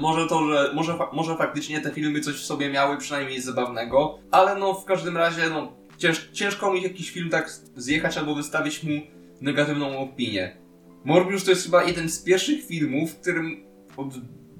może 0.00 0.26
to, 0.26 0.48
że, 0.48 0.72
może, 0.74 0.98
może 1.12 1.36
faktycznie 1.36 1.80
te 1.80 1.90
filmy 1.90 2.20
coś 2.20 2.34
w 2.34 2.44
sobie 2.44 2.70
miały, 2.70 2.98
przynajmniej 2.98 3.40
zabawnego, 3.40 4.18
ale 4.30 4.56
no 4.56 4.74
w 4.74 4.84
każdym 4.84 5.16
razie, 5.16 5.42
no 5.50 5.72
cięż, 5.98 6.30
ciężko 6.32 6.72
mi 6.72 6.82
jakiś 6.82 7.10
film 7.10 7.30
tak 7.30 7.50
zjechać 7.76 8.18
albo 8.18 8.34
wystawić 8.34 8.82
mu 8.82 9.00
negatywną 9.40 9.98
opinię. 9.98 10.56
Morbius 11.04 11.44
to 11.44 11.50
jest 11.50 11.64
chyba 11.64 11.84
jeden 11.84 12.08
z 12.08 12.22
pierwszych 12.22 12.66
filmów, 12.66 13.10
w 13.10 13.20
którym 13.20 13.64
od 13.96 14.06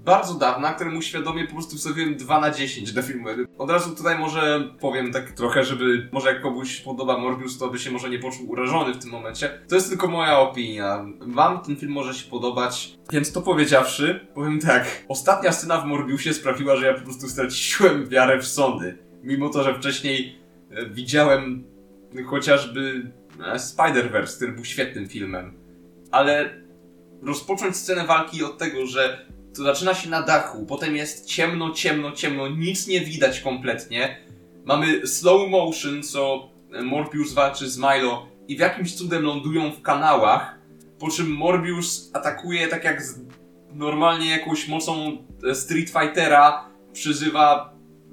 bardzo 0.04 0.34
dawna, 0.34 0.74
któremu 0.74 1.02
świadomie 1.02 1.46
po 1.46 1.54
prostu 1.54 1.76
wstawiłem 1.76 2.16
2 2.16 2.40
na 2.40 2.50
10 2.50 2.92
do 2.92 3.02
filmu. 3.02 3.28
Od 3.58 3.70
razu 3.70 3.96
tutaj 3.96 4.18
może 4.18 4.70
powiem 4.80 5.12
tak 5.12 5.32
trochę, 5.32 5.64
żeby 5.64 6.08
może 6.12 6.28
jak 6.28 6.42
komuś 6.42 6.80
podoba 6.80 7.18
Morbius, 7.18 7.58
to 7.58 7.68
by 7.68 7.78
się 7.78 7.90
może 7.90 8.10
nie 8.10 8.18
poczuł 8.18 8.50
urażony 8.50 8.94
w 8.94 8.98
tym 8.98 9.10
momencie. 9.10 9.58
To 9.68 9.74
jest 9.74 9.88
tylko 9.88 10.08
moja 10.08 10.38
opinia. 10.38 11.04
Wam 11.20 11.60
ten 11.60 11.76
film 11.76 11.92
może 11.92 12.14
się 12.14 12.30
podobać, 12.30 12.98
więc 13.12 13.32
to 13.32 13.42
powiedziawszy, 13.42 14.26
powiem 14.34 14.60
tak. 14.60 15.04
Ostatnia 15.08 15.52
scena 15.52 15.80
w 15.80 15.86
Morbiusie 15.86 16.34
sprawiła, 16.34 16.76
że 16.76 16.86
ja 16.86 16.94
po 16.94 17.00
prostu 17.00 17.28
straciłem 17.28 18.08
wiarę 18.08 18.38
w 18.38 18.46
sądy. 18.46 18.98
Mimo 19.22 19.48
to, 19.48 19.62
że 19.62 19.74
wcześniej 19.74 20.38
e, 20.70 20.86
widziałem 20.86 21.64
chociażby 22.26 23.12
e, 23.40 23.56
Spider-Verse, 23.56 24.36
który 24.36 24.52
był 24.52 24.64
świetnym 24.64 25.08
filmem. 25.08 25.54
Ale 26.10 26.62
rozpocząć 27.22 27.76
scenę 27.76 28.06
walki 28.06 28.44
od 28.44 28.58
tego, 28.58 28.86
że 28.86 29.26
to 29.56 29.62
zaczyna 29.62 29.94
się 29.94 30.10
na 30.10 30.22
dachu, 30.22 30.66
potem 30.66 30.96
jest 30.96 31.26
ciemno, 31.26 31.70
ciemno, 31.70 32.12
ciemno, 32.12 32.48
nic 32.48 32.86
nie 32.86 33.00
widać 33.00 33.40
kompletnie. 33.40 34.16
Mamy 34.64 35.06
slow 35.06 35.50
motion, 35.50 36.02
co 36.02 36.50
Morbius 36.82 37.32
walczy 37.32 37.70
z 37.70 37.78
Milo 37.78 38.26
i 38.48 38.56
w 38.56 38.60
jakimś 38.60 38.94
cudem 38.94 39.22
lądują 39.22 39.72
w 39.72 39.82
kanałach, 39.82 40.58
po 40.98 41.10
czym 41.10 41.30
Morbius 41.30 42.10
atakuje 42.12 42.68
tak 42.68 42.84
jak 42.84 43.02
normalnie 43.74 44.30
jakąś 44.30 44.68
mocą 44.68 45.18
e, 45.50 45.54
Street 45.54 45.90
Fightera, 45.90 46.68
przyzywa 46.92 47.71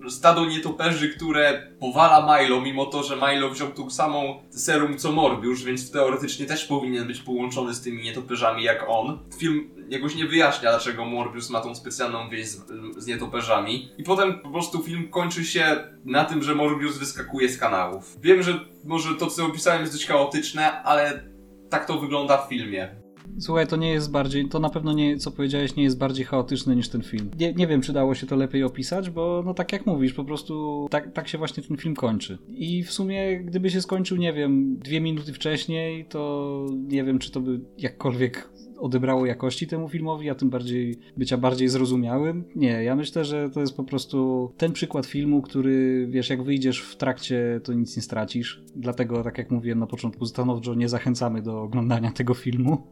stado 0.09 0.45
nietoperzy, 0.45 1.09
które 1.09 1.71
powala 1.79 2.39
Milo, 2.39 2.61
mimo 2.61 2.85
to, 2.85 3.03
że 3.03 3.15
Milo 3.15 3.49
wziął 3.49 3.69
tą 3.69 3.89
samą 3.89 4.43
serum 4.49 4.97
co 4.97 5.11
Morbius, 5.11 5.61
więc 5.61 5.91
teoretycznie 5.91 6.45
też 6.45 6.65
powinien 6.65 7.07
być 7.07 7.21
połączony 7.21 7.73
z 7.73 7.81
tymi 7.81 8.03
nietoperzami 8.03 8.63
jak 8.63 8.85
on. 8.87 9.19
Film 9.37 9.69
jakoś 9.89 10.15
nie 10.15 10.25
wyjaśnia, 10.25 10.69
dlaczego 10.69 11.05
Morbius 11.05 11.49
ma 11.49 11.61
tą 11.61 11.75
specjalną 11.75 12.29
więź 12.29 12.47
z, 12.47 12.65
z 12.97 13.07
nietoperzami. 13.07 13.91
I 13.97 14.03
potem 14.03 14.39
po 14.39 14.49
prostu 14.49 14.83
film 14.83 15.09
kończy 15.09 15.45
się 15.45 15.77
na 16.05 16.25
tym, 16.25 16.43
że 16.43 16.55
Morbius 16.55 16.97
wyskakuje 16.97 17.49
z 17.49 17.57
kanałów. 17.57 18.17
Wiem, 18.21 18.43
że 18.43 18.59
może 18.85 19.15
to, 19.15 19.27
co 19.27 19.45
opisałem 19.45 19.81
jest 19.81 19.93
dość 19.93 20.07
chaotyczne, 20.07 20.83
ale 20.83 21.23
tak 21.69 21.85
to 21.85 21.99
wygląda 21.99 22.37
w 22.37 22.49
filmie. 22.49 22.95
Słuchaj, 23.39 23.67
to 23.67 23.75
nie 23.75 23.91
jest 23.91 24.11
bardziej, 24.11 24.49
to 24.49 24.59
na 24.59 24.69
pewno 24.69 24.93
nie, 24.93 25.17
co 25.17 25.31
powiedziałeś, 25.31 25.75
nie 25.75 25.83
jest 25.83 25.97
bardziej 25.97 26.25
chaotyczne 26.25 26.75
niż 26.75 26.89
ten 26.89 27.01
film. 27.01 27.31
Nie, 27.39 27.53
nie 27.53 27.67
wiem, 27.67 27.81
czy 27.81 27.93
dało 27.93 28.15
się 28.15 28.27
to 28.27 28.35
lepiej 28.35 28.63
opisać, 28.63 29.09
bo 29.09 29.43
no 29.45 29.53
tak 29.53 29.73
jak 29.73 29.85
mówisz, 29.85 30.13
po 30.13 30.23
prostu 30.23 30.87
tak, 30.91 31.13
tak 31.13 31.27
się 31.27 31.37
właśnie 31.37 31.63
ten 31.63 31.77
film 31.77 31.95
kończy. 31.95 32.37
I 32.49 32.83
w 32.83 32.91
sumie, 32.91 33.39
gdyby 33.39 33.69
się 33.69 33.81
skończył, 33.81 34.17
nie 34.17 34.33
wiem, 34.33 34.77
dwie 34.77 35.01
minuty 35.01 35.33
wcześniej, 35.33 36.05
to 36.05 36.65
nie 36.87 37.03
wiem, 37.03 37.19
czy 37.19 37.31
to 37.31 37.41
by 37.41 37.59
jakkolwiek 37.77 38.49
odebrało 38.79 39.25
jakości 39.25 39.67
temu 39.67 39.89
filmowi, 39.89 40.29
a 40.29 40.35
tym 40.35 40.49
bardziej 40.49 40.99
bycia 41.17 41.37
bardziej 41.37 41.69
zrozumiałym. 41.69 42.43
Nie, 42.55 42.83
ja 42.83 42.95
myślę, 42.95 43.25
że 43.25 43.49
to 43.49 43.59
jest 43.59 43.77
po 43.77 43.83
prostu 43.83 44.51
ten 44.57 44.73
przykład 44.73 45.05
filmu, 45.05 45.41
który 45.41 46.07
wiesz, 46.09 46.29
jak 46.29 46.43
wyjdziesz 46.43 46.81
w 46.81 46.95
trakcie, 46.95 47.61
to 47.63 47.73
nic 47.73 47.95
nie 47.95 48.01
stracisz. 48.01 48.63
Dlatego, 48.75 49.23
tak 49.23 49.37
jak 49.37 49.51
mówiłem 49.51 49.79
na 49.79 49.87
początku, 49.87 50.25
stanowczo 50.25 50.75
nie 50.75 50.89
zachęcamy 50.89 51.41
do 51.41 51.61
oglądania 51.61 52.11
tego 52.11 52.33
filmu. 52.33 52.87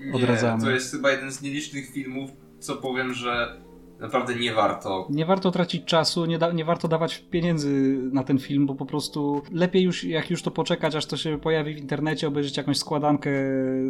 Nie, 0.00 0.12
Odradzamy. 0.12 0.62
To 0.62 0.70
jest 0.70 0.92
chyba 0.92 1.10
jeden 1.10 1.32
z 1.32 1.42
nielicznych 1.42 1.90
filmów, 1.90 2.30
co 2.58 2.76
powiem, 2.76 3.12
że 3.12 3.60
naprawdę 4.00 4.34
nie 4.34 4.54
warto. 4.54 5.06
Nie 5.10 5.26
warto 5.26 5.50
tracić 5.50 5.84
czasu, 5.84 6.26
nie, 6.26 6.38
da, 6.38 6.52
nie 6.52 6.64
warto 6.64 6.88
dawać 6.88 7.18
pieniędzy 7.18 7.98
na 8.12 8.24
ten 8.24 8.38
film, 8.38 8.66
bo 8.66 8.74
po 8.74 8.86
prostu 8.86 9.42
lepiej 9.52 9.82
już, 9.82 10.04
jak 10.04 10.30
już 10.30 10.42
to 10.42 10.50
poczekać, 10.50 10.94
aż 10.94 11.06
to 11.06 11.16
się 11.16 11.38
pojawi 11.38 11.74
w 11.74 11.78
internecie, 11.78 12.28
obejrzeć 12.28 12.56
jakąś 12.56 12.78
składankę 12.78 13.30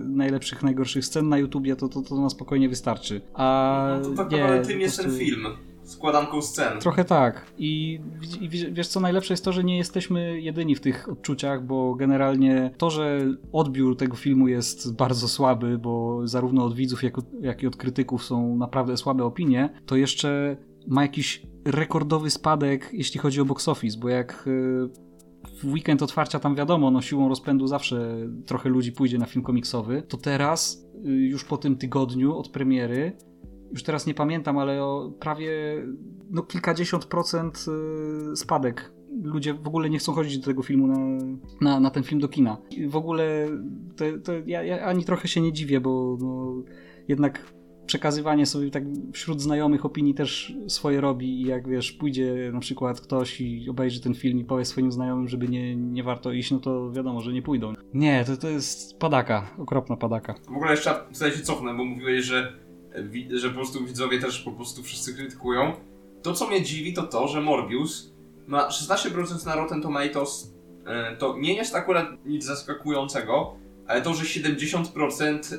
najlepszych, 0.04 0.62
najgorszych 0.62 1.04
scen 1.04 1.28
na 1.28 1.38
YouTubie, 1.38 1.76
to, 1.76 1.88
to, 1.88 2.02
to 2.02 2.14
na 2.14 2.30
spokojnie 2.30 2.68
wystarczy. 2.68 3.20
A 3.34 3.86
no 4.02 4.08
to 4.08 4.16
tak 4.16 4.30
naprawdę 4.30 4.68
tym 4.68 4.80
jest 4.80 5.02
ten 5.02 5.18
film 5.18 5.46
składanką 5.87 6.42
scen. 6.42 6.81
Trochę 6.81 7.05
tak. 7.05 7.46
I, 7.59 8.01
I, 8.40 8.49
wiesz 8.49 8.88
co, 8.88 9.01
najlepsze 9.01 9.33
jest 9.33 9.44
to, 9.44 9.53
że 9.53 9.64
nie 9.64 9.76
jesteśmy 9.76 10.41
jedyni 10.41 10.74
w 10.74 10.80
tych 10.80 11.09
odczuciach, 11.09 11.66
bo 11.66 11.95
generalnie 11.95 12.70
to, 12.78 12.91
że 12.91 13.20
odbiór 13.53 13.97
tego 13.97 14.16
filmu 14.16 14.49
jest 14.49 14.97
bardzo 14.97 15.28
słaby, 15.28 15.78
bo 15.78 16.20
zarówno 16.28 16.64
od 16.64 16.74
widzów, 16.74 17.03
jak, 17.03 17.16
jak 17.41 17.62
i 17.62 17.66
od 17.66 17.76
krytyków 17.76 18.24
są 18.24 18.57
naprawdę 18.57 18.97
słabe 18.97 19.24
opinie, 19.24 19.70
to 19.87 19.97
jeszcze 19.97 20.57
ma 20.87 21.03
jakiś 21.03 21.43
rekordowy 21.64 22.30
spadek, 22.30 22.91
jeśli 22.93 23.20
chodzi 23.20 23.41
o 23.41 23.45
box 23.45 23.68
office, 23.68 23.99
bo 23.99 24.09
jak 24.09 24.47
y, 24.47 24.89
w 25.62 25.64
weekend 25.64 26.03
otwarcia 26.03 26.39
tam 26.39 26.55
wiadomo, 26.55 26.91
no 26.91 27.03
siłą 27.03 27.28
rozpędu 27.28 27.66
zawsze 27.66 28.16
trochę 28.47 28.68
ludzi 28.68 28.93
pójdzie 28.93 29.18
na 29.18 29.26
film 29.26 29.45
komiksowy, 29.45 30.03
to 30.03 30.16
teraz 30.16 30.87
już 31.05 31.45
po 31.45 31.57
tym 31.57 31.76
tygodniu 31.76 32.39
od 32.39 32.49
premiery, 32.49 33.12
już 33.72 33.82
teraz 33.82 34.06
nie 34.06 34.14
pamiętam, 34.14 34.58
ale 34.58 34.84
o 34.84 35.12
prawie 35.20 35.52
no, 36.30 36.42
kilkadziesiąt 36.42 37.04
procent 37.04 37.64
y, 38.32 38.36
spadek. 38.36 38.92
Ludzie 39.22 39.54
w 39.54 39.66
ogóle 39.68 39.90
nie 39.90 39.98
chcą 39.98 40.12
chodzić 40.12 40.38
do 40.38 40.44
tego 40.44 40.62
filmu 40.62 40.86
na, 40.86 40.98
na, 41.60 41.80
na 41.80 41.90
ten 41.90 42.02
film 42.02 42.20
do 42.20 42.28
kina. 42.28 42.56
I 42.70 42.88
w 42.88 42.96
ogóle 42.96 43.48
to, 43.96 44.04
to 44.24 44.32
ja, 44.46 44.62
ja, 44.62 44.84
ani 44.84 45.04
trochę 45.04 45.28
się 45.28 45.40
nie 45.40 45.52
dziwię, 45.52 45.80
bo 45.80 46.18
no, 46.20 46.62
jednak 47.08 47.56
przekazywanie 47.86 48.46
sobie 48.46 48.70
tak 48.70 48.84
wśród 49.12 49.42
znajomych 49.42 49.84
opinii 49.84 50.14
też 50.14 50.56
swoje 50.68 51.00
robi 51.00 51.42
i 51.42 51.44
jak 51.44 51.68
wiesz, 51.68 51.92
pójdzie 51.92 52.50
na 52.52 52.60
przykład 52.60 53.00
ktoś 53.00 53.40
i 53.40 53.70
obejrzy 53.70 54.00
ten 54.00 54.14
film 54.14 54.38
i 54.38 54.44
powie 54.44 54.64
swoim 54.64 54.92
znajomym, 54.92 55.28
żeby 55.28 55.48
nie, 55.48 55.76
nie 55.76 56.02
warto 56.02 56.32
iść, 56.32 56.50
no 56.50 56.58
to 56.58 56.92
wiadomo, 56.92 57.20
że 57.20 57.32
nie 57.32 57.42
pójdą. 57.42 57.72
Nie, 57.94 58.24
to, 58.24 58.36
to 58.36 58.48
jest 58.48 58.98
padaka, 58.98 59.50
okropna 59.58 59.96
padaka. 59.96 60.34
W 60.34 60.56
ogóle 60.56 60.70
jeszcze 60.70 60.94
tutaj 61.12 61.32
się 61.32 61.40
cofnę, 61.40 61.74
bo 61.74 61.84
mówiłeś, 61.84 62.24
że, 62.24 62.52
że 63.30 63.49
po 63.49 63.55
prostu 63.55 63.84
widzowie 63.84 64.20
też 64.20 64.40
po 64.40 64.53
prostu 64.53 64.82
wszyscy 64.82 65.14
krytykują. 65.14 65.72
To 66.22 66.32
co 66.32 66.47
mnie 66.47 66.62
dziwi 66.62 66.94
to 66.94 67.03
to, 67.03 67.28
że 67.28 67.40
Morbius 67.40 68.12
ma 68.47 68.68
16% 68.68 69.47
na 69.47 69.57
Rotten 69.57 69.82
Tomatoes, 69.82 70.55
e, 70.86 71.16
to 71.16 71.36
nie 71.38 71.55
jest 71.55 71.74
akurat 71.74 72.26
nic 72.26 72.44
zaskakującego, 72.44 73.57
ale 73.86 74.03
to, 74.03 74.14
że 74.14 74.24
70% 74.24 75.59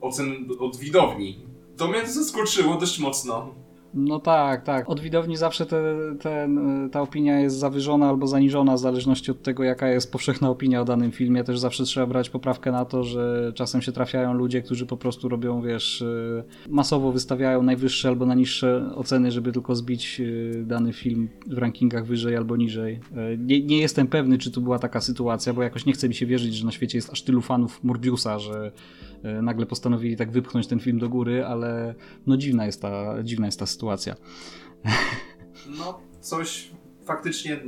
ocen 0.00 0.48
od 0.58 0.76
widowni. 0.76 1.46
To 1.76 1.88
mnie 1.88 2.06
zaskoczyło 2.06 2.76
dość 2.76 2.98
mocno. 2.98 3.54
No 3.94 4.20
tak, 4.20 4.62
tak. 4.62 4.90
Od 4.90 5.00
widowni 5.00 5.36
zawsze 5.36 5.66
te, 5.66 5.82
te, 6.20 6.48
ta 6.92 7.00
opinia 7.00 7.40
jest 7.40 7.56
zawyżona 7.56 8.08
albo 8.08 8.26
zaniżona 8.26 8.74
w 8.74 8.78
zależności 8.78 9.30
od 9.30 9.42
tego, 9.42 9.64
jaka 9.64 9.88
jest 9.88 10.12
powszechna 10.12 10.50
opinia 10.50 10.80
o 10.80 10.84
danym 10.84 11.12
filmie. 11.12 11.44
Też 11.44 11.58
zawsze 11.58 11.84
trzeba 11.84 12.06
brać 12.06 12.30
poprawkę 12.30 12.72
na 12.72 12.84
to, 12.84 13.04
że 13.04 13.52
czasem 13.54 13.82
się 13.82 13.92
trafiają 13.92 14.34
ludzie, 14.34 14.62
którzy 14.62 14.86
po 14.86 14.96
prostu 14.96 15.28
robią, 15.28 15.62
wiesz, 15.62 16.00
y, 16.00 16.44
masowo 16.68 17.12
wystawiają 17.12 17.62
najwyższe 17.62 18.08
albo 18.08 18.26
najniższe 18.26 18.90
oceny, 18.94 19.32
żeby 19.32 19.52
tylko 19.52 19.74
zbić 19.76 20.20
y, 20.20 20.64
dany 20.66 20.92
film 20.92 21.28
w 21.46 21.58
rankingach 21.58 22.06
wyżej 22.06 22.36
albo 22.36 22.56
niżej. 22.56 22.94
Y, 22.94 23.38
nie, 23.38 23.62
nie 23.62 23.78
jestem 23.78 24.06
pewny, 24.06 24.38
czy 24.38 24.50
to 24.50 24.60
była 24.60 24.78
taka 24.78 25.00
sytuacja, 25.00 25.52
bo 25.52 25.62
jakoś 25.62 25.86
nie 25.86 25.92
chce 25.92 26.08
mi 26.08 26.14
się 26.14 26.26
wierzyć, 26.26 26.54
że 26.54 26.66
na 26.66 26.72
świecie 26.72 26.98
jest 26.98 27.10
aż 27.10 27.22
tylu 27.22 27.40
fanów 27.40 27.84
Morbiusa, 27.84 28.38
że 28.38 28.72
nagle 29.42 29.66
postanowili 29.66 30.16
tak 30.16 30.30
wypchnąć 30.30 30.66
ten 30.66 30.80
film 30.80 30.98
do 30.98 31.08
góry, 31.08 31.44
ale 31.44 31.94
no 32.26 32.36
dziwna 32.36 32.66
jest 32.66 32.82
ta, 32.82 33.22
dziwna 33.22 33.46
jest 33.46 33.58
ta 33.58 33.66
sytuacja 33.66 33.83
sytuacja. 33.84 34.14
No, 35.66 36.00
coś 36.20 36.70
faktycznie 37.04 37.60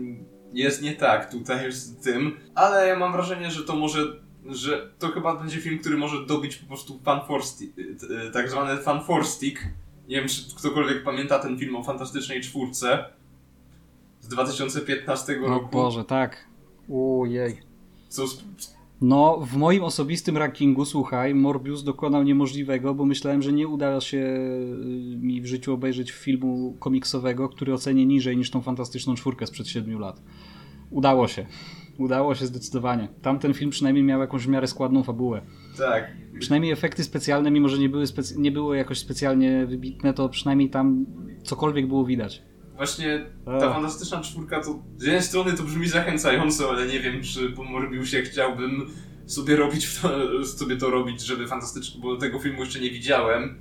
jest 0.53 0.83
nie 0.83 0.93
tak 0.93 1.31
tutaj 1.31 1.73
z 1.73 1.97
tym, 1.97 2.37
ale 2.55 2.87
ja 2.87 2.99
mam 2.99 3.12
wrażenie, 3.12 3.51
że 3.51 3.62
to 3.62 3.77
może 3.77 4.27
że 4.49 4.91
to 4.99 5.09
chyba 5.09 5.37
będzie 5.37 5.61
film, 5.61 5.79
który 5.79 5.97
może 5.97 6.27
dobić 6.27 6.57
po 6.57 6.67
prostu 6.67 7.01
fanforstik, 7.05 7.75
tak 8.33 8.51
zwany 8.51 8.77
fanforstik. 8.83 9.69
Nie 10.09 10.17
wiem, 10.17 10.29
czy 10.29 10.55
ktokolwiek 10.57 11.05
pamięta 11.05 11.39
ten 11.39 11.59
film 11.59 11.77
o 11.77 11.85
Fantastycznej 11.85 12.41
Czwórce 12.41 13.05
z 14.21 14.29
2015 14.29 15.35
roku. 15.35 15.67
O 15.67 15.83
Boże, 15.83 16.05
tak. 16.05 16.45
Ojej. 16.93 17.62
Co 18.09 18.25
no, 19.01 19.40
w 19.40 19.57
moim 19.57 19.84
osobistym 19.84 20.36
rankingu, 20.36 20.84
słuchaj, 20.84 21.34
Morbius 21.34 21.84
dokonał 21.84 22.22
niemożliwego, 22.22 22.94
bo 22.94 23.05
myślałem, 23.05 23.42
że 23.42 23.53
nie 23.53 23.68
uda 23.68 24.01
się 24.01 24.18
y, 24.18 25.16
mi 25.16 25.40
w 25.40 25.47
życiu 25.47 25.72
obejrzeć 25.72 26.12
filmu 26.12 26.76
komiksowego, 26.78 27.49
który 27.49 27.74
ocenię 27.74 28.07
niżej 28.07 28.36
niż 28.36 28.51
tą 28.51 28.62
fantastyczną 28.62 29.14
czwórkę 29.14 29.47
sprzed 29.47 29.68
7 29.68 29.99
lat. 29.99 30.22
Udało 30.90 31.28
się. 31.28 31.47
Udało 31.99 32.34
się 32.34 32.47
zdecydowanie. 32.47 33.09
Tamten 33.22 33.55
film 33.55 33.70
przynajmniej 33.70 34.05
miał 34.05 34.20
jakąś 34.20 34.47
w 34.47 34.49
miarę 34.49 34.66
składną 34.66 35.03
fabułę. 35.03 35.42
Tak. 35.78 36.16
Przynajmniej 36.40 36.72
efekty 36.72 37.05
specjalne, 37.05 37.51
mimo 37.51 37.68
że 37.68 37.78
nie 37.78 37.88
były, 37.88 38.05
nie 38.36 38.53
były 38.53 38.76
jakoś 38.76 38.99
specjalnie 38.99 39.66
wybitne, 39.66 40.14
to 40.14 40.28
przynajmniej 40.28 40.70
tam 40.70 41.07
cokolwiek 41.42 41.86
było 41.86 42.05
widać. 42.05 42.42
Właśnie 42.77 43.27
ta 43.45 43.72
fantastyczna 43.72 44.20
czwórka 44.20 44.61
to 44.61 44.83
z 44.97 45.03
jednej 45.03 45.22
strony 45.22 45.53
to 45.53 45.62
brzmi 45.62 45.89
zachęcająco, 45.89 46.70
ale 46.70 46.87
nie 46.87 47.01
wiem, 47.01 47.22
czy 47.22 47.51
po 47.51 47.64
Morbiusie 47.64 48.22
chciałbym 48.22 48.87
sobie 49.27 49.57
robić 49.57 49.99
to, 50.01 50.11
sobie 50.59 50.77
to 50.77 50.91
robić, 50.91 51.20
żeby 51.20 51.47
fantastycznie, 51.47 52.01
bo 52.01 52.16
tego 52.16 52.39
filmu 52.39 52.61
jeszcze 52.61 52.81
nie 52.81 52.91
widziałem. 52.91 53.59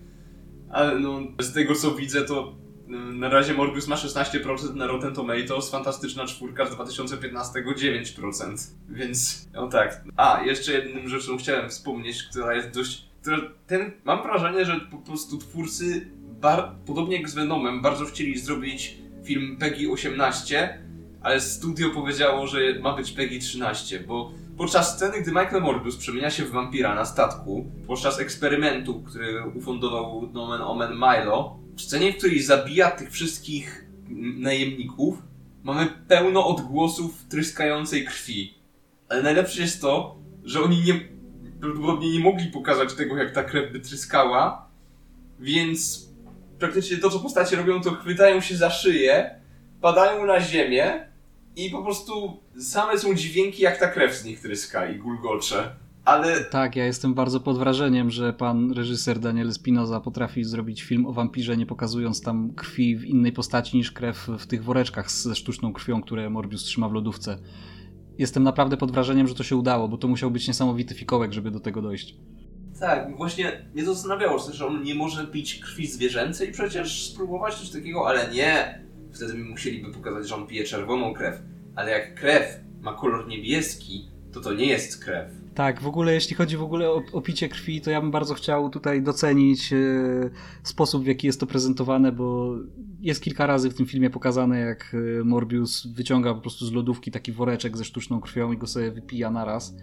Ale 0.69 0.99
no, 0.99 1.19
z 1.39 1.53
tego 1.53 1.75
co 1.75 1.91
widzę, 1.91 2.21
to 2.21 2.55
mm, 2.87 3.19
na 3.19 3.29
razie 3.29 3.53
Morbius 3.53 3.87
ma 3.87 3.95
16% 3.95 4.75
na 4.75 4.87
Rotten 4.87 5.13
Tomatoes, 5.13 5.69
fantastyczna 5.69 6.25
czwórka 6.25 6.65
z 6.65 6.75
2015 6.75 7.63
9%. 7.63 8.71
Więc, 8.89 9.47
no 9.53 9.67
tak. 9.67 10.03
A, 10.15 10.41
jeszcze 10.45 10.71
jedną 10.71 11.07
rzeczą 11.07 11.37
chciałem 11.37 11.69
wspomnieć, 11.69 12.23
która 12.23 12.55
jest 12.55 12.69
dość. 12.69 13.05
Która, 13.21 13.37
ten, 13.67 13.91
mam 14.03 14.23
wrażenie, 14.23 14.65
że 14.65 14.79
po 14.91 14.97
prostu 14.97 15.37
twórcy, 15.37 16.07
bar, 16.41 16.71
podobnie 16.85 17.17
jak 17.17 17.29
z 17.29 17.35
Venomem, 17.35 17.81
bardzo 17.81 18.05
chcieli 18.05 18.39
zrobić 18.39 19.04
film 19.25 19.57
PEGI 19.57 19.87
18, 19.87 20.79
ale 21.21 21.41
studio 21.41 21.89
powiedziało, 21.89 22.47
że 22.47 22.59
ma 22.81 22.95
być 22.95 23.11
PEGI 23.11 23.39
13, 23.39 23.99
bo 23.99 24.31
podczas 24.57 24.95
sceny, 24.95 25.21
gdy 25.21 25.31
Michael 25.31 25.61
Morbius 25.61 25.97
przemienia 25.97 26.29
się 26.29 26.45
w 26.45 26.51
wampira 26.51 26.95
na 26.95 27.05
statku, 27.05 27.65
podczas 27.87 28.19
eksperymentu, 28.19 29.03
który 29.03 29.43
ufundował 29.53 30.29
Nomen 30.33 30.61
Omen 30.61 30.93
Milo, 30.93 31.59
w 31.75 31.81
scenie, 31.81 32.13
w 32.13 32.17
której 32.17 32.41
zabija 32.41 32.91
tych 32.91 33.11
wszystkich 33.11 33.85
najemników, 34.37 35.23
mamy 35.63 35.87
pełno 36.07 36.47
odgłosów 36.47 37.25
tryskającej 37.29 38.05
krwi. 38.05 38.53
Ale 39.09 39.23
najlepsze 39.23 39.61
jest 39.61 39.81
to, 39.81 40.15
że 40.43 40.61
oni 40.61 40.83
nie, 40.83 40.99
prawdopodobnie 41.61 42.11
nie 42.11 42.19
mogli 42.19 42.47
pokazać 42.47 42.93
tego, 42.93 43.17
jak 43.17 43.33
ta 43.33 43.43
krew 43.43 43.71
by 43.71 43.79
tryskała, 43.79 44.69
więc 45.39 46.04
praktycznie 46.59 46.97
to, 46.97 47.09
co 47.09 47.19
postacie 47.19 47.55
robią, 47.55 47.81
to 47.81 47.91
chwytają 47.91 48.41
się 48.41 48.57
za 48.57 48.69
szyję, 48.69 49.39
padają 49.81 50.25
na 50.25 50.41
ziemię 50.41 51.07
i 51.55 51.69
po 51.69 51.83
prostu 51.83 52.39
same 52.59 52.97
są 52.97 53.15
dźwięki, 53.15 53.63
jak 53.63 53.79
ta 53.79 53.87
krew 53.87 54.15
z 54.15 54.25
nich 54.25 54.39
tryska 54.39 54.89
i 54.89 54.99
gulgocze. 54.99 55.75
Ale... 56.05 56.43
Tak, 56.43 56.75
ja 56.75 56.85
jestem 56.85 57.13
bardzo 57.13 57.39
pod 57.39 57.57
wrażeniem, 57.57 58.11
że 58.11 58.33
pan 58.33 58.71
reżyser 58.71 59.19
Daniel 59.19 59.53
Spinoza 59.53 59.99
potrafi 59.99 60.43
zrobić 60.43 60.83
film 60.83 61.05
o 61.05 61.13
wampirze, 61.13 61.57
nie 61.57 61.65
pokazując 61.65 62.21
tam 62.21 62.53
krwi 62.53 62.97
w 62.97 63.05
innej 63.05 63.31
postaci 63.31 63.77
niż 63.77 63.91
krew 63.91 64.27
w 64.39 64.47
tych 64.47 64.63
woreczkach 64.63 65.11
ze 65.11 65.35
sztuczną 65.35 65.73
krwią, 65.73 66.01
które 66.01 66.29
Morbius 66.29 66.63
trzyma 66.63 66.89
w 66.89 66.93
lodówce. 66.93 67.37
Jestem 68.17 68.43
naprawdę 68.43 68.77
pod 68.77 68.91
wrażeniem, 68.91 69.27
że 69.27 69.35
to 69.35 69.43
się 69.43 69.55
udało, 69.55 69.87
bo 69.87 69.97
to 69.97 70.07
musiał 70.07 70.31
być 70.31 70.47
niesamowity 70.47 70.95
fikołek, 70.95 71.33
żeby 71.33 71.51
do 71.51 71.59
tego 71.59 71.81
dojść. 71.81 72.15
Tak, 72.79 73.17
właśnie 73.17 73.65
mnie 73.73 73.85
zastanawiało, 73.85 74.39
że 74.39 74.67
on 74.67 74.83
nie 74.83 74.95
może 74.95 75.27
pić 75.27 75.59
krwi 75.59 75.87
zwierzęcej 75.87 76.51
przecież 76.51 77.11
spróbować 77.11 77.55
coś 77.55 77.69
takiego, 77.69 78.07
ale 78.07 78.31
nie. 78.33 78.85
Wtedy 79.13 79.33
musieliby 79.33 79.93
pokazać, 79.93 80.27
że 80.27 80.35
on 80.35 80.47
pije 80.47 80.63
czerwoną 80.63 81.13
krew. 81.13 81.41
Ale 81.75 81.91
jak 81.91 82.15
krew 82.15 82.59
ma 82.81 82.93
kolor 82.93 83.27
niebieski, 83.27 84.07
to 84.33 84.41
to 84.41 84.53
nie 84.53 84.65
jest 84.65 85.03
krew. 85.03 85.31
Tak, 85.55 85.81
w 85.81 85.87
ogóle 85.87 86.13
jeśli 86.13 86.35
chodzi 86.35 86.57
w 86.57 86.63
ogóle 86.63 86.89
o, 86.89 87.03
o 87.13 87.21
picie 87.21 87.49
krwi, 87.49 87.81
to 87.81 87.91
ja 87.91 88.01
bym 88.01 88.11
bardzo 88.11 88.33
chciał 88.33 88.69
tutaj 88.69 89.01
docenić 89.01 89.73
e, 89.73 89.77
sposób, 90.63 91.03
w 91.03 91.07
jaki 91.07 91.27
jest 91.27 91.39
to 91.39 91.45
prezentowane, 91.45 92.11
bo 92.11 92.55
jest 92.99 93.23
kilka 93.23 93.45
razy 93.45 93.69
w 93.69 93.73
tym 93.73 93.85
filmie 93.85 94.09
pokazane, 94.09 94.59
jak 94.59 94.95
e, 95.19 95.23
Morbius 95.23 95.87
wyciąga 95.87 96.33
po 96.33 96.41
prostu 96.41 96.65
z 96.65 96.71
lodówki 96.71 97.11
taki 97.11 97.31
woreczek 97.31 97.77
ze 97.77 97.85
sztuczną 97.85 98.21
krwią 98.21 98.51
i 98.51 98.57
go 98.57 98.67
sobie 98.67 98.91
wypija 98.91 99.31
naraz. 99.31 99.75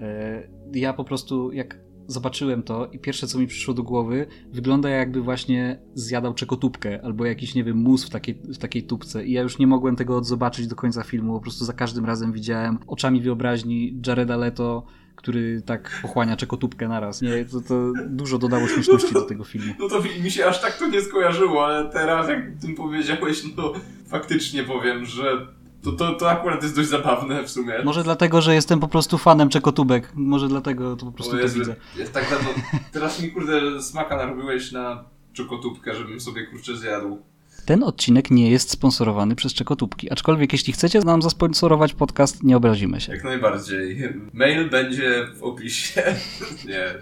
E, 0.00 0.48
ja 0.74 0.92
po 0.92 1.04
prostu, 1.04 1.52
jak 1.52 1.78
zobaczyłem 2.06 2.62
to 2.62 2.86
i 2.86 2.98
pierwsze 2.98 3.26
co 3.26 3.38
mi 3.38 3.46
przyszło 3.46 3.74
do 3.74 3.82
głowy, 3.82 4.26
wygląda 4.52 4.88
jakby 4.88 5.20
właśnie 5.20 5.78
zjadał 5.94 6.34
czekotubkę 6.34 7.00
albo 7.04 7.24
jakiś, 7.24 7.54
nie 7.54 7.64
wiem, 7.64 7.76
mus 7.76 8.04
w 8.04 8.10
takiej, 8.10 8.34
w 8.34 8.58
takikiej 8.58 8.88
tubce 8.88 9.26
i 9.26 9.32
ja 9.32 9.42
już 9.42 9.58
nie 9.58 9.66
mogłem 9.66 9.96
tego 9.96 10.24
zobaczyć 10.24 10.66
do 10.66 10.76
końca 10.76 11.02
filmu, 11.02 11.34
po 11.34 11.40
prostu 11.40 11.64
za 11.64 11.72
każdym 11.72 12.04
razem 12.04 12.32
widziałem 12.32 12.78
oczami 12.86 13.20
wyobraźni 13.20 14.00
Jareda 14.06 14.36
Leto, 14.36 14.86
który 15.16 15.62
tak 15.66 15.98
pochłania 16.02 16.36
czekotubkę 16.36 16.88
naraz. 16.88 17.22
Nie, 17.22 17.44
to, 17.44 17.60
to 17.60 17.92
dużo 18.06 18.38
dodało 18.38 18.68
śmieszności 18.68 19.14
do 19.14 19.22
tego 19.22 19.44
filmu. 19.44 19.74
No 19.78 19.88
to 19.88 20.02
mi 20.22 20.30
się 20.30 20.46
aż 20.46 20.60
tak 20.60 20.78
to 20.78 20.88
nie 20.88 21.00
skojarzyło, 21.00 21.66
ale 21.66 21.90
teraz 21.90 22.28
jak 22.28 22.40
tym 22.60 22.74
powiedziałeś, 22.74 23.42
no 23.56 23.72
faktycznie 24.06 24.64
powiem, 24.64 25.04
że 25.04 25.46
to, 25.82 25.92
to, 25.92 26.12
to 26.12 26.30
akurat 26.30 26.62
jest 26.62 26.76
dość 26.76 26.88
zabawne 26.88 27.42
w 27.42 27.50
sumie. 27.50 27.74
Może 27.84 28.02
dlatego, 28.02 28.42
że 28.42 28.54
jestem 28.54 28.80
po 28.80 28.88
prostu 28.88 29.18
fanem 29.18 29.48
czekotubek. 29.48 30.12
Może 30.14 30.48
dlatego 30.48 30.96
to 30.96 31.06
po 31.06 31.12
prostu 31.12 31.38
Jezu, 31.38 31.54
to 31.54 31.58
widzę. 31.58 31.76
Jest 31.96 32.12
tak 32.12 32.30
dawno. 32.30 32.48
Teraz 32.92 33.22
mi 33.22 33.30
kurde 33.30 33.82
smaka 33.82 34.16
narobiłeś 34.16 34.72
na 34.72 35.04
czekotubkę, 35.32 35.94
żebym 35.94 36.20
sobie 36.20 36.46
kurczę 36.46 36.76
zjadł. 36.76 37.18
Ten 37.66 37.82
odcinek 37.82 38.30
nie 38.30 38.50
jest 38.50 38.70
sponsorowany 38.70 39.36
przez 39.36 39.54
czekotubki, 39.54 40.12
aczkolwiek 40.12 40.52
jeśli 40.52 40.72
chcecie 40.72 41.00
nam 41.00 41.22
zasponsorować 41.22 41.94
podcast, 41.94 42.42
nie 42.42 42.56
obrazimy 42.56 43.00
się. 43.00 43.12
Jak 43.12 43.24
najbardziej. 43.24 44.08
Mail 44.32 44.70
będzie 44.70 45.26
w 45.36 45.42
opisie. 45.42 46.02
nie. 46.68 46.94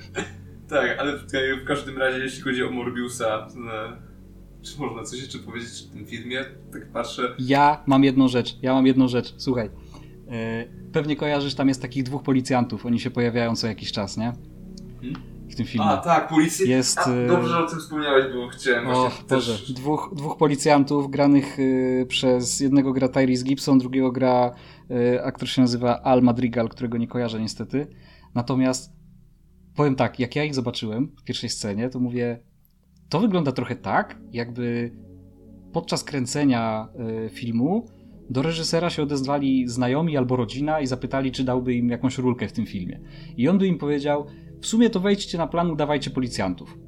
Tak, 0.68 0.98
ale 0.98 1.18
w 1.18 1.64
każdym 1.66 1.98
razie, 1.98 2.18
jeśli 2.18 2.42
chodzi 2.42 2.64
o 2.64 2.70
Morbiusa, 2.70 3.48
czy 4.62 4.80
można 4.80 5.02
coś 5.02 5.20
jeszcze 5.20 5.38
powiedzieć 5.38 5.86
o 5.90 5.92
tym 5.92 6.06
filmie? 6.06 6.44
Tak 6.72 6.92
patrzę. 6.92 7.34
Ja 7.38 7.82
mam 7.86 8.04
jedną 8.04 8.28
rzecz. 8.28 8.58
Ja 8.62 8.74
mam 8.74 8.86
jedną 8.86 9.08
rzecz. 9.08 9.34
Słuchaj. 9.36 9.70
E, 10.28 10.64
pewnie 10.92 11.16
kojarzysz, 11.16 11.54
tam 11.54 11.68
jest 11.68 11.82
takich 11.82 12.02
dwóch 12.02 12.22
policjantów. 12.22 12.86
Oni 12.86 13.00
się 13.00 13.10
pojawiają 13.10 13.56
co 13.56 13.66
jakiś 13.66 13.92
czas, 13.92 14.16
nie? 14.16 14.32
Hmm? 15.00 15.30
w 15.50 15.56
tym 15.56 15.66
filmie. 15.66 15.86
A, 15.86 15.96
tak, 15.96 16.28
policja. 16.28 16.66
Jest, 16.66 16.98
A, 16.98 17.10
y, 17.10 17.26
dobrze, 17.26 17.48
że 17.48 17.58
o 17.58 17.66
tym 17.66 17.78
wspomniałeś, 17.78 18.34
bo 18.34 18.48
chciałem 18.48 18.88
O 18.88 19.00
właśnie 19.00 19.24
Boże, 19.28 19.52
też... 19.52 19.72
dwóch, 19.72 20.10
dwóch 20.16 20.36
policjantów 20.36 21.10
granych 21.10 21.58
y, 21.58 22.06
przez 22.08 22.60
jednego 22.60 22.92
gra 22.92 23.08
Tyrese 23.08 23.44
Gibson, 23.44 23.78
drugiego 23.78 24.12
gra 24.12 24.54
y, 24.90 25.24
aktor 25.24 25.48
się 25.48 25.60
nazywa 25.62 26.02
Al 26.02 26.22
Madrigal, 26.22 26.68
którego 26.68 26.98
nie 26.98 27.08
kojarzę 27.08 27.40
niestety. 27.40 27.86
Natomiast 28.34 28.92
powiem 29.76 29.96
tak, 29.96 30.18
jak 30.18 30.36
ja 30.36 30.44
ich 30.44 30.54
zobaczyłem 30.54 31.12
w 31.16 31.24
pierwszej 31.24 31.50
scenie, 31.50 31.90
to 31.90 32.00
mówię, 32.00 32.40
to 33.10 33.20
wygląda 33.20 33.52
trochę 33.52 33.76
tak, 33.76 34.18
jakby 34.32 34.92
podczas 35.72 36.04
kręcenia 36.04 36.88
y, 37.26 37.30
filmu 37.30 37.86
do 38.30 38.42
reżysera 38.42 38.90
się 38.90 39.02
odezwali 39.02 39.68
znajomi 39.68 40.16
albo 40.16 40.36
rodzina 40.36 40.80
i 40.80 40.86
zapytali, 40.86 41.32
czy 41.32 41.44
dałby 41.44 41.74
im 41.74 41.88
jakąś 41.88 42.18
rulkę 42.18 42.48
w 42.48 42.52
tym 42.52 42.66
filmie. 42.66 43.00
I 43.36 43.48
on 43.48 43.58
by 43.58 43.66
im 43.66 43.78
powiedział, 43.78 44.26
w 44.60 44.66
sumie 44.66 44.90
to 44.90 45.00
wejdźcie 45.00 45.38
na 45.38 45.46
plan, 45.46 45.70
udawajcie 45.70 46.10
policjantów. 46.10 46.78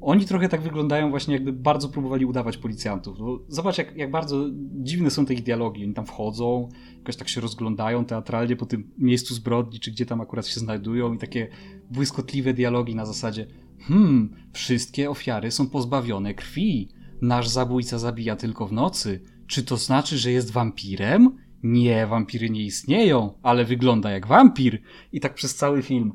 Oni 0.00 0.24
trochę 0.24 0.48
tak 0.48 0.60
wyglądają 0.60 1.10
właśnie 1.10 1.34
jakby 1.34 1.52
bardzo 1.52 1.88
próbowali 1.88 2.24
udawać 2.24 2.56
policjantów. 2.56 3.18
No, 3.18 3.38
zobacz 3.48 3.78
jak, 3.78 3.96
jak 3.96 4.10
bardzo 4.10 4.46
dziwne 4.72 5.10
są 5.10 5.26
te 5.26 5.34
ich 5.34 5.42
dialogi. 5.42 5.84
Oni 5.84 5.94
tam 5.94 6.06
wchodzą, 6.06 6.68
jakoś 6.98 7.16
tak 7.16 7.28
się 7.28 7.40
rozglądają 7.40 8.04
teatralnie 8.04 8.56
po 8.56 8.66
tym 8.66 8.90
miejscu 8.98 9.34
zbrodni, 9.34 9.80
czy 9.80 9.90
gdzie 9.90 10.06
tam 10.06 10.20
akurat 10.20 10.46
się 10.46 10.60
znajdują 10.60 11.12
i 11.12 11.18
takie 11.18 11.48
błyskotliwe 11.90 12.54
dialogi 12.54 12.94
na 12.94 13.06
zasadzie 13.06 13.46
hmm, 13.88 14.36
wszystkie 14.52 15.10
ofiary 15.10 15.50
są 15.50 15.68
pozbawione 15.68 16.34
krwi. 16.34 16.88
Nasz 17.22 17.48
zabójca 17.48 17.98
zabija 17.98 18.36
tylko 18.36 18.66
w 18.66 18.72
nocy. 18.72 19.20
Czy 19.46 19.62
to 19.62 19.76
znaczy, 19.76 20.18
że 20.18 20.32
jest 20.32 20.50
wampirem? 20.50 21.36
Nie, 21.62 22.06
wampiry 22.06 22.50
nie 22.50 22.64
istnieją, 22.64 23.38
ale 23.42 23.64
wygląda 23.64 24.10
jak 24.10 24.26
wampir. 24.26 24.82
I 25.12 25.20
tak 25.20 25.34
przez 25.34 25.54
cały 25.54 25.82
film. 25.82 26.12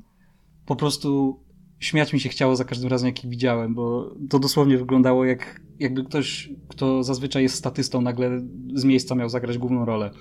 Po 0.65 0.76
prostu 0.76 1.39
śmiać 1.80 2.13
mi 2.13 2.20
się 2.20 2.30
chciało 2.30 2.55
za 2.55 2.65
każdym 2.65 2.89
razem, 2.89 3.07
jak 3.07 3.24
ich 3.24 3.30
widziałem, 3.30 3.74
bo 3.76 4.15
to 4.30 4.39
dosłownie 4.39 4.78
wyglądało 4.78 5.26
jak 5.26 5.61
jakby 5.80 6.03
ktoś, 6.03 6.49
kto 6.68 7.03
zazwyczaj 7.03 7.43
jest 7.43 7.55
statystą, 7.55 8.01
nagle 8.01 8.41
z 8.74 8.84
miejsca 8.84 9.15
miał 9.15 9.30
zagrać 9.30 9.57
główną 9.57 9.86
rolę. 9.86 10.11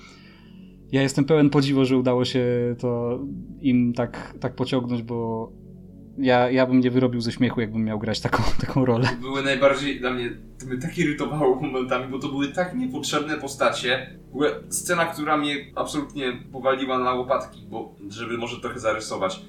Ja 0.93 1.03
jestem 1.03 1.25
pełen 1.25 1.51
podziwu, 1.51 1.85
że 1.85 1.99
udało 1.99 2.25
się 2.25 2.45
to 2.79 3.21
im 3.61 3.93
tak, 3.93 4.35
tak 4.41 4.55
pociągnąć, 4.55 5.03
bo 5.03 5.53
ja, 6.19 6.51
ja 6.51 6.67
bym 6.67 6.81
nie 6.81 6.91
wyrobił 6.91 7.21
ze 7.21 7.33
śmiechu, 7.33 7.61
jakbym 7.61 7.85
miał 7.85 7.99
grać 7.99 8.21
taką, 8.21 8.43
taką 8.67 8.85
rolę. 8.85 9.09
były 9.21 9.43
najbardziej 9.43 10.01
dla 10.01 10.11
mnie, 10.11 10.31
to 10.61 10.67
mnie 10.67 10.79
tak 10.79 10.99
irytowało 10.99 11.61
momentami, 11.61 12.09
bo 12.13 12.19
to 12.19 12.29
były 12.29 12.49
tak 12.49 12.75
niepotrzebne 12.77 13.37
postacie. 13.37 14.19
W 14.31 14.35
ogóle 14.35 14.51
scena, 14.69 15.05
która 15.07 15.37
mnie 15.37 15.55
absolutnie 15.75 16.33
powaliła 16.53 16.99
na 16.99 17.13
łopatki, 17.15 17.63
bo 17.71 17.95
żeby 18.09 18.39
może 18.39 18.61
trochę 18.61 18.81
zarysować. 18.81 19.41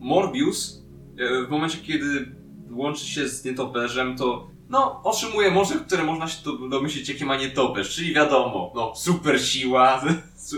Morbius 0.00 0.82
e, 1.18 1.46
w 1.46 1.50
momencie, 1.50 1.78
kiedy 1.78 2.26
łączy 2.70 3.06
się 3.06 3.28
z 3.28 3.44
nietoperzem, 3.44 4.16
to 4.16 4.50
no, 4.68 5.00
otrzymuje 5.04 5.50
moce, 5.50 5.74
które 5.74 6.04
można 6.04 6.28
się 6.28 6.44
do- 6.44 6.68
domyślić, 6.68 7.08
jakie 7.08 7.24
ma 7.24 7.36
nietoperz, 7.36 7.94
czyli 7.96 8.14
wiadomo, 8.14 8.72
no, 8.74 8.92
super 8.96 9.40
siła, 9.42 10.02
su- 10.48 10.56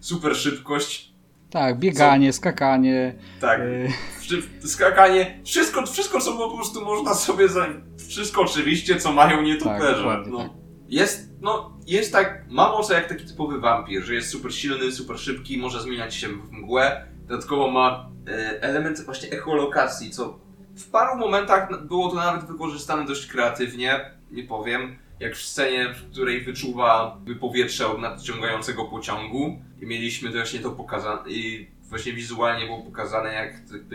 super 0.00 0.36
szybkość, 0.36 1.11
Tak, 1.52 1.78
bieganie, 1.78 2.32
skakanie. 2.32 3.14
tak, 3.40 3.60
y, 3.60 4.68
skakanie, 4.68 5.40
wszystko, 5.44 5.86
wszystko 5.86 6.20
co 6.20 6.32
po 6.32 6.56
prostu 6.56 6.84
można 6.84 7.14
sobie 7.14 7.48
za... 7.48 7.66
Wszystko 8.08 8.42
oczywiście, 8.42 8.96
co 8.96 9.12
mają 9.12 9.42
nietoperze. 9.42 9.96
dokładnie 9.96 10.32
no. 10.32 10.38
tak. 10.38 10.50
Jest, 10.88 11.28
no, 11.40 11.78
jest 11.86 12.12
tak, 12.12 12.44
ma 12.50 12.68
moce 12.68 12.94
jak 12.94 13.08
taki 13.08 13.26
typowy 13.26 13.60
wampir, 13.60 14.02
że 14.02 14.14
jest 14.14 14.30
super 14.30 14.54
silny, 14.54 14.92
super 14.92 15.18
szybki, 15.18 15.58
może 15.58 15.82
zmieniać 15.82 16.14
się 16.14 16.28
w 16.28 16.52
mgłę. 16.52 17.06
Dodatkowo 17.26 17.70
ma 17.70 18.10
e, 18.28 18.62
element 18.62 19.04
właśnie 19.04 19.30
echolokacji, 19.30 20.10
co 20.10 20.38
w 20.76 20.90
paru 20.90 21.18
momentach 21.18 21.86
było 21.86 22.08
to 22.08 22.16
nawet 22.16 22.44
wykorzystane 22.44 23.04
dość 23.04 23.26
kreatywnie, 23.26 24.10
nie 24.30 24.44
powiem. 24.44 24.96
Jak 25.22 25.36
w 25.36 25.42
scenie, 25.42 25.94
w 25.94 26.10
której 26.10 26.40
wyczuwa 26.40 27.18
powietrze 27.40 27.86
od 27.86 28.00
nadciągającego 28.00 28.84
pociągu. 28.84 29.62
I 29.80 29.86
mieliśmy 29.86 30.30
właśnie 30.30 30.60
to 30.60 30.70
pokazane 30.70 31.30
i 31.30 31.68
właśnie 31.82 32.12
wizualnie 32.12 32.66
było 32.66 32.82
pokazane 32.82 33.32
jak 33.32 33.52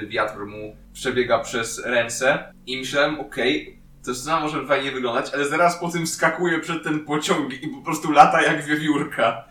wiatr 0.09 0.45
mu 0.45 0.75
przebiega 0.93 1.39
przez 1.39 1.85
ręce. 1.85 2.53
I 2.65 2.77
myślałem, 2.77 3.19
okej, 3.19 3.79
to 4.05 4.15
scena 4.15 4.39
może 4.39 4.67
fajnie 4.67 4.91
wyglądać, 4.91 5.33
ale 5.33 5.47
zaraz 5.47 5.79
po 5.79 5.89
tym 5.91 6.05
wskakuje 6.05 6.59
przed 6.59 6.83
ten 6.83 7.05
pociąg 7.05 7.63
i 7.63 7.67
po 7.67 7.81
prostu 7.81 8.11
lata 8.11 8.41
jak 8.41 8.65
wiewiórka 8.65 9.45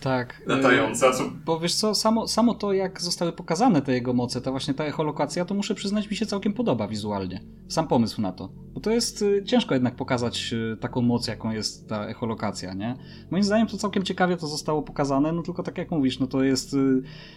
Tak. 0.00 0.40
y, 0.40 0.48
latająca, 0.48 1.12
co 1.12 1.24
Bo 1.44 1.60
wiesz 1.60 1.74
co, 1.74 1.94
samo, 1.94 2.28
samo 2.28 2.54
to 2.54 2.72
jak 2.72 3.00
zostały 3.00 3.32
pokazane 3.32 3.82
te 3.82 3.92
jego 3.92 4.12
moce, 4.12 4.40
ta 4.40 4.50
właśnie 4.50 4.74
ta 4.74 4.84
echolokacja, 4.84 5.44
to 5.44 5.54
muszę 5.54 5.74
przyznać 5.74 6.10
mi 6.10 6.16
się 6.16 6.26
całkiem 6.26 6.52
podoba 6.52 6.88
wizualnie. 6.88 7.40
Sam 7.68 7.88
pomysł 7.88 8.20
na 8.20 8.32
to. 8.32 8.48
Bo 8.74 8.80
to 8.80 8.90
jest 8.90 9.22
y, 9.22 9.44
ciężko 9.44 9.74
jednak 9.74 9.96
pokazać 9.96 10.52
y, 10.52 10.76
taką 10.76 11.02
moc, 11.02 11.28
jaką 11.28 11.50
jest 11.50 11.88
ta 11.88 12.06
echolokacja, 12.06 12.74
nie? 12.74 12.96
Moim 13.30 13.44
zdaniem 13.44 13.66
to 13.66 13.76
całkiem 13.76 14.02
ciekawie 14.02 14.36
to 14.36 14.46
zostało 14.46 14.82
pokazane, 14.82 15.32
no 15.32 15.42
tylko 15.42 15.62
tak 15.62 15.78
jak 15.78 15.90
mówisz, 15.90 16.18
no 16.18 16.26
to 16.26 16.42
jest 16.42 16.76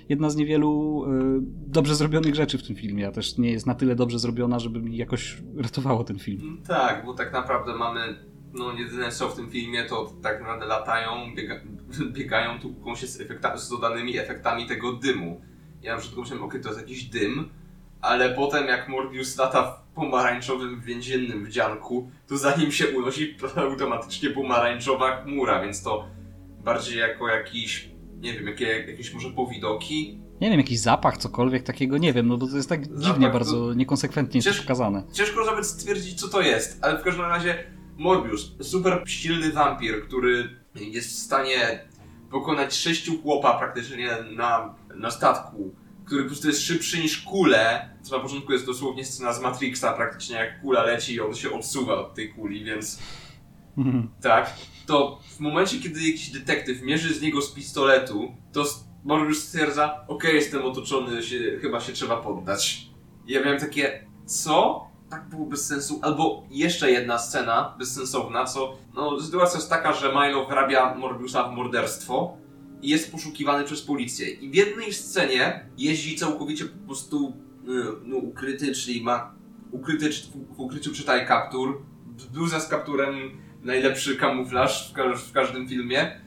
jedna 0.09 0.29
z 0.29 0.35
niewielu 0.35 1.05
dobrze 1.67 1.95
zrobionych 1.95 2.35
rzeczy 2.35 2.57
w 2.57 2.67
tym 2.67 2.75
filmie, 2.75 3.07
a 3.07 3.11
też 3.11 3.37
nie 3.37 3.51
jest 3.51 3.65
na 3.65 3.75
tyle 3.75 3.95
dobrze 3.95 4.19
zrobiona, 4.19 4.59
żeby 4.59 4.81
mi 4.81 4.97
jakoś 4.97 5.43
ratowało 5.57 6.03
ten 6.03 6.19
film. 6.19 6.61
Tak, 6.67 7.05
bo 7.05 7.13
tak 7.13 7.33
naprawdę 7.33 7.75
mamy, 7.75 7.99
no 8.55 8.73
jedyne 8.73 9.11
co 9.11 9.29
w 9.29 9.35
tym 9.35 9.49
filmie 9.49 9.83
to 9.83 10.13
tak 10.23 10.39
naprawdę 10.39 10.65
latają, 10.65 11.35
biega, 11.35 11.55
biegają, 12.17 12.59
tłuką 12.59 12.95
się 12.95 13.07
z, 13.07 13.21
efekta, 13.21 13.57
z 13.57 13.69
dodanymi 13.69 14.17
efektami 14.17 14.65
tego 14.65 14.93
dymu. 14.93 15.41
Ja 15.81 15.93
na 15.95 16.01
przykład 16.01 16.19
myślałem, 16.19 16.43
okej, 16.45 16.61
to 16.61 16.69
jest 16.69 16.81
jakiś 16.81 17.03
dym, 17.03 17.49
ale 18.01 18.29
potem 18.35 18.67
jak 18.67 18.89
Morbius 18.89 19.37
lata 19.37 19.63
w 19.71 19.95
pomarańczowym 19.95 20.81
więziennym 20.81 21.45
wdzianku, 21.45 22.09
to 22.27 22.37
za 22.37 22.55
nim 22.55 22.71
się 22.71 22.87
unosi 22.87 23.35
automatycznie 23.55 24.29
pomarańczowa 24.29 25.21
chmura, 25.23 25.61
więc 25.61 25.83
to 25.83 26.07
bardziej 26.63 26.99
jako 26.99 27.27
jakiś, 27.27 27.89
nie 28.21 28.33
wiem, 28.33 28.47
jakie, 28.47 28.65
jakieś 28.91 29.13
może 29.13 29.29
powidoki, 29.29 30.19
Nie 30.41 30.49
wiem, 30.49 30.59
jakiś 30.59 30.79
zapach, 30.79 31.17
cokolwiek 31.17 31.63
takiego, 31.63 31.97
nie 31.97 32.13
wiem, 32.13 32.27
no 32.27 32.37
bo 32.37 32.47
to 32.47 32.55
jest 32.55 32.69
tak 32.69 32.99
dziwnie 32.99 33.27
to- 33.27 33.33
bardzo, 33.33 33.73
niekonsekwentnie 33.73 34.41
to 34.41 34.49
Cięż- 34.49 34.61
pokazane. 34.61 35.03
Ciężko 35.13 35.45
nawet 35.45 35.65
stwierdzić, 35.67 36.21
co 36.21 36.27
to 36.27 36.41
jest, 36.41 36.79
ale 36.85 36.97
w 36.99 37.03
każdym 37.03 37.25
razie 37.25 37.63
Morbius, 37.97 38.51
super 38.61 39.03
silny 39.07 39.51
wampir, 39.51 40.07
który 40.07 40.49
jest 40.75 41.09
w 41.09 41.19
stanie 41.19 41.87
pokonać 42.31 42.75
sześciu 42.75 43.21
chłopa 43.21 43.57
praktycznie 43.57 44.09
na, 44.31 44.75
na 44.95 45.11
statku, 45.11 45.75
który 46.05 46.23
po 46.23 46.27
prostu 46.27 46.47
jest 46.47 46.61
szybszy 46.61 46.99
niż 46.99 47.21
kule, 47.21 47.89
co 48.01 48.17
na 48.17 48.23
początku 48.23 48.53
jest 48.53 48.65
dosłownie 48.65 49.05
scena 49.05 49.33
z 49.33 49.41
Matrixa, 49.41 49.93
praktycznie 49.95 50.35
jak 50.35 50.61
kula 50.61 50.83
leci 50.83 51.13
i 51.13 51.21
on 51.21 51.35
się 51.35 51.51
odsuwa 51.51 51.97
od 51.97 52.13
tej 52.13 52.33
kuli, 52.33 52.63
więc 52.63 52.99
tak, 54.21 54.53
to 54.85 55.19
w 55.37 55.39
momencie, 55.39 55.79
kiedy 55.79 56.01
jakiś 56.01 56.29
detektyw 56.29 56.81
mierzy 56.81 57.13
z 57.13 57.21
niego 57.21 57.41
z 57.41 57.51
pistoletu, 57.51 58.35
to 58.53 58.65
Morbius 59.03 59.43
stwierdza, 59.43 60.05
okej, 60.07 60.35
jestem 60.35 60.65
otoczony, 60.65 61.23
się, 61.23 61.39
chyba 61.61 61.81
się 61.81 61.93
trzeba 61.93 62.17
poddać. 62.17 62.89
I 63.27 63.33
ja 63.33 63.43
miałem 63.43 63.59
takie, 63.59 64.07
co? 64.25 64.87
Tak 65.09 65.29
było 65.29 65.45
bez 65.45 65.67
sensu. 65.67 65.99
Albo 66.03 66.43
jeszcze 66.49 66.91
jedna 66.91 67.17
scena 67.19 67.75
bezsensowna, 67.79 68.45
co, 68.45 68.77
no 68.95 69.19
sytuacja 69.21 69.57
jest 69.57 69.69
taka, 69.69 69.93
że 69.93 70.09
Milo 70.13 70.45
wyrabia 70.45 70.95
Morbiusa 70.95 71.43
w 71.49 71.51
morderstwo 71.55 72.37
i 72.81 72.89
jest 72.89 73.11
poszukiwany 73.11 73.63
przez 73.63 73.81
policję. 73.81 74.29
I 74.29 74.49
w 74.49 74.55
jednej 74.55 74.93
scenie 74.93 75.65
jeździ 75.77 76.15
całkowicie 76.15 76.65
po 76.65 76.85
prostu 76.85 77.33
y, 77.63 77.67
no, 78.03 78.17
ukryty, 78.17 78.71
czyli 78.75 79.03
ma 79.03 79.33
ukryty, 79.71 80.09
w 80.55 80.59
ukryciu 80.59 80.93
czytaj 80.93 81.27
kaptur, 81.27 81.81
bluza 82.33 82.59
z 82.59 82.67
kapturem, 82.67 83.15
najlepszy 83.63 84.15
kamuflaż 84.17 84.89
w, 84.91 84.93
ka- 84.93 85.13
w 85.13 85.31
każdym 85.31 85.67
filmie, 85.67 86.21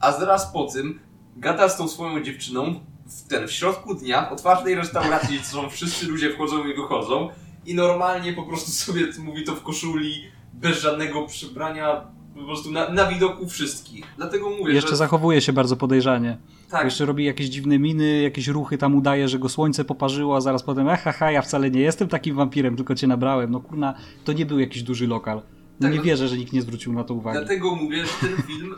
a 0.00 0.12
zaraz 0.12 0.52
po 0.52 0.64
tym 0.66 1.00
gada 1.36 1.68
z 1.68 1.76
tą 1.76 1.88
swoją 1.88 2.22
dziewczyną 2.22 2.80
w 3.06 3.28
ten 3.28 3.48
w 3.48 3.52
środku 3.52 3.94
dnia 3.94 4.26
w 4.30 4.32
otwartej 4.32 4.74
restauracji, 4.74 5.36
gdzie 5.38 5.46
są 5.46 5.70
wszyscy 5.70 6.06
ludzie 6.06 6.30
wchodzą 6.34 6.64
i 6.66 6.74
wychodzą 6.74 7.28
i 7.66 7.74
normalnie 7.74 8.32
po 8.32 8.42
prostu 8.42 8.70
sobie 8.84 9.06
mówi 9.24 9.44
to 9.44 9.54
w 9.56 9.62
koszuli, 9.62 10.14
bez 10.54 10.80
żadnego 10.80 11.26
przybrania, 11.26 12.06
po 12.34 12.42
prostu 12.44 12.70
na, 12.70 12.88
na 12.88 13.06
widoku 13.06 13.48
wszystkich. 13.48 14.04
Dlatego 14.16 14.50
mówię, 14.50 14.74
Jeszcze 14.74 14.90
że 14.90 14.96
zachowuje 14.96 15.40
się 15.40 15.52
bardzo 15.52 15.76
podejrzanie. 15.76 16.38
tak, 16.70 16.84
Jeszcze 16.84 17.06
robi 17.06 17.24
jakieś 17.24 17.46
dziwne 17.46 17.78
miny, 17.78 18.22
jakieś 18.22 18.48
ruchy 18.48 18.78
tam 18.78 18.94
udaje, 18.94 19.28
że 19.28 19.38
go 19.38 19.48
słońce 19.48 19.84
poparzyło, 19.84 20.36
a 20.36 20.40
zaraz 20.40 20.62
potem, 20.62 20.88
"Ach, 20.88 21.02
haha, 21.02 21.30
ja 21.30 21.42
wcale 21.42 21.70
nie 21.70 21.80
jestem 21.80 22.08
takim 22.08 22.36
wampirem, 22.36 22.76
tylko 22.76 22.94
cię 22.94 23.06
nabrałem. 23.06 23.50
No 23.50 23.60
kurna, 23.60 23.94
to 24.24 24.32
nie 24.32 24.46
był 24.46 24.58
jakiś 24.58 24.82
duży 24.82 25.06
lokal. 25.06 25.36
No 25.80 25.88
Tak, 25.88 25.92
nie 25.96 26.00
wierzę, 26.02 26.28
że 26.28 26.36
nikt 26.38 26.52
nie 26.52 26.62
zwrócił 26.62 26.92
na 26.92 27.04
to 27.04 27.14
uwagi. 27.14 27.38
Dlatego 27.38 27.74
mówię, 27.74 28.04
że 28.06 28.28
ten 28.28 28.42
film, 28.46 28.74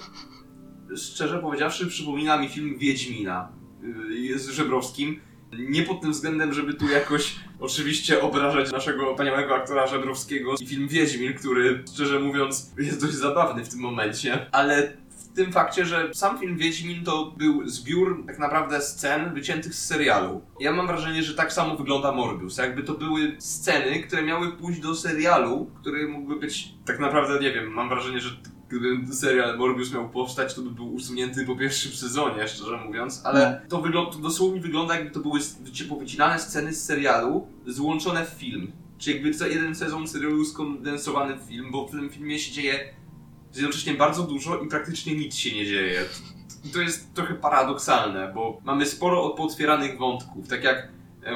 szczerze 0.97 1.39
powiedziawszy, 1.39 1.87
przypomina 1.87 2.39
mi 2.39 2.49
film 2.49 2.79
Wiedźmina 2.79 3.49
yy, 4.29 4.39
z 4.39 4.49
Żebrowskim. 4.49 5.21
Nie 5.59 5.83
pod 5.83 6.01
tym 6.01 6.13
względem, 6.13 6.53
żeby 6.53 6.75
tu 6.75 6.89
jakoś 6.89 7.37
oczywiście 7.61 8.23
obrażać 8.23 8.73
naszego 8.73 9.11
wspaniałego 9.11 9.55
aktora 9.55 9.87
Żebrowskiego 9.87 10.55
i 10.61 10.67
film 10.67 10.89
Wiedźmin, 10.89 11.35
który 11.35 11.85
szczerze 11.95 12.21
mówiąc 12.21 12.73
jest 12.79 13.01
dość 13.01 13.15
zabawny 13.15 13.65
w 13.65 13.69
tym 13.69 13.81
momencie, 13.81 14.47
ale 14.53 14.93
w 15.09 15.37
tym 15.37 15.53
fakcie, 15.53 15.87
że 15.87 16.11
sam 16.15 16.39
film 16.39 16.57
Wiedźmin 16.57 17.05
to 17.05 17.35
był 17.37 17.69
zbiór 17.69 18.25
tak 18.27 18.39
naprawdę 18.39 18.81
scen 18.81 19.35
wyciętych 19.35 19.75
z 19.75 19.87
serialu. 19.87 20.43
Ja 20.61 20.73
mam 20.73 20.87
wrażenie, 20.87 21.23
że 21.23 21.35
tak 21.35 21.53
samo 21.53 21.77
wygląda 21.77 22.13
Morbius. 22.13 22.59
Jakby 22.59 22.83
to 22.83 22.95
były 22.95 23.37
sceny, 23.39 24.03
które 24.03 24.23
miały 24.23 24.53
pójść 24.53 24.81
do 24.81 24.95
serialu, 24.95 25.71
który 25.81 26.09
mógłby 26.09 26.37
być 26.37 26.75
tak 26.85 26.99
naprawdę, 26.99 27.41
nie 27.41 27.53
wiem, 27.53 27.73
mam 27.73 27.89
wrażenie, 27.89 28.21
że 28.21 28.31
gdyby 28.81 29.15
serial 29.15 29.59
Morbius 29.59 29.93
miał 29.93 30.09
powstać, 30.09 30.55
to 30.55 30.63
by 30.63 30.71
był 30.71 30.95
usunięty 30.95 31.47
po 31.47 31.57
pierwszym 31.57 31.93
sezonie, 31.93 32.49
szczerze 32.49 32.77
mówiąc, 32.87 33.21
ale 33.25 33.61
no. 33.63 33.69
to, 33.69 33.83
wygląda, 33.83 34.13
to 34.13 34.19
dosłownie 34.19 34.61
wygląda 34.61 34.95
jakby 34.95 35.11
to 35.11 35.21
były 35.21 35.41
powycinane 35.89 36.39
sceny 36.39 36.75
z 36.75 36.85
serialu 36.85 37.47
złączone 37.67 38.27
w 38.27 38.29
film. 38.29 38.73
Czy 38.99 39.13
jakby 39.13 39.35
co 39.35 39.47
jeden 39.47 39.75
sezon 39.75 40.09
serialu 40.09 40.45
skondensowany 40.45 41.37
w 41.37 41.43
film, 41.43 41.71
bo 41.71 41.87
w 41.87 41.91
tym 41.91 42.11
filmie 42.11 42.39
się 42.39 42.53
dzieje 42.53 42.95
jednocześnie 43.55 43.95
bardzo 43.95 44.23
dużo 44.23 44.61
i 44.61 44.69
praktycznie 44.69 45.15
nic 45.15 45.35
się 45.35 45.55
nie 45.55 45.67
dzieje. 45.67 46.05
I 46.65 46.69
to 46.69 46.81
jest 46.81 47.15
trochę 47.15 47.35
paradoksalne, 47.35 48.33
bo 48.35 48.61
mamy 48.65 48.87
sporo 48.87 49.31
potwieranych 49.31 49.99
wątków, 49.99 50.49
tak 50.49 50.65
jak 50.65 50.89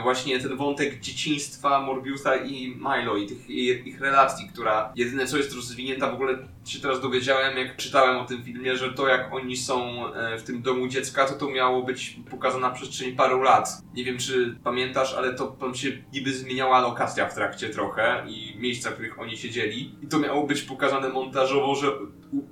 właśnie 0.02 0.40
ten 0.40 0.56
wątek 0.56 1.00
dzieciństwa 1.00 1.80
Morbiusa 1.80 2.36
i 2.36 2.76
Milo 2.76 3.16
i 3.16 3.26
tych 3.26 3.50
ich, 3.50 3.86
ich 3.86 4.00
relacji, 4.00 4.48
która 4.48 4.92
jedyne 4.96 5.26
co 5.26 5.36
jest 5.36 5.54
rozwinięta, 5.54 6.10
w 6.10 6.14
ogóle 6.14 6.38
się 6.64 6.80
teraz 6.80 7.00
dowiedziałem, 7.00 7.58
jak 7.58 7.76
czytałem 7.76 8.16
o 8.16 8.24
tym 8.24 8.42
filmie, 8.42 8.76
że 8.76 8.92
to 8.92 9.08
jak 9.08 9.34
oni 9.34 9.56
są 9.56 10.06
e, 10.14 10.38
w 10.38 10.42
tym 10.42 10.62
domu 10.62 10.88
dziecka, 10.88 11.26
to 11.26 11.34
to 11.34 11.50
miało 11.50 11.82
być 11.82 12.16
pokazane 12.30 12.68
na 12.68 12.74
przestrzeni 12.74 13.12
paru 13.12 13.42
lat. 13.42 13.68
Nie 13.94 14.04
wiem, 14.04 14.18
czy 14.18 14.58
pamiętasz, 14.64 15.14
ale 15.14 15.34
to 15.34 15.46
tam 15.46 15.74
się 15.74 15.88
niby 16.12 16.32
zmieniała 16.32 16.80
lokacja 16.80 17.28
w 17.28 17.34
trakcie 17.34 17.68
trochę 17.68 18.24
i 18.28 18.56
miejsca, 18.58 18.90
w 18.90 18.92
których 18.92 19.20
oni 19.20 19.36
siedzieli. 19.36 19.94
I 20.02 20.06
to 20.06 20.18
miało 20.18 20.46
być 20.46 20.62
pokazane 20.62 21.08
montażowo, 21.08 21.74
że, 21.74 21.92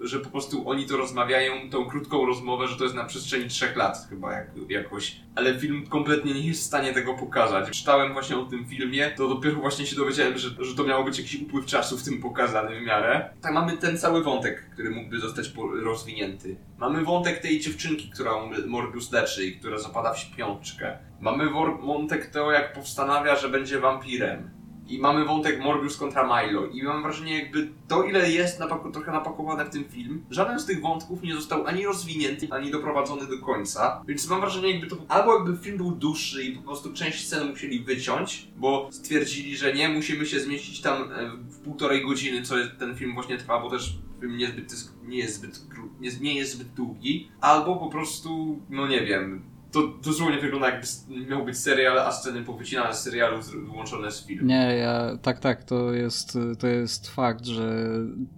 że 0.00 0.20
po 0.20 0.30
prostu 0.30 0.68
oni 0.70 0.86
to 0.86 0.96
rozmawiają, 0.96 1.70
tą 1.70 1.86
krótką 1.86 2.26
rozmowę, 2.26 2.68
że 2.68 2.76
to 2.76 2.84
jest 2.84 2.96
na 2.96 3.04
przestrzeni 3.04 3.48
trzech 3.48 3.76
lat 3.76 4.06
chyba 4.10 4.32
jak, 4.32 4.50
jakoś. 4.68 5.16
Ale 5.34 5.58
film 5.58 5.86
kompletnie 5.86 6.34
nie 6.34 6.46
jest 6.46 6.60
w 6.60 6.66
stanie 6.66 6.94
tego 6.94 7.14
pokazać. 7.14 7.70
Czytałem 7.70 8.12
właśnie 8.12 8.36
o 8.36 8.44
tym 8.44 8.66
filmie, 8.66 9.10
to 9.16 9.28
dopiero 9.28 9.56
właśnie 9.56 9.86
się 9.86 9.96
dowiedziałem, 9.96 10.38
że, 10.38 10.50
że 10.58 10.74
to 10.74 10.84
miało 10.84 11.04
być 11.04 11.18
jakiś 11.18 11.42
upływ 11.42 11.66
czasu 11.66 11.98
w 11.98 12.02
tym 12.02 12.20
pokazany 12.20 12.80
w 12.80 12.82
miarę. 12.82 13.30
Tak 13.40 13.52
mamy 13.52 13.76
ten 13.76 13.98
cały 13.98 14.22
wątek, 14.22 14.70
który 14.70 14.90
mógłby 14.90 15.20
zostać 15.20 15.52
rozwinięty. 15.82 16.56
Mamy 16.78 17.04
wątek 17.04 17.38
tej 17.38 17.60
dziewczynki, 17.60 18.10
którą 18.10 18.50
Morbius 18.66 19.12
leczy 19.12 19.46
i 19.46 19.58
która 19.58 19.78
zapada 19.78 20.12
w 20.12 20.18
śpiączkę. 20.18 20.98
Mamy 21.20 21.50
wątek 21.82 22.26
tego, 22.26 22.52
jak 22.52 22.72
postanawia, 22.72 23.36
że 23.36 23.48
będzie 23.48 23.80
wampirem. 23.80 24.55
I 24.88 24.98
mamy 24.98 25.24
wątek 25.24 25.60
Morbius 25.60 25.96
kontra 25.96 26.42
Milo. 26.42 26.66
I 26.66 26.82
mam 26.82 27.02
wrażenie, 27.02 27.38
jakby 27.38 27.68
to, 27.88 28.04
ile 28.04 28.30
jest 28.30 28.60
napako 28.60 28.90
trochę 28.90 29.12
napakowane 29.12 29.64
w 29.64 29.70
tym 29.70 29.84
film, 29.84 30.24
żaden 30.30 30.60
z 30.60 30.66
tych 30.66 30.80
wątków 30.80 31.22
nie 31.22 31.34
został 31.34 31.66
ani 31.66 31.86
rozwinięty, 31.86 32.48
ani 32.50 32.70
doprowadzony 32.70 33.26
do 33.26 33.38
końca. 33.38 34.02
Więc 34.08 34.28
mam 34.28 34.40
wrażenie, 34.40 34.70
jakby 34.70 34.86
to. 34.86 34.96
Albo 35.08 35.34
jakby 35.34 35.56
film 35.56 35.76
był 35.76 35.90
dłuższy 35.90 36.44
i 36.44 36.56
po 36.56 36.62
prostu 36.62 36.92
część 36.92 37.26
scen 37.26 37.50
musieli 37.50 37.80
wyciąć, 37.80 38.48
bo 38.56 38.88
stwierdzili, 38.92 39.56
że 39.56 39.74
nie, 39.74 39.88
musimy 39.88 40.26
się 40.26 40.40
zmieścić 40.40 40.80
tam 40.80 41.02
e, 41.02 41.30
w 41.50 41.58
półtorej 41.58 42.06
godziny, 42.06 42.42
co 42.42 42.54
ten 42.78 42.96
film 42.96 43.14
właśnie 43.14 43.38
trwa, 43.38 43.60
bo 43.60 43.70
też 43.70 43.98
film 44.20 44.36
niezbyt, 44.36 44.74
nie 45.04 45.18
jest 45.18 45.34
zbyt, 45.34 45.60
nie, 46.00 46.10
nie 46.20 46.34
jest 46.34 46.52
zbyt 46.52 46.68
długi. 46.68 47.28
Albo 47.40 47.76
po 47.76 47.88
prostu, 47.88 48.60
no 48.70 48.86
nie 48.88 49.06
wiem, 49.06 49.42
to 49.76 49.88
dosłownie 50.04 50.38
wygląda 50.38 50.70
jakby 50.70 50.86
miał 51.30 51.44
być 51.44 51.58
serial, 51.58 51.98
a 51.98 52.12
sceny 52.12 52.44
powycinane 52.44 52.94
z 52.94 53.02
serialu 53.02 53.42
wyłączone 53.42 54.12
z 54.12 54.26
filmu. 54.26 54.48
Nie, 54.48 54.76
ja, 54.78 55.18
tak, 55.22 55.40
tak, 55.40 55.64
to 55.64 55.92
jest, 55.92 56.38
to 56.58 56.66
jest 56.66 57.08
fakt, 57.08 57.46
że 57.46 57.88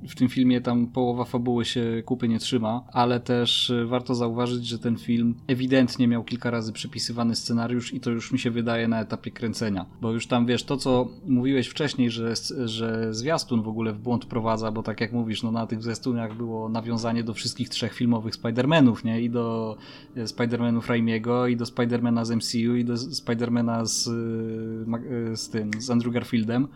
w 0.08 0.14
tym 0.14 0.28
filmie 0.28 0.60
tam 0.60 0.86
połowa 0.86 1.24
fabuły 1.24 1.64
się 1.64 2.02
kupy 2.04 2.28
nie 2.28 2.38
trzyma, 2.38 2.84
ale 2.92 3.20
też 3.20 3.72
warto 3.86 4.14
zauważyć, 4.14 4.66
że 4.66 4.78
ten 4.78 4.96
film 4.96 5.34
ewidentnie 5.46 6.08
miał 6.08 6.24
kilka 6.24 6.50
razy 6.50 6.72
przypisywany 6.72 7.36
scenariusz 7.36 7.94
i 7.94 8.00
to 8.00 8.10
już 8.10 8.32
mi 8.32 8.38
się 8.38 8.50
wydaje 8.50 8.88
na 8.88 9.00
etapie 9.00 9.30
kręcenia, 9.30 9.86
bo 10.00 10.12
już 10.12 10.26
tam 10.26 10.46
wiesz, 10.46 10.64
to 10.64 10.76
co 10.76 11.08
mówiłeś 11.26 11.68
wcześniej, 11.68 12.10
że, 12.10 12.34
że 12.64 13.14
zwiastun 13.14 13.62
w 13.62 13.68
ogóle 13.68 13.92
w 13.92 13.98
błąd 13.98 14.26
prowadza, 14.26 14.70
bo 14.70 14.82
tak 14.82 15.00
jak 15.00 15.12
mówisz, 15.12 15.42
no 15.42 15.50
na 15.50 15.66
tych 15.66 15.82
zwiastunach 15.82 16.36
było 16.36 16.68
nawiązanie 16.68 17.24
do 17.24 17.34
wszystkich 17.34 17.68
trzech 17.68 17.94
filmowych 17.94 18.34
Spider-Manów, 18.34 19.04
nie? 19.04 19.20
I 19.20 19.30
do 19.30 19.76
Spider-Manów 20.16 20.88
Raimiego, 20.88 21.27
i 21.46 21.56
do 21.56 21.66
Spidermana 21.66 22.24
z 22.24 22.30
MCU 22.30 22.76
i 22.76 22.84
do 22.84 22.96
Spidermana 22.96 23.84
z, 23.84 24.06
y, 24.06 25.36
z 25.36 25.48
tym, 25.50 25.70
z 25.78 25.90
Andrew 25.90 26.14
Garfieldem. 26.14 26.68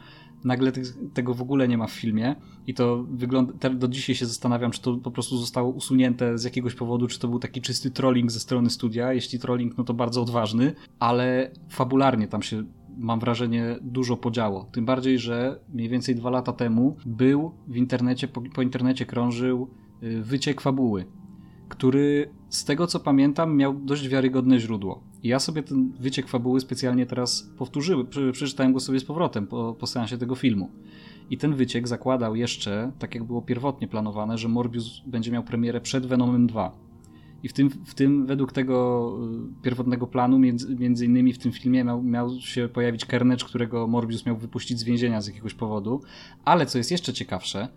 Nagle 0.44 0.72
tego 1.14 1.34
w 1.34 1.42
ogóle 1.42 1.68
nie 1.68 1.78
ma 1.78 1.86
w 1.86 1.92
filmie 1.92 2.36
i 2.66 2.74
to 2.74 3.04
wygląda, 3.10 3.70
do 3.70 3.88
dzisiaj 3.88 4.16
się 4.16 4.26
zastanawiam, 4.26 4.70
czy 4.70 4.82
to 4.82 4.96
po 4.96 5.10
prostu 5.10 5.36
zostało 5.36 5.70
usunięte 5.70 6.38
z 6.38 6.44
jakiegoś 6.44 6.74
powodu, 6.74 7.06
czy 7.06 7.18
to 7.18 7.28
był 7.28 7.38
taki 7.38 7.60
czysty 7.60 7.90
trolling 7.90 8.30
ze 8.30 8.40
strony 8.40 8.70
studia. 8.70 9.12
Jeśli 9.12 9.38
trolling, 9.38 9.78
no 9.78 9.84
to 9.84 9.94
bardzo 9.94 10.22
odważny, 10.22 10.74
ale 10.98 11.50
fabularnie 11.68 12.28
tam 12.28 12.42
się 12.42 12.64
mam 12.98 13.20
wrażenie, 13.20 13.76
dużo 13.80 14.16
podziało. 14.16 14.68
Tym 14.72 14.84
bardziej, 14.84 15.18
że 15.18 15.60
mniej 15.68 15.88
więcej 15.88 16.14
dwa 16.14 16.30
lata 16.30 16.52
temu 16.52 16.96
był 17.06 17.52
w 17.68 17.76
internecie, 17.76 18.28
po, 18.28 18.42
po 18.54 18.62
internecie 18.62 19.06
krążył 19.06 19.70
y, 20.02 20.22
wyciek 20.22 20.60
fabuły 20.60 21.06
który 21.72 22.28
z 22.48 22.64
tego 22.64 22.86
co 22.86 23.00
pamiętam 23.00 23.56
miał 23.56 23.74
dość 23.74 24.08
wiarygodne 24.08 24.60
źródło. 24.60 25.02
I 25.22 25.28
ja 25.28 25.38
sobie 25.38 25.62
ten 25.62 25.92
wyciek 26.00 26.28
fabuły 26.28 26.60
specjalnie 26.60 27.06
teraz 27.06 27.50
powtórzyłem, 27.58 28.06
przeczytałem 28.32 28.72
go 28.72 28.80
sobie 28.80 29.00
z 29.00 29.04
powrotem 29.04 29.46
po, 29.46 29.76
po 29.78 29.86
seansie 29.86 30.18
tego 30.18 30.34
filmu. 30.34 30.70
I 31.30 31.38
ten 31.38 31.54
wyciek 31.54 31.88
zakładał 31.88 32.36
jeszcze, 32.36 32.92
tak 32.98 33.14
jak 33.14 33.24
było 33.24 33.42
pierwotnie 33.42 33.88
planowane, 33.88 34.38
że 34.38 34.48
Morbius 34.48 35.02
będzie 35.06 35.30
miał 35.30 35.42
premierę 35.42 35.80
przed 35.80 36.06
Venomem 36.06 36.46
2. 36.46 36.72
I 37.42 37.48
w 37.48 37.52
tym, 37.52 37.70
w 37.70 37.94
tym 37.94 38.26
według 38.26 38.52
tego 38.52 39.18
y, 39.60 39.62
pierwotnego 39.62 40.06
planu, 40.06 40.38
między, 40.38 40.76
między 40.76 41.06
innymi 41.06 41.32
w 41.32 41.38
tym 41.38 41.52
filmie 41.52 41.84
miał, 41.84 42.02
miał 42.02 42.40
się 42.40 42.68
pojawić 42.68 43.04
Carnage, 43.04 43.44
którego 43.44 43.86
Morbius 43.86 44.26
miał 44.26 44.36
wypuścić 44.36 44.78
z 44.78 44.84
więzienia 44.84 45.20
z 45.20 45.26
jakiegoś 45.26 45.54
powodu. 45.54 46.00
Ale 46.44 46.66
co 46.66 46.78
jest 46.78 46.90
jeszcze 46.90 47.12
ciekawsze, 47.12 47.68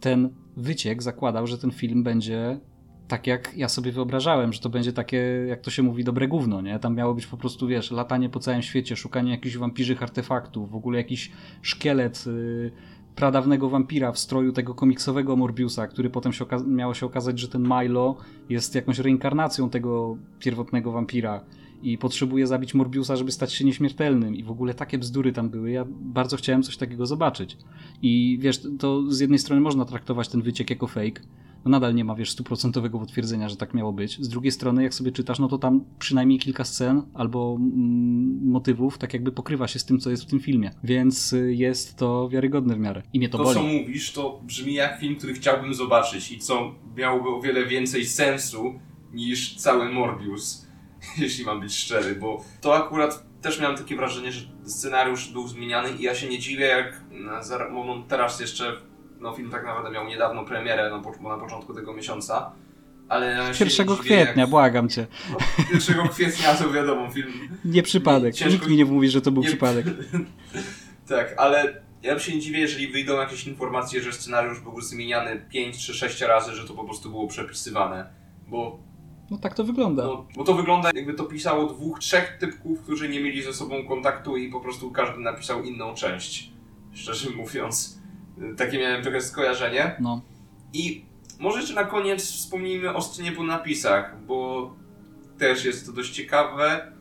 ten 0.00 0.30
wyciek 0.56 1.02
zakładał, 1.02 1.46
że 1.46 1.58
ten 1.58 1.70
film 1.70 2.02
będzie 2.02 2.60
tak 3.08 3.26
jak 3.26 3.56
ja 3.56 3.68
sobie 3.68 3.92
wyobrażałem, 3.92 4.52
że 4.52 4.60
to 4.60 4.68
będzie 4.68 4.92
takie, 4.92 5.16
jak 5.48 5.60
to 5.60 5.70
się 5.70 5.82
mówi, 5.82 6.04
dobre 6.04 6.28
gówno, 6.28 6.60
nie? 6.60 6.78
Tam 6.78 6.94
miało 6.94 7.14
być 7.14 7.26
po 7.26 7.36
prostu, 7.36 7.66
wiesz, 7.66 7.90
latanie 7.90 8.28
po 8.28 8.40
całym 8.40 8.62
świecie, 8.62 8.96
szukanie 8.96 9.30
jakichś 9.30 9.56
wampirzych 9.56 10.02
artefaktów, 10.02 10.70
w 10.70 10.74
ogóle 10.74 10.98
jakiś 10.98 11.32
szkielet 11.62 12.26
yy, 12.26 12.72
pradawnego 13.14 13.68
wampira 13.68 14.12
w 14.12 14.18
stroju 14.18 14.52
tego 14.52 14.74
komiksowego 14.74 15.36
Morbiusa, 15.36 15.86
który 15.86 16.10
potem 16.10 16.32
się 16.32 16.44
miało 16.66 16.94
się 16.94 17.06
okazać, 17.06 17.38
że 17.38 17.48
ten 17.48 17.62
Milo 17.62 18.16
jest 18.48 18.74
jakąś 18.74 18.98
reinkarnacją 18.98 19.70
tego 19.70 20.16
pierwotnego 20.38 20.92
wampira 20.92 21.44
i 21.82 21.98
potrzebuje 21.98 22.46
zabić 22.46 22.74
Morbiusa, 22.74 23.16
żeby 23.16 23.32
stać 23.32 23.52
się 23.52 23.64
nieśmiertelnym 23.64 24.36
i 24.36 24.44
w 24.44 24.50
ogóle 24.50 24.74
takie 24.74 24.98
bzdury 24.98 25.32
tam 25.32 25.50
były. 25.50 25.70
Ja 25.70 25.84
bardzo 25.88 26.36
chciałem 26.36 26.62
coś 26.62 26.76
takiego 26.76 27.06
zobaczyć. 27.06 27.58
I 28.02 28.38
wiesz, 28.40 28.62
to 28.78 29.02
z 29.12 29.20
jednej 29.20 29.38
strony 29.38 29.60
można 29.60 29.84
traktować 29.84 30.28
ten 30.28 30.42
wyciek 30.42 30.70
jako 30.70 30.86
fake, 30.86 31.20
no 31.64 31.70
nadal 31.70 31.94
nie 31.94 32.04
ma, 32.04 32.14
wiesz, 32.14 32.30
stuprocentowego 32.30 32.98
potwierdzenia, 32.98 33.48
że 33.48 33.56
tak 33.56 33.74
miało 33.74 33.92
być. 33.92 34.20
Z 34.20 34.28
drugiej 34.28 34.52
strony, 34.52 34.82
jak 34.82 34.94
sobie 34.94 35.12
czytasz, 35.12 35.38
no 35.38 35.48
to 35.48 35.58
tam 35.58 35.84
przynajmniej 35.98 36.38
kilka 36.38 36.64
scen 36.64 37.02
albo 37.14 37.56
mm, 37.60 38.50
motywów 38.50 38.98
tak 38.98 39.12
jakby 39.12 39.32
pokrywa 39.32 39.68
się 39.68 39.78
z 39.78 39.84
tym, 39.84 40.00
co 40.00 40.10
jest 40.10 40.22
w 40.22 40.26
tym 40.26 40.40
filmie. 40.40 40.70
Więc 40.84 41.32
y, 41.32 41.54
jest 41.54 41.96
to 41.96 42.28
wiarygodne 42.28 42.74
w 42.74 42.78
miarę. 42.78 43.02
I 43.12 43.18
mnie 43.18 43.28
to, 43.28 43.38
to 43.38 43.44
boli. 43.44 43.56
co 43.56 43.62
mówisz, 43.62 44.12
to 44.12 44.40
brzmi 44.42 44.74
jak 44.74 45.00
film, 45.00 45.16
który 45.16 45.34
chciałbym 45.34 45.74
zobaczyć 45.74 46.32
i 46.32 46.38
co 46.38 46.74
miałoby 46.96 47.28
o 47.28 47.40
wiele 47.40 47.66
więcej 47.66 48.06
sensu 48.06 48.80
niż 49.12 49.56
cały 49.56 49.92
Morbius, 49.92 50.66
jeśli 51.18 51.44
mam 51.44 51.60
być 51.60 51.74
szczery, 51.74 52.14
bo 52.14 52.44
to 52.60 52.76
akurat 52.76 53.32
też 53.42 53.60
miałem 53.60 53.76
takie 53.76 53.96
wrażenie, 53.96 54.32
że 54.32 54.46
scenariusz 54.64 55.32
był 55.32 55.48
zmieniany 55.48 55.88
i 55.98 56.02
ja 56.02 56.14
się 56.14 56.28
nie 56.28 56.38
dziwię, 56.38 56.66
jak 56.66 57.04
na, 57.10 57.40
teraz 58.08 58.40
jeszcze 58.40 58.76
no 59.22 59.32
film 59.32 59.50
tak 59.50 59.64
naprawdę 59.64 59.90
miał 59.90 60.06
niedawno 60.06 60.44
premierę, 60.44 60.90
no, 60.90 61.28
na 61.28 61.38
początku 61.38 61.74
tego 61.74 61.94
miesiąca. 61.94 62.52
Ale 63.08 63.52
1 63.60 63.86
kwietnia, 63.96 64.42
jak... 64.42 64.50
błagam 64.50 64.88
cię. 64.88 65.06
No, 65.30 65.36
1 65.74 66.08
kwietnia 66.08 66.54
to 66.54 66.70
wiadomo, 66.70 67.10
film. 67.10 67.32
Nie 67.64 67.82
przypadek. 67.82 68.34
Ciężko... 68.34 68.52
Nikt 68.52 68.68
mi 68.68 68.76
nie 68.76 68.84
mówi, 68.84 69.08
że 69.08 69.22
to 69.22 69.30
był 69.30 69.42
nie... 69.42 69.48
przypadek. 69.48 69.86
tak, 71.08 71.34
ale 71.36 71.82
ja 72.02 72.18
się 72.18 72.34
nie 72.34 72.40
dziwię, 72.40 72.60
jeżeli 72.60 72.88
wyjdą 72.88 73.16
jakieś 73.16 73.46
informacje, 73.46 74.02
że 74.02 74.12
scenariusz 74.12 74.60
był 74.60 74.80
zmieniany 74.80 75.46
5 75.50 75.86
czy 75.86 75.94
6 75.94 76.20
razy, 76.20 76.54
że 76.54 76.68
to 76.68 76.74
po 76.74 76.84
prostu 76.84 77.10
było 77.10 77.26
przepisywane. 77.26 78.10
Bo. 78.48 78.78
No 79.30 79.38
tak 79.38 79.54
to 79.54 79.64
wygląda. 79.64 80.04
No, 80.04 80.26
bo 80.36 80.44
to 80.44 80.54
wygląda, 80.54 80.90
jakby 80.94 81.14
to 81.14 81.24
pisało 81.24 81.66
dwóch, 81.66 81.98
trzech 81.98 82.36
typków, 82.40 82.82
którzy 82.82 83.08
nie 83.08 83.20
mieli 83.20 83.42
ze 83.42 83.52
sobą 83.52 83.88
kontaktu 83.88 84.36
i 84.36 84.48
po 84.48 84.60
prostu 84.60 84.90
każdy 84.90 85.20
napisał 85.20 85.62
inną 85.62 85.94
część. 85.94 86.52
Szczerze 86.92 87.30
mówiąc. 87.30 88.01
Takie 88.56 88.78
miałem 88.78 89.02
trochę 89.02 89.20
skojarzenie. 89.20 89.96
No. 90.00 90.22
I 90.72 91.04
może 91.38 91.60
jeszcze 91.60 91.74
na 91.74 91.84
koniec 91.84 92.24
wspomnijmy 92.24 92.94
o 92.94 93.02
scenie 93.02 93.32
po 93.32 93.42
napisach, 93.42 94.16
bo 94.26 94.70
też 95.38 95.64
jest 95.64 95.86
to 95.86 95.92
dość 95.92 96.10
ciekawe, 96.10 96.92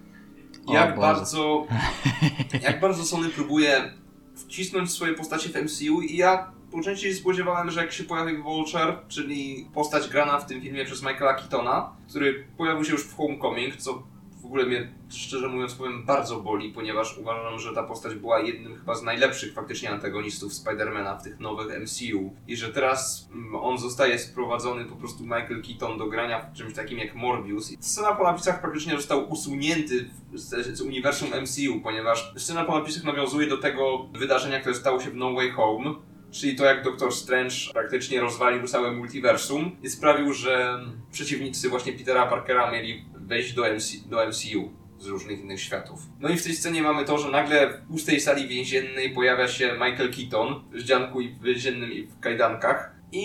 jak 0.68 1.00
bardzo, 1.00 1.68
jak 2.64 2.80
bardzo 2.80 3.04
Sony 3.04 3.30
próbuje 3.30 3.94
wcisnąć 4.36 4.92
swoje 4.92 5.14
postacie 5.14 5.50
w 5.50 5.56
MCU 5.56 6.02
i 6.02 6.18
ja 6.18 6.52
po 6.72 6.82
części 6.82 7.10
się 7.10 7.16
spodziewałem, 7.16 7.72
że 7.72 7.82
jak 7.82 7.92
się 7.92 8.04
pojawi 8.04 8.38
Vulture, 8.38 8.98
czyli 9.08 9.70
postać 9.74 10.10
grana 10.10 10.40
w 10.40 10.46
tym 10.46 10.62
filmie 10.62 10.86
przez 10.86 11.02
Michaela 11.02 11.34
Keatona, 11.34 11.96
który 12.10 12.48
pojawił 12.58 12.86
się 12.86 12.92
już 12.92 13.04
w 13.04 13.16
Homecoming, 13.16 13.76
co 13.76 14.04
w 14.42 14.46
ogóle 14.46 14.66
mnie, 14.66 14.92
szczerze 15.10 15.48
mówiąc, 15.48 15.74
powiem, 15.74 16.06
bardzo 16.06 16.40
boli, 16.40 16.74
ponieważ 16.74 17.18
uważam, 17.18 17.60
że 17.60 17.74
ta 17.74 17.84
postać 17.84 18.16
była 18.16 18.40
jednym 18.40 18.76
chyba 18.76 18.96
z 18.96 19.04
najlepszych 19.04 19.54
faktycznie 19.54 19.90
antagonistów 19.90 20.54
Spidermana 20.54 21.18
w 21.18 21.24
tych 21.24 21.40
nowych 21.40 21.82
MCU 21.82 22.36
i 22.48 22.58
że 22.58 22.70
teraz 22.70 23.30
mm, 23.34 23.56
on 23.56 23.78
zostaje 23.78 24.20
sprowadzony 24.20 24.86
po 24.86 24.96
prostu 24.96 25.24
Michael 25.24 25.62
Keaton 25.68 25.98
do 25.98 26.08
grania 26.08 26.42
w 26.42 26.54
czymś 26.54 26.74
takim 26.74 27.00
jak 27.00 27.16
Morbius. 27.16 27.74
Scena 27.80 28.16
po 28.16 28.24
napisach 28.24 28.62
praktycznie 28.62 28.96
został 28.96 29.30
usunięty 29.30 30.10
z, 30.34 30.78
z 30.78 30.82
uniwersum 30.82 31.30
MCU, 31.42 31.82
ponieważ 31.84 32.34
scena 32.38 32.66
po 32.66 32.80
napisach 32.80 33.04
nawiązuje 33.04 33.48
do 33.48 33.58
tego 33.58 34.10
wydarzenia, 34.14 34.60
które 34.60 34.76
stało 34.76 35.00
się 35.00 35.10
w 35.10 35.16
No 35.16 35.34
Way 35.34 35.52
Home, 35.52 35.94
czyli 36.32 36.56
to 36.56 36.66
jak 36.66 36.84
Doctor 36.84 37.14
Strange 37.14 37.56
praktycznie 37.74 38.22
rozwalił 38.22 38.68
całe 38.68 38.92
multiversum 38.92 39.72
i 39.84 39.90
sprawił, 39.90 40.34
że 40.34 40.80
przeciwnicy 41.12 41.70
właśnie 41.70 41.94
Petera 41.94 42.28
Parkera 42.28 42.72
mieli 42.72 43.06
wejść 43.32 43.54
do, 43.54 43.74
MC, 43.74 44.10
do 44.10 44.28
MCU 44.28 44.72
z 45.00 45.08
różnych 45.08 45.40
innych 45.40 45.62
światów. 45.62 46.00
No 46.20 46.30
i 46.30 46.38
w 46.38 46.44
tej 46.44 46.56
scenie 46.56 46.82
mamy 46.82 47.06
to, 47.06 47.18
że 47.18 47.30
nagle 47.30 47.74
w 47.74 47.88
pustej 47.88 48.20
sali 48.20 48.48
więziennej 48.48 49.10
pojawia 49.10 49.48
się 49.48 49.74
Michael 49.74 50.14
Keaton 50.14 50.64
w 50.72 50.84
dzianku 50.84 51.22
i 51.22 51.30
w 51.30 51.42
więziennym 51.42 51.92
i 51.92 52.04
w 52.04 52.20
kajdankach 52.20 52.96
i 53.12 53.24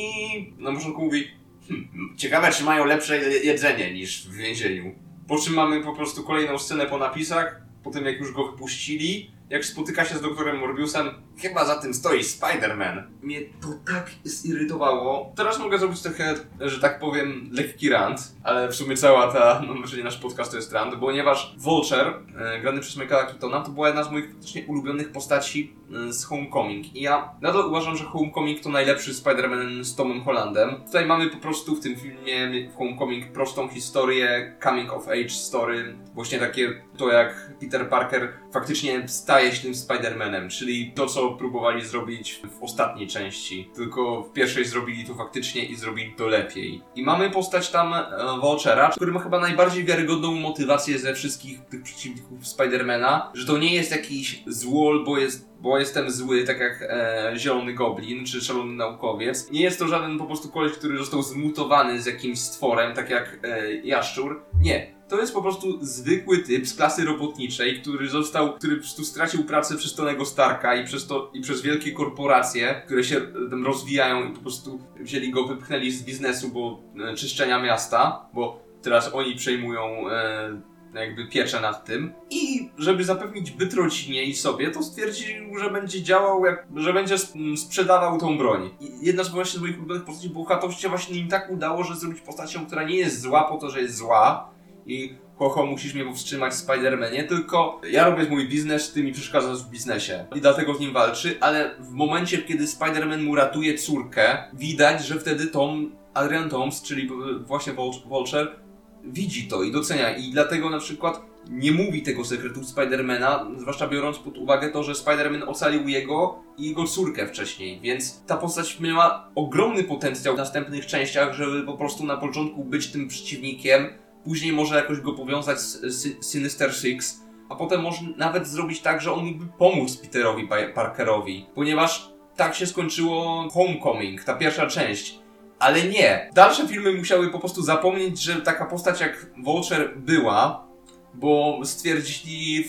na 0.59 0.72
początku 0.72 1.04
mówi 1.04 1.30
hm, 1.68 1.88
ciekawe 2.16 2.52
czy 2.52 2.64
mają 2.64 2.84
lepsze 2.84 3.18
jedzenie 3.18 3.94
niż 3.94 4.28
w 4.28 4.34
więzieniu. 4.34 4.94
Po 5.28 5.38
czym 5.38 5.54
mamy 5.54 5.80
po 5.80 5.92
prostu 5.92 6.24
kolejną 6.24 6.59
scenę 6.59 6.86
po 6.86 6.98
napisach, 6.98 7.62
po 7.84 7.90
tym 7.90 8.04
jak 8.04 8.18
już 8.18 8.32
go 8.32 8.52
wypuścili, 8.52 9.30
jak 9.50 9.64
spotyka 9.64 10.04
się 10.04 10.14
z 10.14 10.20
doktorem 10.20 10.59
Morbiusem, 10.59 11.07
chyba 11.39 11.64
za 11.64 11.76
tym 11.76 11.95
stoi 11.95 12.20
Spider-Man. 12.20 13.03
Mnie 13.22 13.41
to 13.41 13.68
tak 13.95 14.11
zirytowało. 14.24 15.32
Teraz 15.37 15.59
mogę 15.59 15.78
zrobić 15.78 16.03
trochę, 16.03 16.34
że 16.61 16.80
tak 16.80 16.99
powiem, 16.99 17.51
lekki 17.53 17.91
rant, 17.91 18.20
ale 18.45 18.68
w 18.68 18.74
sumie 18.74 18.97
cała 18.97 19.32
ta, 19.32 19.62
mam 19.66 19.78
wrażenie, 19.78 20.05
nasz 20.05 20.16
podcast 20.16 20.51
to 20.51 20.57
jest 20.57 20.72
rant, 20.72 20.95
ponieważ 21.01 21.55
Vulture, 21.59 22.14
e, 22.39 22.61
grany 22.61 22.80
przez 22.80 22.97
Michaela 22.97 23.24
Keatona, 23.24 23.61
to 23.61 23.70
była 23.70 23.87
jedna 23.87 24.03
z 24.03 24.11
moich 24.11 24.30
faktycznie 24.32 24.64
ulubionych 24.66 25.12
postaci 25.12 25.76
e, 26.09 26.12
z 26.12 26.24
Homecoming. 26.24 26.97
I 26.97 27.01
ja 27.01 27.34
nadal 27.41 27.66
uważam, 27.66 27.97
że 27.97 28.05
Homecoming 28.05 28.61
to 28.61 28.68
najlepszy 28.68 29.14
Spider-Man 29.14 29.84
z 29.84 29.95
Tomem 29.95 30.24
Hollandem. 30.24 30.84
Tutaj 30.87 31.07
mamy 31.07 31.30
po 31.30 31.39
prostu 31.39 31.76
w 31.76 31.80
tym 31.80 31.97
filmie 31.97 32.68
w 32.70 32.76
Homecoming 32.76 33.32
prostą 33.32 33.68
historię, 33.68 34.57
coming 34.62 34.93
of 34.93 35.09
age 35.09 35.30
story, 35.30 35.97
właśnie 36.14 36.39
takie 36.39 36.87
to 36.97 37.12
jak 37.12 37.53
Peter 37.61 37.89
Parker 37.89 38.32
faktycznie 38.53 39.09
staje 39.09 39.53
się 39.53 39.62
tym 39.62 39.72
Spider-Manem, 39.72 40.49
czyli 40.49 40.93
to, 40.93 41.07
co 41.07 41.25
próbowali 41.34 41.84
zrobić 41.84 42.40
w 42.58 42.62
ostatniej 42.62 43.06
części, 43.06 43.70
tylko 43.74 44.22
w 44.22 44.32
pierwszej 44.32 44.64
zrobili 44.64 45.04
to 45.04 45.14
faktycznie 45.14 45.64
i 45.64 45.76
zrobili 45.76 46.12
to 46.12 46.26
lepiej. 46.26 46.82
I 46.94 47.02
mamy 47.02 47.30
postać 47.30 47.70
tam 47.70 47.94
e, 47.94 48.06
Vulture'a, 48.42 48.90
który 48.90 49.12
ma 49.12 49.20
chyba 49.20 49.40
najbardziej 49.40 49.84
wiarygodną 49.84 50.34
motywację 50.34 50.98
ze 50.98 51.14
wszystkich 51.14 51.64
tych 51.64 51.82
przeciwników 51.82 52.46
Spidermana, 52.46 53.30
że 53.34 53.46
to 53.46 53.58
nie 53.58 53.74
jest 53.74 53.90
jakiś 53.90 54.42
złol, 54.46 55.04
bo 55.04 55.18
jest 55.18 55.56
bo 55.60 55.78
jestem 55.78 56.10
zły, 56.10 56.44
tak 56.44 56.60
jak 56.60 56.82
e, 56.82 57.32
Zielony 57.36 57.74
Goblin 57.74 58.26
czy 58.26 58.40
Szalony 58.40 58.72
Naukowiec. 58.72 59.50
Nie 59.50 59.60
jest 59.60 59.78
to 59.78 59.88
żaden 59.88 60.18
po 60.18 60.24
prostu 60.24 60.48
koleś, 60.48 60.72
który 60.72 60.98
został 60.98 61.22
zmutowany 61.22 62.02
z 62.02 62.06
jakimś 62.06 62.38
stworem, 62.38 62.94
tak 62.94 63.10
jak 63.10 63.38
e, 63.42 63.74
Jaszczur. 63.74 64.42
Nie. 64.60 64.95
To 65.09 65.20
jest 65.20 65.34
po 65.34 65.42
prostu 65.42 65.78
zwykły 65.84 66.38
typ 66.38 66.66
z 66.66 66.74
klasy 66.74 67.04
robotniczej, 67.04 67.80
który 67.80 68.09
został, 68.09 68.54
który 68.54 68.76
po 68.76 68.82
prostu 68.82 69.04
stracił 69.04 69.44
pracę 69.44 69.76
przez 69.76 69.94
Tonego 69.94 70.24
Starka 70.24 70.74
i 70.74 70.84
przez 70.84 71.07
to, 71.07 71.30
i 71.34 71.40
przez 71.40 71.62
wielkie 71.62 71.92
korporacje, 71.92 72.82
które 72.84 73.04
się 73.04 73.20
tam 73.50 73.66
rozwijają 73.66 74.30
i 74.30 74.34
po 74.34 74.40
prostu 74.40 74.80
wzięli 75.00 75.30
go, 75.30 75.44
wypchnęli 75.44 75.90
z 75.90 76.02
biznesu, 76.02 76.48
bo 76.48 76.80
e, 77.11 77.14
czyszczenia 77.14 77.62
miasta, 77.62 78.28
bo 78.34 78.62
teraz 78.82 79.14
oni 79.14 79.36
przejmują 79.36 80.11
e, 80.11 80.61
jakby 80.94 81.26
pieczę 81.26 81.61
nad 81.61 81.84
tym. 81.84 82.12
I 82.30 82.70
żeby 82.78 83.04
zapewnić 83.04 83.50
byt 83.50 83.74
rodzinie 83.74 84.24
i 84.24 84.34
sobie, 84.34 84.70
to 84.70 84.82
stwierdził, 84.82 85.59
że 85.59 85.70
będzie 85.70 86.02
działał, 86.02 86.44
jak, 86.44 86.66
że 86.76 86.92
będzie 86.92 87.16
sprzedawał 87.57 88.18
tą 88.18 88.38
broń. 88.38 88.70
I 88.80 89.07
jedna 89.07 89.24
z 89.24 89.28
właśnie 89.28 89.61
moich 89.61 89.78
ulubionych 89.78 90.04
postaci 90.04 90.28
była 90.28 90.57
to 90.57 90.72
się 90.72 90.88
właśnie 90.88 91.18
im 91.18 91.28
tak 91.28 91.50
udało, 91.50 91.84
że 91.84 91.96
zrobić 91.96 92.20
postacią, 92.20 92.66
która 92.66 92.82
nie 92.82 92.96
jest 92.96 93.20
zła 93.20 93.44
po 93.44 93.57
to, 93.57 93.70
że 93.70 93.80
jest 93.82 93.96
zła 93.96 94.55
i 94.87 95.14
Hoho, 95.39 95.66
musisz 95.66 95.95
mnie 95.95 96.05
powstrzymać 96.05 96.53
w 96.53 96.66
Spider-Manie, 96.66 97.28
tylko 97.28 97.80
ja 97.91 98.09
robię 98.09 98.30
mój 98.30 98.49
biznes, 98.49 98.93
ty 98.93 99.03
mi 99.05 99.12
przeszkadzasz 99.12 99.59
w 99.59 99.70
biznesie. 99.70 100.26
I 100.37 100.41
dlatego 100.41 100.74
z 100.74 100.80
nim 100.80 100.93
walczy, 100.93 101.37
ale 101.41 101.74
w 101.78 101.91
momencie, 101.91 102.39
kiedy 102.39 102.64
Spider-Man 102.64 103.22
mu 103.22 103.34
ratuje 103.34 103.78
córkę, 103.78 104.45
widać, 104.53 105.07
że 105.07 105.20
wtedy 105.20 105.47
Tom, 105.47 105.97
Adrian 106.14 106.51
Toms, 106.51 106.82
czyli 106.82 107.11
właśnie 107.47 107.72
Vulture, 108.07 108.57
widzi 109.05 109.49
to 109.49 109.62
i 109.62 109.72
docenia. 109.72 110.16
I 110.16 110.30
dlatego 110.30 110.70
na 110.70 110.78
przykład 110.78 111.22
nie 111.51 111.72
mówi 111.72 112.03
tego 112.03 112.24
sekretu 112.24 112.64
Spidermana, 112.64 113.47
zwłaszcza 113.57 113.89
biorąc 113.89 114.18
pod 114.18 114.39
uwagę 114.39 114.70
to, 114.70 114.82
że 114.82 114.93
Spider-Man 114.93 115.49
ocalił 115.49 115.89
jego 115.89 116.39
i 116.59 116.68
jego 116.68 116.84
córkę 116.84 117.26
wcześniej, 117.26 117.80
więc 117.80 118.24
ta 118.26 118.37
postać 118.37 118.80
miała 118.80 119.30
ogromny 119.34 119.84
potencjał 119.84 120.34
w 120.34 120.39
następnych 120.39 120.87
częściach, 120.87 121.34
żeby 121.34 121.62
po 121.62 121.76
prostu 121.76 122.05
na 122.05 122.16
początku 122.16 122.64
być 122.64 122.87
tym 122.87 123.09
przeciwnikiem, 123.09 123.89
później 124.26 124.52
może 124.52 124.76
jakoś 124.76 125.00
go 125.00 125.12
powiązać 125.12 125.60
z 125.60 126.26
Sinister 126.26 126.74
Six, 126.74 127.20
a 127.48 127.56
potem 127.56 127.82
może 127.82 128.00
nawet 128.16 128.46
zrobić 128.48 128.80
tak, 128.80 129.00
że 129.00 129.12
on 129.12 129.24
mógłby 129.24 129.46
pomóc 129.58 129.96
Peterowi 129.96 130.48
Parkerowi, 130.74 131.46
ponieważ 131.54 132.08
tak 132.36 132.54
się 132.54 132.66
skończyło 132.66 133.48
Homecoming, 133.50 134.24
ta 134.24 134.34
pierwsza 134.34 134.66
część 134.66 135.26
ale 135.58 135.82
nie. 135.82 136.30
Dalsze 136.34 136.68
filmy 136.68 136.92
musiały 136.92 137.30
po 137.30 137.38
prostu 137.38 137.62
zapomnieć, 137.62 138.22
że 138.22 138.34
taka 138.34 138.66
postać 138.66 139.00
jak 139.00 139.26
Vulture 139.42 139.96
była, 139.96 140.66
bo 141.14 141.60
stwierdzili 141.64 142.64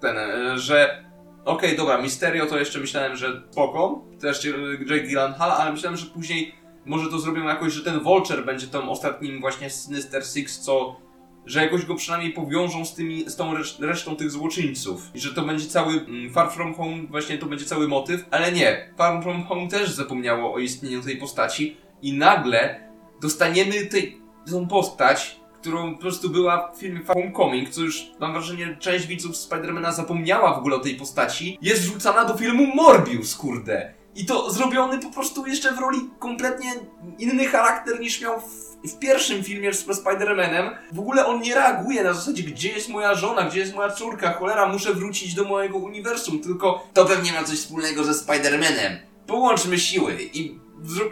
ten, 0.00 0.18
e, 0.18 0.58
że 0.58 1.04
okej, 1.44 1.54
okay, 1.54 1.76
dobra, 1.76 2.02
Misterio 2.02 2.46
to 2.46 2.58
jeszcze 2.58 2.80
myślałem, 2.80 3.16
że 3.16 3.42
spoko, 3.50 4.04
też 4.20 4.44
Jake 4.44 5.04
Gyllenhaal, 5.06 5.50
ale 5.50 5.72
myślałem, 5.72 5.96
że 5.96 6.06
później 6.06 6.54
może 6.86 7.10
to 7.10 7.18
zrobią 7.18 7.44
jakoś, 7.44 7.72
że 7.72 7.84
ten 7.84 8.00
Vulture 8.00 8.44
będzie 8.44 8.66
tą 8.66 8.90
ostatnim 8.90 9.40
właśnie 9.40 9.70
Sinister 9.70 10.26
Six, 10.26 10.60
co 10.60 11.04
że 11.46 11.62
jakoś 11.62 11.86
go 11.86 11.94
przynajmniej 11.94 12.32
powiążą 12.32 12.84
z, 12.84 12.94
tymi, 12.94 13.30
z 13.30 13.36
tą 13.36 13.54
resztą 13.80 14.16
tych 14.16 14.30
złoczyńców. 14.30 15.10
I 15.14 15.20
że 15.20 15.34
to 15.34 15.42
będzie 15.42 15.66
cały 15.66 15.92
mm, 15.92 16.32
Far 16.32 16.52
From 16.52 16.74
Home, 16.74 17.02
właśnie 17.10 17.38
to 17.38 17.46
będzie 17.46 17.64
cały 17.64 17.88
motyw, 17.88 18.24
ale 18.30 18.52
nie. 18.52 18.94
Far 18.96 19.22
From 19.22 19.44
Home 19.44 19.68
też 19.68 19.90
zapomniało 19.90 20.54
o 20.54 20.58
istnieniu 20.58 21.02
tej 21.02 21.16
postaci, 21.16 21.76
i 22.04 22.12
nagle 22.12 22.80
dostaniemy 23.20 23.86
tej, 23.86 24.20
tą 24.50 24.68
postać, 24.68 25.40
którą 25.60 25.94
po 25.94 26.00
prostu 26.00 26.30
była 26.30 26.72
w 26.72 26.78
filmie 26.78 27.00
Homecoming, 27.06 27.68
co 27.68 27.80
już 27.80 28.06
mam 28.20 28.32
wrażenie 28.32 28.76
część 28.80 29.06
widzów 29.06 29.36
Spidermana 29.36 29.92
zapomniała 29.92 30.54
w 30.54 30.58
ogóle 30.58 30.76
o 30.76 30.80
tej 30.80 30.94
postaci, 30.94 31.58
jest 31.62 31.82
wrzucana 31.82 32.24
do 32.24 32.36
filmu 32.36 32.66
Morbius, 32.74 33.36
kurde. 33.36 33.94
I 34.14 34.26
to 34.26 34.50
zrobiony 34.50 34.98
po 34.98 35.10
prostu 35.10 35.46
jeszcze 35.46 35.72
w 35.72 35.78
roli 35.78 36.10
kompletnie 36.18 36.72
inny 37.18 37.46
charakter 37.46 38.00
niż 38.00 38.20
miał 38.20 38.40
w, 38.40 38.88
w 38.88 38.98
pierwszym 38.98 39.44
filmie 39.44 39.74
z 39.74 39.86
Spider-Manem. 39.86 40.70
W 40.92 40.98
ogóle 40.98 41.26
on 41.26 41.40
nie 41.40 41.54
reaguje 41.54 42.04
na 42.04 42.12
zasadzie, 42.12 42.42
gdzie 42.42 42.68
jest 42.68 42.88
moja 42.88 43.14
żona, 43.14 43.42
gdzie 43.42 43.60
jest 43.60 43.74
moja 43.74 43.90
córka, 43.90 44.32
cholera, 44.32 44.66
muszę 44.66 44.94
wrócić 44.94 45.34
do 45.34 45.44
mojego 45.44 45.78
uniwersum, 45.78 46.40
tylko 46.40 46.86
to 46.92 47.04
pewnie 47.04 47.32
ma 47.32 47.44
coś 47.44 47.58
wspólnego 47.58 48.04
ze 48.04 48.12
Spider-Manem. 48.12 48.96
Połączmy 49.26 49.78
siły 49.78 50.22
i 50.32 50.64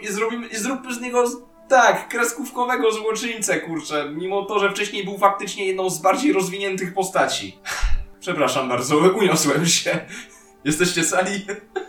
i, 0.02 0.12
zrobimy, 0.12 0.46
i 0.46 0.56
zróbmy 0.56 0.94
z 0.94 1.00
niego 1.00 1.24
tak, 1.68 2.08
kreskówkowego 2.08 2.92
złoczyńcę, 2.92 3.60
kurczę, 3.60 4.10
mimo 4.14 4.44
to, 4.44 4.58
że 4.58 4.70
wcześniej 4.70 5.04
był 5.04 5.18
faktycznie 5.18 5.66
jedną 5.66 5.90
z 5.90 5.98
bardziej 5.98 6.32
rozwiniętych 6.32 6.94
postaci. 6.94 7.58
Przepraszam 8.20 8.68
bardzo, 8.68 8.96
uniosłem 8.96 9.66
się. 9.66 10.06
Jesteście 10.64 11.04
sali? 11.04 11.30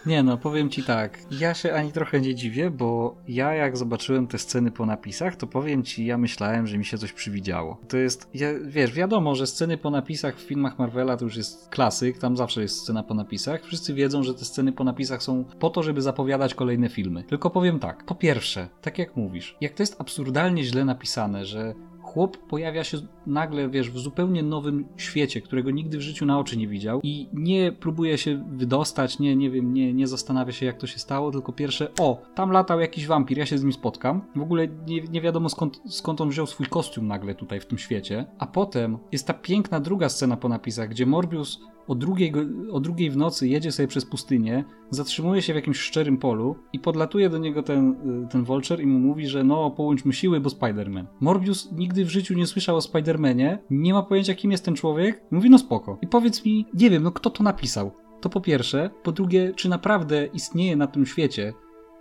Nie 0.06 0.24
no, 0.24 0.38
powiem 0.38 0.70
ci 0.70 0.84
tak. 0.84 1.20
Ja 1.32 1.54
się 1.54 1.74
ani 1.74 1.92
trochę 1.92 2.22
nie 2.22 2.36
dziwię, 2.36 2.72
bo 2.72 3.16
ja 3.28 3.54
jak 3.54 3.78
zobaczyłem 3.78 4.28
te 4.28 4.38
sceny 4.38 4.72
po 4.72 4.86
napisach, 4.86 5.36
to 5.36 5.48
powiem 5.48 5.84
ci, 5.84 6.06
ja 6.06 6.18
myślałem, 6.18 6.68
że 6.68 6.78
mi 6.78 6.86
się 6.86 6.98
coś 6.98 7.14
przywidziało. 7.14 7.78
To 7.88 7.98
jest, 7.98 8.30
ja, 8.34 8.48
wiesz, 8.66 8.94
wiadomo, 8.94 9.36
że 9.36 9.48
sceny 9.48 9.78
po 9.78 9.90
napisach 9.90 10.36
w 10.36 10.42
filmach 10.42 10.80
Marvela 10.80 11.18
to 11.18 11.26
już 11.26 11.38
jest 11.38 11.70
klasyk, 11.70 12.18
tam 12.18 12.38
zawsze 12.38 12.62
jest 12.62 12.80
scena 12.80 13.04
po 13.04 13.14
napisach. 13.14 13.64
Wszyscy 13.64 13.94
wiedzą, 13.94 14.24
że 14.24 14.34
te 14.34 14.46
sceny 14.46 14.72
po 14.72 14.84
napisach 14.84 15.24
są 15.24 15.46
po 15.60 15.70
to, 15.70 15.84
żeby 15.84 16.02
zapowiadać 16.02 16.54
kolejne 16.54 16.90
filmy. 16.90 17.24
Tylko 17.24 17.50
powiem 17.50 17.80
tak. 17.80 18.06
Po 18.06 18.16
pierwsze, 18.16 18.70
tak 18.82 18.98
jak 18.98 19.16
mówisz, 19.16 19.56
jak 19.62 19.74
to 19.74 19.84
jest 19.84 20.02
absurdalnie 20.02 20.64
źle 20.64 20.86
napisane, 20.86 21.46
że 21.46 21.74
chłop 22.14 22.38
pojawia 22.38 22.84
się 22.84 22.98
nagle, 23.28 23.70
wiesz, 23.70 23.92
w 23.92 24.00
zupełnie 24.00 24.44
nowym 24.44 24.86
świecie, 24.98 25.42
którego 25.42 25.72
nigdy 25.72 25.98
w 25.98 26.02
życiu 26.02 26.26
na 26.26 26.40
oczy 26.40 26.58
nie 26.58 26.68
widział 26.68 27.00
i 27.04 27.30
nie 27.34 27.72
próbuje 27.72 28.18
się 28.18 28.46
wydostać, 28.52 29.20
nie, 29.20 29.36
nie 29.36 29.50
wiem, 29.52 29.74
nie, 29.74 29.94
nie 29.94 30.08
zastanawia 30.08 30.52
się 30.52 30.66
jak 30.66 30.78
to 30.78 30.88
się 30.88 31.00
stało, 31.00 31.32
tylko 31.32 31.54
pierwsze, 31.54 31.92
o, 32.00 32.22
tam 32.36 32.52
latał 32.52 32.80
jakiś 32.80 33.08
wampir, 33.08 33.38
ja 33.38 33.46
się 33.46 33.58
z 33.58 33.64
nim 33.64 33.74
spotkam. 33.74 34.22
W 34.36 34.42
ogóle 34.42 34.68
nie, 34.68 35.02
nie 35.02 35.22
wiadomo 35.22 35.50
skąd, 35.50 35.82
skąd 35.86 36.22
on 36.22 36.30
wziął 36.30 36.46
swój 36.48 36.66
kostium 36.66 37.08
nagle 37.08 37.36
tutaj 37.36 37.60
w 37.60 37.66
tym 37.66 37.78
świecie. 37.78 38.26
A 38.40 38.48
potem 38.48 38.98
jest 39.12 39.28
ta 39.28 39.34
piękna 39.34 39.80
druga 39.80 40.10
scena 40.10 40.38
po 40.38 40.50
napisach, 40.50 40.90
gdzie 40.90 41.06
Morbius 41.06 41.60
o 41.88 41.96
drugiej, 41.96 42.34
o 42.72 42.80
drugiej 42.80 43.10
w 43.10 43.18
nocy 43.18 43.48
jedzie 43.48 43.72
sobie 43.72 43.88
przez 43.88 44.06
pustynię, 44.06 44.64
zatrzymuje 44.90 45.42
się 45.42 45.54
w 45.54 45.56
jakimś 45.56 45.80
szczerym 45.80 46.18
polu 46.18 46.56
i 46.74 46.80
podlatuje 46.80 47.30
do 47.30 47.38
niego 47.38 47.64
ten, 47.64 47.92
y, 48.26 48.28
ten 48.32 48.44
Vulture 48.44 48.82
i 48.82 48.86
mu 48.86 49.00
mówi, 49.00 49.28
że 49.28 49.44
no 49.44 49.72
połączmy 49.72 50.14
siły, 50.14 50.40
bo 50.40 50.50
Spider-Man. 50.50 51.06
Morbius 51.20 51.72
nigdy 51.72 52.06
w 52.06 52.10
życiu 52.10 52.34
nie 52.34 52.48
słyszał 52.48 52.76
o 52.76 52.80
Spider-Manie, 52.80 53.58
nie 53.70 53.94
ma 53.94 54.04
pojęcia 54.04 54.36
kim 54.36 54.52
jest 54.52 54.66
ten 54.66 54.76
człowiek, 54.76 55.24
mówi 55.32 55.50
no 55.50 55.58
spoko. 55.58 55.98
I 56.02 56.08
powiedz 56.08 56.46
mi, 56.46 56.66
nie 56.74 56.90
wiem, 56.90 57.04
no 57.04 57.12
kto 57.12 57.30
to 57.30 57.44
napisał? 57.44 57.92
To 58.22 58.30
po 58.30 58.42
pierwsze. 58.42 58.90
Po 59.04 59.12
drugie, 59.12 59.54
czy 59.56 59.70
naprawdę 59.70 60.26
istnieje 60.26 60.76
na 60.76 60.88
tym 60.88 61.06
świecie 61.06 61.54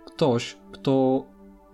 ktoś, 0.05 0.57
kto 0.71 1.25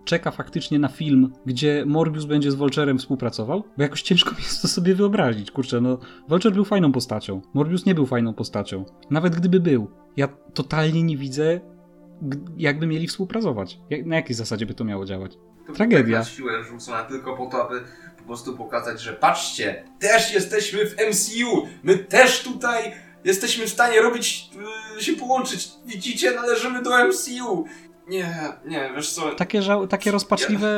czeka 0.09 0.31
faktycznie 0.31 0.79
na 0.79 0.87
film, 0.87 1.33
gdzie 1.45 1.83
Morbius 1.85 2.25
będzie 2.25 2.51
z 2.51 2.55
Vulturem 2.55 2.97
współpracował? 2.97 3.63
Bo 3.77 3.83
jakoś 3.83 4.01
ciężko 4.01 4.31
mi 4.37 4.43
jest 4.43 4.61
to 4.61 4.67
sobie 4.67 4.95
wyobrazić. 4.95 5.51
Kurczę, 5.51 5.81
no 5.81 5.99
Vulture 6.29 6.53
był 6.53 6.65
fajną 6.65 6.91
postacią. 6.91 7.41
Morbius 7.53 7.85
nie 7.85 7.95
był 7.95 8.05
fajną 8.05 8.33
postacią. 8.33 8.85
Nawet 9.09 9.35
gdyby 9.35 9.59
był, 9.59 9.91
ja 10.17 10.27
totalnie 10.53 11.03
nie 11.03 11.17
widzę, 11.17 11.59
jakby 12.57 12.87
mieli 12.87 13.07
współpracować. 13.07 13.79
Na 14.05 14.15
jakiej 14.15 14.35
zasadzie 14.35 14.65
by 14.65 14.73
to 14.73 14.83
miało 14.83 15.05
działać? 15.05 15.37
To 15.67 15.73
Tragedia. 15.73 16.19
Tak 16.19 16.27
na 16.27 16.35
siłę 16.35 16.63
rzucona 16.63 17.03
tylko 17.03 17.37
po 17.37 17.45
to, 17.45 17.67
aby 17.67 17.81
po 18.17 18.23
prostu 18.23 18.57
pokazać, 18.57 19.01
że 19.01 19.13
patrzcie, 19.13 19.83
też 19.99 20.33
jesteśmy 20.33 20.85
w 20.85 20.95
MCU, 20.95 21.67
my 21.83 21.97
też 21.97 22.43
tutaj 22.43 22.93
jesteśmy 23.23 23.65
w 23.65 23.69
stanie 23.69 24.01
robić, 24.01 24.49
yy, 24.95 25.03
się 25.03 25.13
połączyć. 25.13 25.69
Widzicie, 25.85 26.31
należymy 26.31 26.81
do 26.81 27.07
MCU. 27.07 27.65
Nie, 28.09 28.53
nie, 28.65 28.91
wiesz 28.95 29.11
co... 29.11 29.31
Takie, 29.31 29.61
żał, 29.61 29.87
takie 29.87 30.11
rozpaczliwe, 30.11 30.69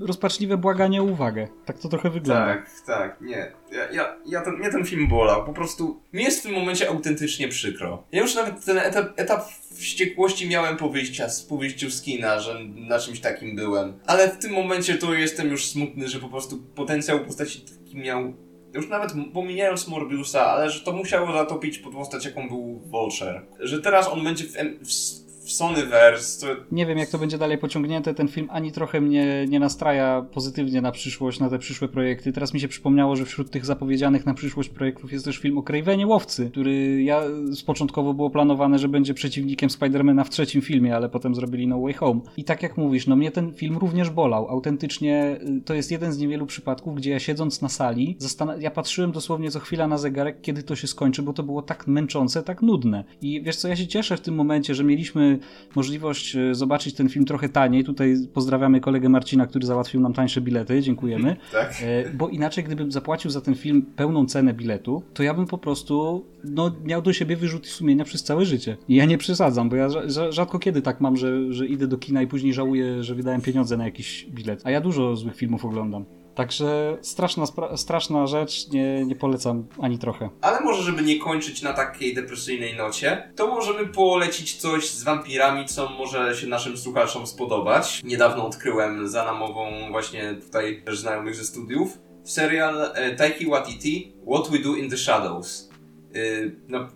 rozpaczliwe 0.00 0.56
błaganie 0.56 1.02
o 1.02 1.04
uwagę. 1.04 1.48
Tak 1.64 1.78
to 1.78 1.88
trochę 1.88 2.10
wygląda. 2.10 2.46
Tak, 2.46 2.70
tak, 2.86 3.20
nie. 3.20 3.52
Ja, 3.72 3.90
ja, 3.92 4.16
ja 4.26 4.40
ten, 4.40 4.54
mnie 4.54 4.70
ten 4.70 4.84
film 4.84 5.08
bolał. 5.08 5.44
Po 5.44 5.52
prostu 5.52 6.00
mi 6.12 6.22
jest 6.24 6.40
w 6.40 6.42
tym 6.42 6.52
momencie 6.52 6.88
autentycznie 6.88 7.48
przykro. 7.48 8.02
Ja 8.12 8.22
już 8.22 8.34
nawet 8.34 8.64
ten 8.64 8.78
etap, 8.78 9.06
etap 9.16 9.44
wściekłości 9.74 10.48
miałem 10.48 10.76
po, 10.76 10.88
wyjścia, 10.88 11.26
po 11.48 11.56
wyjściu 11.56 11.90
z 11.90 12.02
kina, 12.02 12.40
że 12.40 12.64
na 12.64 12.98
czymś 12.98 13.20
takim 13.20 13.56
byłem. 13.56 13.98
Ale 14.06 14.28
w 14.28 14.38
tym 14.38 14.52
momencie 14.52 14.94
to 14.94 15.14
jestem 15.14 15.48
już 15.48 15.66
smutny, 15.66 16.08
że 16.08 16.18
po 16.18 16.28
prostu 16.28 16.58
potencjał 16.58 17.20
postaci 17.20 17.60
taki 17.60 17.96
miał 17.96 18.34
już 18.74 18.88
nawet 18.88 19.12
pomijając 19.34 19.88
Morbiusa, 19.88 20.46
ale 20.46 20.70
że 20.70 20.80
to 20.80 20.92
musiało 20.92 21.32
zatopić 21.32 21.78
pod 21.78 21.92
postać, 21.92 22.24
jaką 22.24 22.48
był 22.48 22.80
Vulture. 22.86 23.42
Że 23.60 23.82
teraz 23.82 24.08
on 24.08 24.24
będzie 24.24 24.44
w, 24.44 24.52
w 24.86 25.25
w 25.46 25.52
Sonyverse. 25.52 26.46
To... 26.46 26.62
Nie 26.72 26.86
wiem, 26.86 26.98
jak 26.98 27.08
to 27.08 27.18
będzie 27.18 27.38
dalej 27.38 27.58
pociągnięte. 27.58 28.14
Ten 28.14 28.28
film 28.28 28.48
ani 28.50 28.72
trochę 28.72 29.00
mnie 29.00 29.46
nie 29.48 29.60
nastraja 29.60 30.26
pozytywnie 30.32 30.80
na 30.80 30.92
przyszłość, 30.92 31.40
na 31.40 31.50
te 31.50 31.58
przyszłe 31.58 31.88
projekty. 31.88 32.32
Teraz 32.32 32.54
mi 32.54 32.60
się 32.60 32.68
przypomniało, 32.68 33.16
że 33.16 33.24
wśród 33.24 33.50
tych 33.50 33.64
zapowiedzianych 33.64 34.26
na 34.26 34.34
przyszłość 34.34 34.68
projektów 34.68 35.12
jest 35.12 35.24
też 35.24 35.38
film 35.38 35.58
o 35.58 35.62
Cravenie 35.62 36.06
Łowcy, 36.06 36.50
który 36.50 37.02
ja 37.02 37.22
z 37.50 37.62
początkowo 37.62 38.14
było 38.14 38.30
planowane, 38.30 38.78
że 38.78 38.88
będzie 38.88 39.14
przeciwnikiem 39.14 39.70
Spidermana 39.70 40.24
w 40.24 40.30
trzecim 40.30 40.62
filmie, 40.62 40.96
ale 40.96 41.08
potem 41.08 41.34
zrobili 41.34 41.66
No 41.66 41.80
Way 41.80 41.92
Home. 41.92 42.20
I 42.36 42.44
tak 42.44 42.62
jak 42.62 42.76
mówisz, 42.76 43.06
no 43.06 43.16
mnie 43.16 43.30
ten 43.30 43.52
film 43.52 43.76
również 43.78 44.10
bolał. 44.10 44.48
Autentycznie 44.48 45.38
y, 45.58 45.60
to 45.64 45.74
jest 45.74 45.90
jeden 45.90 46.12
z 46.12 46.18
niewielu 46.18 46.46
przypadków, 46.46 46.94
gdzie 46.94 47.10
ja 47.10 47.18
siedząc 47.18 47.62
na 47.62 47.68
sali, 47.68 48.18
ja 48.58 48.70
patrzyłem 48.70 49.12
dosłownie 49.12 49.50
co 49.50 49.60
chwila 49.60 49.88
na 49.88 49.98
zegarek, 49.98 50.40
kiedy 50.40 50.62
to 50.62 50.76
się 50.76 50.86
skończy, 50.86 51.22
bo 51.22 51.32
to 51.32 51.42
było 51.42 51.62
tak 51.62 51.86
męczące, 51.86 52.42
tak 52.42 52.62
nudne. 52.62 53.04
I 53.22 53.42
wiesz 53.42 53.56
co, 53.56 53.68
ja 53.68 53.76
się 53.76 53.86
cieszę 53.86 54.16
w 54.16 54.20
tym 54.20 54.34
momencie, 54.34 54.74
że 54.74 54.84
mieliśmy 54.84 55.35
możliwość 55.74 56.36
e, 56.36 56.54
zobaczyć 56.54 56.94
ten 56.94 57.08
film 57.08 57.24
trochę 57.24 57.48
taniej. 57.48 57.84
Tutaj 57.84 58.14
pozdrawiamy 58.34 58.80
kolegę 58.80 59.08
Marcina, 59.08 59.46
który 59.46 59.66
załatwił 59.66 60.00
nam 60.00 60.12
tańsze 60.12 60.40
bilety. 60.40 60.82
Dziękujemy. 60.82 61.36
Tak. 61.52 61.74
E, 61.82 62.10
bo 62.10 62.28
inaczej, 62.28 62.64
gdybym 62.64 62.92
zapłacił 62.92 63.30
za 63.30 63.40
ten 63.40 63.54
film 63.54 63.86
pełną 63.96 64.26
cenę 64.26 64.54
biletu, 64.54 65.02
to 65.14 65.22
ja 65.22 65.34
bym 65.34 65.46
po 65.46 65.58
prostu 65.58 66.24
no, 66.44 66.72
miał 66.84 67.02
do 67.02 67.12
siebie 67.12 67.36
wyrzuty 67.36 67.68
sumienia 67.68 68.04
przez 68.04 68.22
całe 68.22 68.44
życie. 68.44 68.76
I 68.88 68.94
ja 68.94 69.04
nie 69.04 69.18
przesadzam, 69.18 69.68
bo 69.68 69.76
ja 69.76 69.88
rzadko 70.30 70.58
kiedy 70.58 70.82
tak 70.82 71.00
mam, 71.00 71.16
że, 71.16 71.52
że 71.52 71.66
idę 71.66 71.86
do 71.86 71.98
kina 71.98 72.22
i 72.22 72.26
później 72.26 72.54
żałuję, 72.54 73.02
że 73.04 73.14
wydałem 73.14 73.40
pieniądze 73.40 73.76
na 73.76 73.84
jakiś 73.84 74.26
bilet. 74.30 74.60
A 74.64 74.70
ja 74.70 74.80
dużo 74.80 75.16
złych 75.16 75.36
filmów 75.36 75.64
oglądam. 75.64 76.04
Także 76.36 76.98
straszna, 77.02 77.44
straszna 77.76 78.26
rzecz, 78.26 78.68
nie, 78.68 79.04
nie 79.04 79.16
polecam 79.16 79.66
ani 79.80 79.98
trochę. 79.98 80.30
Ale 80.40 80.60
może, 80.60 80.82
żeby 80.82 81.02
nie 81.02 81.18
kończyć 81.18 81.62
na 81.62 81.72
takiej 81.72 82.14
depresyjnej 82.14 82.76
nocie, 82.76 83.32
to 83.36 83.46
możemy 83.46 83.86
polecić 83.86 84.56
coś 84.56 84.90
z 84.90 85.02
wampirami, 85.02 85.66
co 85.66 85.88
może 85.88 86.36
się 86.36 86.46
naszym 86.46 86.76
słuchaczom 86.76 87.26
spodobać. 87.26 88.00
Niedawno 88.04 88.46
odkryłem 88.46 89.08
za 89.08 89.24
namową 89.24 89.70
właśnie 89.90 90.34
tutaj 90.34 90.82
też 90.84 90.98
znajomych 90.98 91.34
ze 91.34 91.44
studiów. 91.44 91.98
Serial 92.24 92.92
e, 92.94 93.14
Taiki 93.14 93.46
Watiti 93.46 94.12
What 94.32 94.50
We 94.50 94.58
Do 94.58 94.74
in 94.74 94.90
the 94.90 94.96
Shadows. 94.96 95.70
Y, 96.16 96.56
na, 96.68 96.88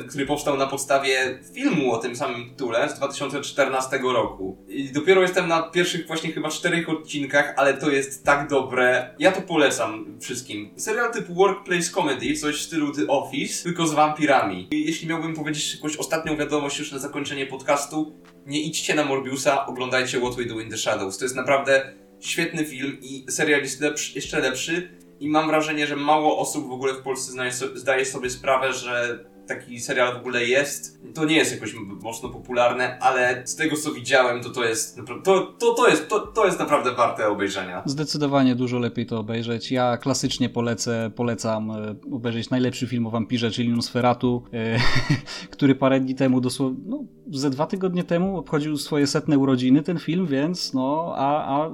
y, 0.00 0.04
który 0.08 0.26
powstał 0.26 0.56
na 0.56 0.66
podstawie 0.66 1.38
filmu 1.54 1.92
o 1.92 1.98
tym 1.98 2.16
samym 2.16 2.50
tytule 2.50 2.88
z 2.88 2.94
2014 2.94 3.98
roku. 4.02 4.64
I 4.68 4.92
dopiero 4.92 5.22
jestem 5.22 5.48
na 5.48 5.62
pierwszych 5.62 6.06
właśnie 6.06 6.32
chyba 6.32 6.48
czterech 6.48 6.88
odcinkach, 6.88 7.54
ale 7.56 7.74
to 7.74 7.90
jest 7.90 8.24
tak 8.24 8.48
dobre. 8.48 9.14
Ja 9.18 9.32
to 9.32 9.42
polecam 9.42 10.18
wszystkim. 10.20 10.70
Serial 10.76 11.12
typu 11.12 11.34
Workplace 11.34 11.90
Comedy, 11.90 12.34
coś 12.34 12.56
w 12.56 12.62
stylu 12.62 12.92
The 12.92 13.06
Office, 13.06 13.62
tylko 13.62 13.86
z 13.86 13.92
wampirami. 13.92 14.68
I 14.70 14.86
jeśli 14.86 15.08
miałbym 15.08 15.34
powiedzieć 15.34 15.74
jakąś 15.74 15.96
ostatnią 15.96 16.36
wiadomość 16.36 16.78
już 16.78 16.92
na 16.92 16.98
zakończenie 16.98 17.46
podcastu, 17.46 18.12
nie 18.46 18.62
idźcie 18.62 18.94
na 18.94 19.04
Morbiusa, 19.04 19.66
oglądajcie 19.66 20.20
What 20.20 20.34
We 20.34 20.44
Do 20.44 20.60
in 20.60 20.70
the 20.70 20.76
Shadows. 20.76 21.18
To 21.18 21.24
jest 21.24 21.36
naprawdę 21.36 21.92
świetny 22.20 22.64
film 22.64 22.98
i 23.02 23.24
serial 23.28 23.60
jest 23.60 23.80
lepszy, 23.80 24.14
jeszcze 24.14 24.40
lepszy 24.40 24.99
i 25.20 25.28
mam 25.28 25.46
wrażenie, 25.46 25.86
że 25.86 25.96
mało 25.96 26.38
osób 26.38 26.68
w 26.68 26.72
ogóle 26.72 26.94
w 26.94 27.02
Polsce 27.02 27.32
zdaje 27.74 28.04
sobie 28.04 28.30
sprawę, 28.30 28.72
że 28.72 29.24
taki 29.50 29.80
serial 29.80 30.14
w 30.14 30.16
ogóle 30.16 30.44
jest. 30.44 31.00
To 31.14 31.24
nie 31.24 31.36
jest 31.36 31.52
jakoś 31.52 31.74
mocno 32.02 32.28
popularne, 32.28 32.98
ale 32.98 33.42
z 33.44 33.56
tego 33.56 33.76
co 33.76 33.92
widziałem, 33.92 34.42
to 34.42 34.50
to 34.50 34.64
jest 34.64 34.96
to, 35.24 35.40
to, 35.58 35.74
to, 35.74 35.88
jest, 35.88 36.08
to, 36.08 36.20
to 36.20 36.46
jest 36.46 36.58
naprawdę 36.58 36.94
warte 36.94 37.28
obejrzenia. 37.28 37.82
Zdecydowanie 37.86 38.54
dużo 38.54 38.78
lepiej 38.78 39.06
to 39.06 39.18
obejrzeć. 39.18 39.72
Ja 39.72 39.96
klasycznie 39.96 40.48
polecę, 40.48 41.10
polecam 41.16 41.70
e, 41.70 41.94
obejrzeć 42.12 42.50
najlepszy 42.50 42.86
film 42.86 43.06
o 43.06 43.10
wampirze, 43.10 43.50
czyli 43.50 43.68
Nosferatu, 43.68 44.44
e, 44.52 44.78
który 45.54 45.74
parę 45.74 46.00
dni 46.00 46.14
temu, 46.14 46.40
dosłownie, 46.40 46.80
no, 46.86 47.04
ze 47.30 47.50
dwa 47.50 47.66
tygodnie 47.66 48.04
temu 48.04 48.38
obchodził 48.38 48.76
swoje 48.76 49.06
setne 49.06 49.38
urodziny 49.38 49.82
ten 49.82 49.98
film, 49.98 50.26
więc 50.26 50.74
no, 50.74 51.12
a, 51.16 51.60
a 51.60 51.70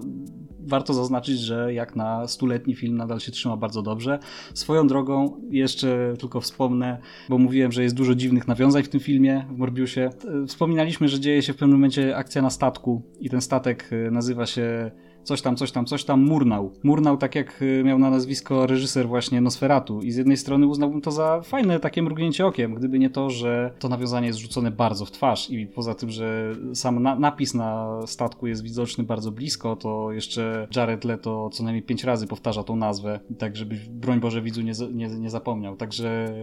warto 0.66 0.94
zaznaczyć, 0.94 1.40
że 1.40 1.74
jak 1.74 1.96
na 1.96 2.28
stuletni 2.28 2.74
film 2.74 2.96
nadal 2.96 3.20
się 3.20 3.32
trzyma 3.32 3.56
bardzo 3.56 3.82
dobrze. 3.82 4.18
Swoją 4.54 4.86
drogą 4.86 5.40
jeszcze 5.50 6.14
tylko 6.18 6.40
wspomnę, 6.40 6.98
bo 7.28 7.38
mówiłem, 7.38 7.72
że 7.72 7.82
jest 7.82 7.94
dużo 7.94 8.14
dziwnych 8.14 8.48
nawiązań 8.48 8.82
w 8.82 8.88
tym 8.88 9.00
filmie, 9.00 9.46
w 9.50 9.58
Morbiusie. 9.58 10.10
Wspominaliśmy, 10.46 11.08
że 11.08 11.20
dzieje 11.20 11.42
się 11.42 11.52
w 11.52 11.56
pewnym 11.56 11.78
momencie 11.78 12.16
akcja 12.16 12.42
na 12.42 12.50
statku 12.50 13.02
i 13.20 13.30
ten 13.30 13.40
statek 13.40 13.90
e, 13.92 14.10
nazywa 14.10 14.46
się 14.46 14.90
coś 15.26 15.42
tam, 15.42 15.56
coś 15.56 15.72
tam, 15.72 15.86
coś 15.86 16.04
tam 16.04 16.22
Murnał. 16.22 16.72
Murnał 16.82 17.16
tak 17.16 17.34
jak 17.34 17.62
y, 17.62 17.82
miał 17.84 17.98
na 17.98 18.10
nazwisko 18.10 18.66
reżyser 18.66 19.08
właśnie 19.08 19.40
Nosferatu 19.40 20.02
i 20.02 20.10
z 20.10 20.16
jednej 20.16 20.36
strony 20.36 20.66
uznałbym 20.66 21.00
to 21.00 21.10
za 21.10 21.40
fajne 21.40 21.80
takie 21.80 22.02
mrugnięcie 22.02 22.46
okiem, 22.46 22.74
gdyby 22.74 22.98
nie 22.98 23.10
to, 23.10 23.30
że 23.30 23.74
to 23.78 23.88
nawiązanie 23.88 24.26
jest 24.26 24.38
rzucone 24.38 24.70
bardzo 24.70 25.04
w 25.04 25.10
twarz 25.10 25.50
i 25.50 25.66
poza 25.66 25.94
tym, 25.94 26.10
że 26.10 26.56
sam 26.74 27.02
na 27.02 27.18
napis 27.18 27.54
na 27.54 28.00
statku 28.06 28.46
jest 28.46 28.62
widoczny 28.62 29.04
bardzo 29.04 29.32
blisko, 29.32 29.76
to 29.76 30.12
jeszcze 30.12 30.68
Jared 30.76 31.04
Leto 31.04 31.50
co 31.52 31.64
najmniej 31.64 31.82
pięć 31.82 32.04
razy 32.04 32.26
powtarza 32.26 32.64
tą 32.64 32.76
nazwę, 32.76 33.20
tak 33.38 33.56
żeby 33.56 33.76
broń 33.90 34.20
Boże 34.20 34.42
widzu 34.42 34.62
nie, 34.62 34.72
nie, 34.92 35.08
nie 35.08 35.30
zapomniał. 35.30 35.76
Także 35.76 36.34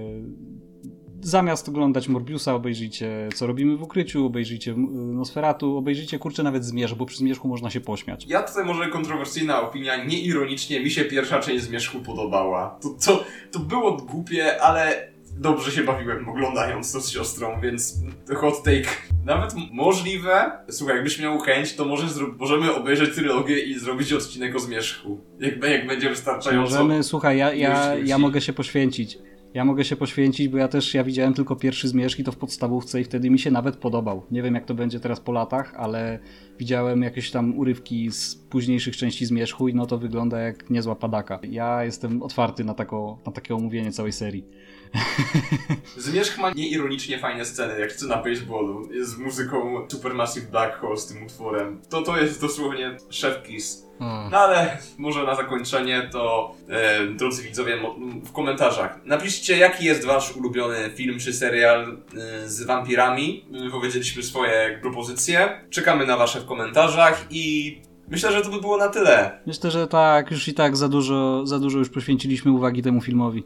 zamiast 1.23 1.69
oglądać 1.69 2.07
Morbiusa, 2.07 2.55
obejrzyjcie 2.55 3.29
Co 3.35 3.47
robimy 3.47 3.77
w 3.77 3.83
ukryciu, 3.83 4.25
obejrzyjcie 4.25 4.73
Nosferatu, 4.93 5.77
obejrzyjcie 5.77 6.19
kurczę 6.19 6.43
nawet 6.43 6.65
Zmierzch, 6.65 6.95
bo 6.95 7.05
przy 7.05 7.17
Zmierzchu 7.17 7.47
można 7.47 7.69
się 7.69 7.81
pośmiać. 7.81 8.25
Ja 8.27 8.43
tutaj 8.43 8.65
może 8.65 8.89
kontrowersyjna 8.89 9.61
opinia, 9.61 10.05
nieironicznie 10.05 10.79
mi 10.79 10.91
się 10.91 11.05
pierwsza 11.05 11.39
część 11.39 11.63
Zmierzchu 11.63 11.99
podobała. 11.99 12.79
To, 12.81 12.89
to, 13.05 13.23
to 13.51 13.59
było 13.59 13.97
głupie, 13.97 14.61
ale 14.61 15.13
dobrze 15.37 15.71
się 15.71 15.83
bawiłem 15.83 16.29
oglądając 16.29 16.91
to 16.91 17.01
z 17.01 17.09
siostrą, 17.09 17.61
więc 17.61 17.99
hot 18.35 18.63
take. 18.63 18.89
Nawet 19.25 19.53
możliwe, 19.71 20.51
słuchaj, 20.69 20.95
jakbyś 20.95 21.19
miał 21.19 21.39
chęć, 21.39 21.75
to 21.75 21.85
może 21.85 22.07
możemy 22.39 22.75
obejrzeć 22.75 23.15
trylogię 23.15 23.59
i 23.59 23.79
zrobić 23.79 24.13
odcinek 24.13 24.55
o 24.55 24.59
Zmierzchu. 24.59 25.21
Jak, 25.39 25.63
jak 25.63 25.87
będzie 25.87 26.09
wystarczająco. 26.09 26.71
Możemy, 26.71 27.03
słuchaj, 27.03 27.37
ja, 27.37 27.53
ja, 27.53 27.95
ja 27.95 28.17
mogę 28.17 28.41
się 28.41 28.53
poświęcić. 28.53 29.17
Ja 29.53 29.65
mogę 29.65 29.85
się 29.85 29.95
poświęcić, 29.95 30.47
bo 30.47 30.57
ja 30.57 30.67
też 30.67 30.93
ja 30.93 31.03
widziałem 31.03 31.33
tylko 31.33 31.55
pierwszy 31.55 31.87
zmierzch 31.87 32.19
i 32.19 32.23
to 32.23 32.31
w 32.31 32.37
podstawówce 32.37 33.01
i 33.01 33.03
wtedy 33.03 33.29
mi 33.29 33.39
się 33.39 33.51
nawet 33.51 33.75
podobał. 33.75 34.23
Nie 34.31 34.41
wiem 34.41 34.55
jak 34.55 34.65
to 34.65 34.73
będzie 34.73 34.99
teraz 34.99 35.19
po 35.19 35.31
latach, 35.31 35.73
ale 35.75 36.19
widziałem 36.59 37.01
jakieś 37.01 37.31
tam 37.31 37.57
urywki 37.57 38.11
z 38.11 38.35
późniejszych 38.35 38.97
części 38.97 39.25
zmierzchu 39.25 39.67
i 39.67 39.73
no 39.73 39.85
to 39.85 39.97
wygląda 39.97 40.39
jak 40.39 40.69
niezła 40.69 40.95
padaka. 40.95 41.39
Ja 41.49 41.83
jestem 41.83 42.23
otwarty 42.23 42.63
na, 42.63 42.73
tako, 42.73 43.19
na 43.25 43.31
takie 43.31 43.55
omówienie 43.55 43.91
całej 43.91 44.11
serii. 44.11 44.45
Zmierzch 45.97 46.37
ma 46.37 46.51
nieironicznie 46.51 47.19
fajne 47.19 47.45
sceny, 47.45 47.79
jak 47.79 47.89
chce 47.89 48.05
na 48.07 48.17
baseballu, 48.17 48.89
z 49.01 49.17
muzyką 49.17 49.87
Supermassive 49.91 50.51
Black 50.51 50.77
Hole 50.79 50.97
z 50.97 51.05
tym 51.05 51.23
utworem. 51.23 51.81
To 51.89 52.01
to 52.01 52.17
jest 52.17 52.41
dosłownie 52.41 52.97
chef 53.21 53.43
kiss. 53.43 53.83
No 54.31 54.37
ale 54.37 54.77
może 54.97 55.23
na 55.23 55.35
zakończenie 55.35 56.09
to, 56.11 56.55
e, 56.69 57.07
drodzy 57.07 57.43
widzowie, 57.43 57.77
w 58.25 58.31
komentarzach 58.31 58.99
napiszcie, 59.05 59.57
jaki 59.57 59.85
jest 59.85 60.05
wasz 60.05 60.35
ulubiony 60.37 60.89
film 60.95 61.19
czy 61.19 61.33
serial 61.33 61.97
e, 62.43 62.49
z 62.49 62.63
wampirami. 62.63 63.45
E, 63.67 63.71
Powiedzieliśmy 63.71 64.23
swoje 64.23 64.79
propozycje. 64.81 65.61
Czekamy 65.69 66.05
na 66.05 66.17
wasze 66.17 66.39
w 66.39 66.45
komentarzach 66.45 67.25
i 67.29 67.77
myślę, 68.07 68.31
że 68.31 68.41
to 68.41 68.49
by 68.49 68.61
było 68.61 68.77
na 68.77 68.87
tyle. 68.87 69.39
Myślę, 69.45 69.71
że 69.71 69.87
tak, 69.87 70.31
już 70.31 70.47
i 70.47 70.53
tak 70.53 70.77
za 70.77 70.89
dużo, 70.89 71.45
za 71.45 71.59
dużo 71.59 71.79
już 71.79 71.89
poświęciliśmy 71.89 72.51
uwagi 72.51 72.81
temu 72.81 73.01
filmowi. 73.01 73.43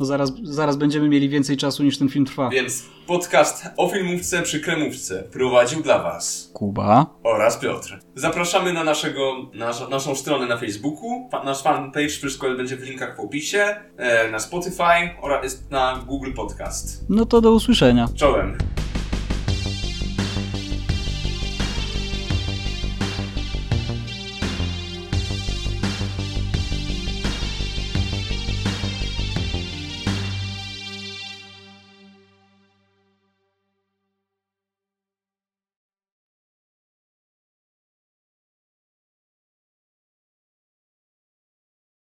No 0.00 0.06
zaraz, 0.06 0.32
zaraz 0.42 0.76
będziemy 0.76 1.08
mieli 1.08 1.28
więcej 1.28 1.56
czasu 1.56 1.82
niż 1.82 1.98
ten 1.98 2.08
film 2.08 2.24
trwa. 2.24 2.48
Więc 2.48 2.84
podcast 3.06 3.64
o 3.76 3.88
filmówce 3.88 4.42
przy 4.42 4.60
kremówce 4.60 5.22
prowadził 5.22 5.82
dla 5.82 6.02
was 6.02 6.50
Kuba. 6.54 7.06
oraz 7.22 7.56
Piotr. 7.56 7.98
Zapraszamy 8.14 8.72
na 8.72 8.84
naszego, 8.84 9.50
nasza, 9.54 9.88
naszą 9.88 10.14
stronę 10.14 10.46
na 10.46 10.56
Facebooku, 10.56 11.28
fa, 11.32 11.44
nasz 11.44 11.62
fanpage, 11.62 12.08
wszystko 12.08 12.54
będzie 12.56 12.76
w 12.76 12.82
linkach 12.82 13.16
w 13.16 13.20
opisie, 13.20 13.76
e, 13.96 14.30
na 14.30 14.38
Spotify 14.38 15.10
oraz 15.22 15.70
na 15.70 16.04
Google 16.06 16.32
Podcast. 16.32 17.04
No 17.08 17.26
to 17.26 17.40
do 17.40 17.52
usłyszenia. 17.52 18.08
Czołem. 18.14 18.58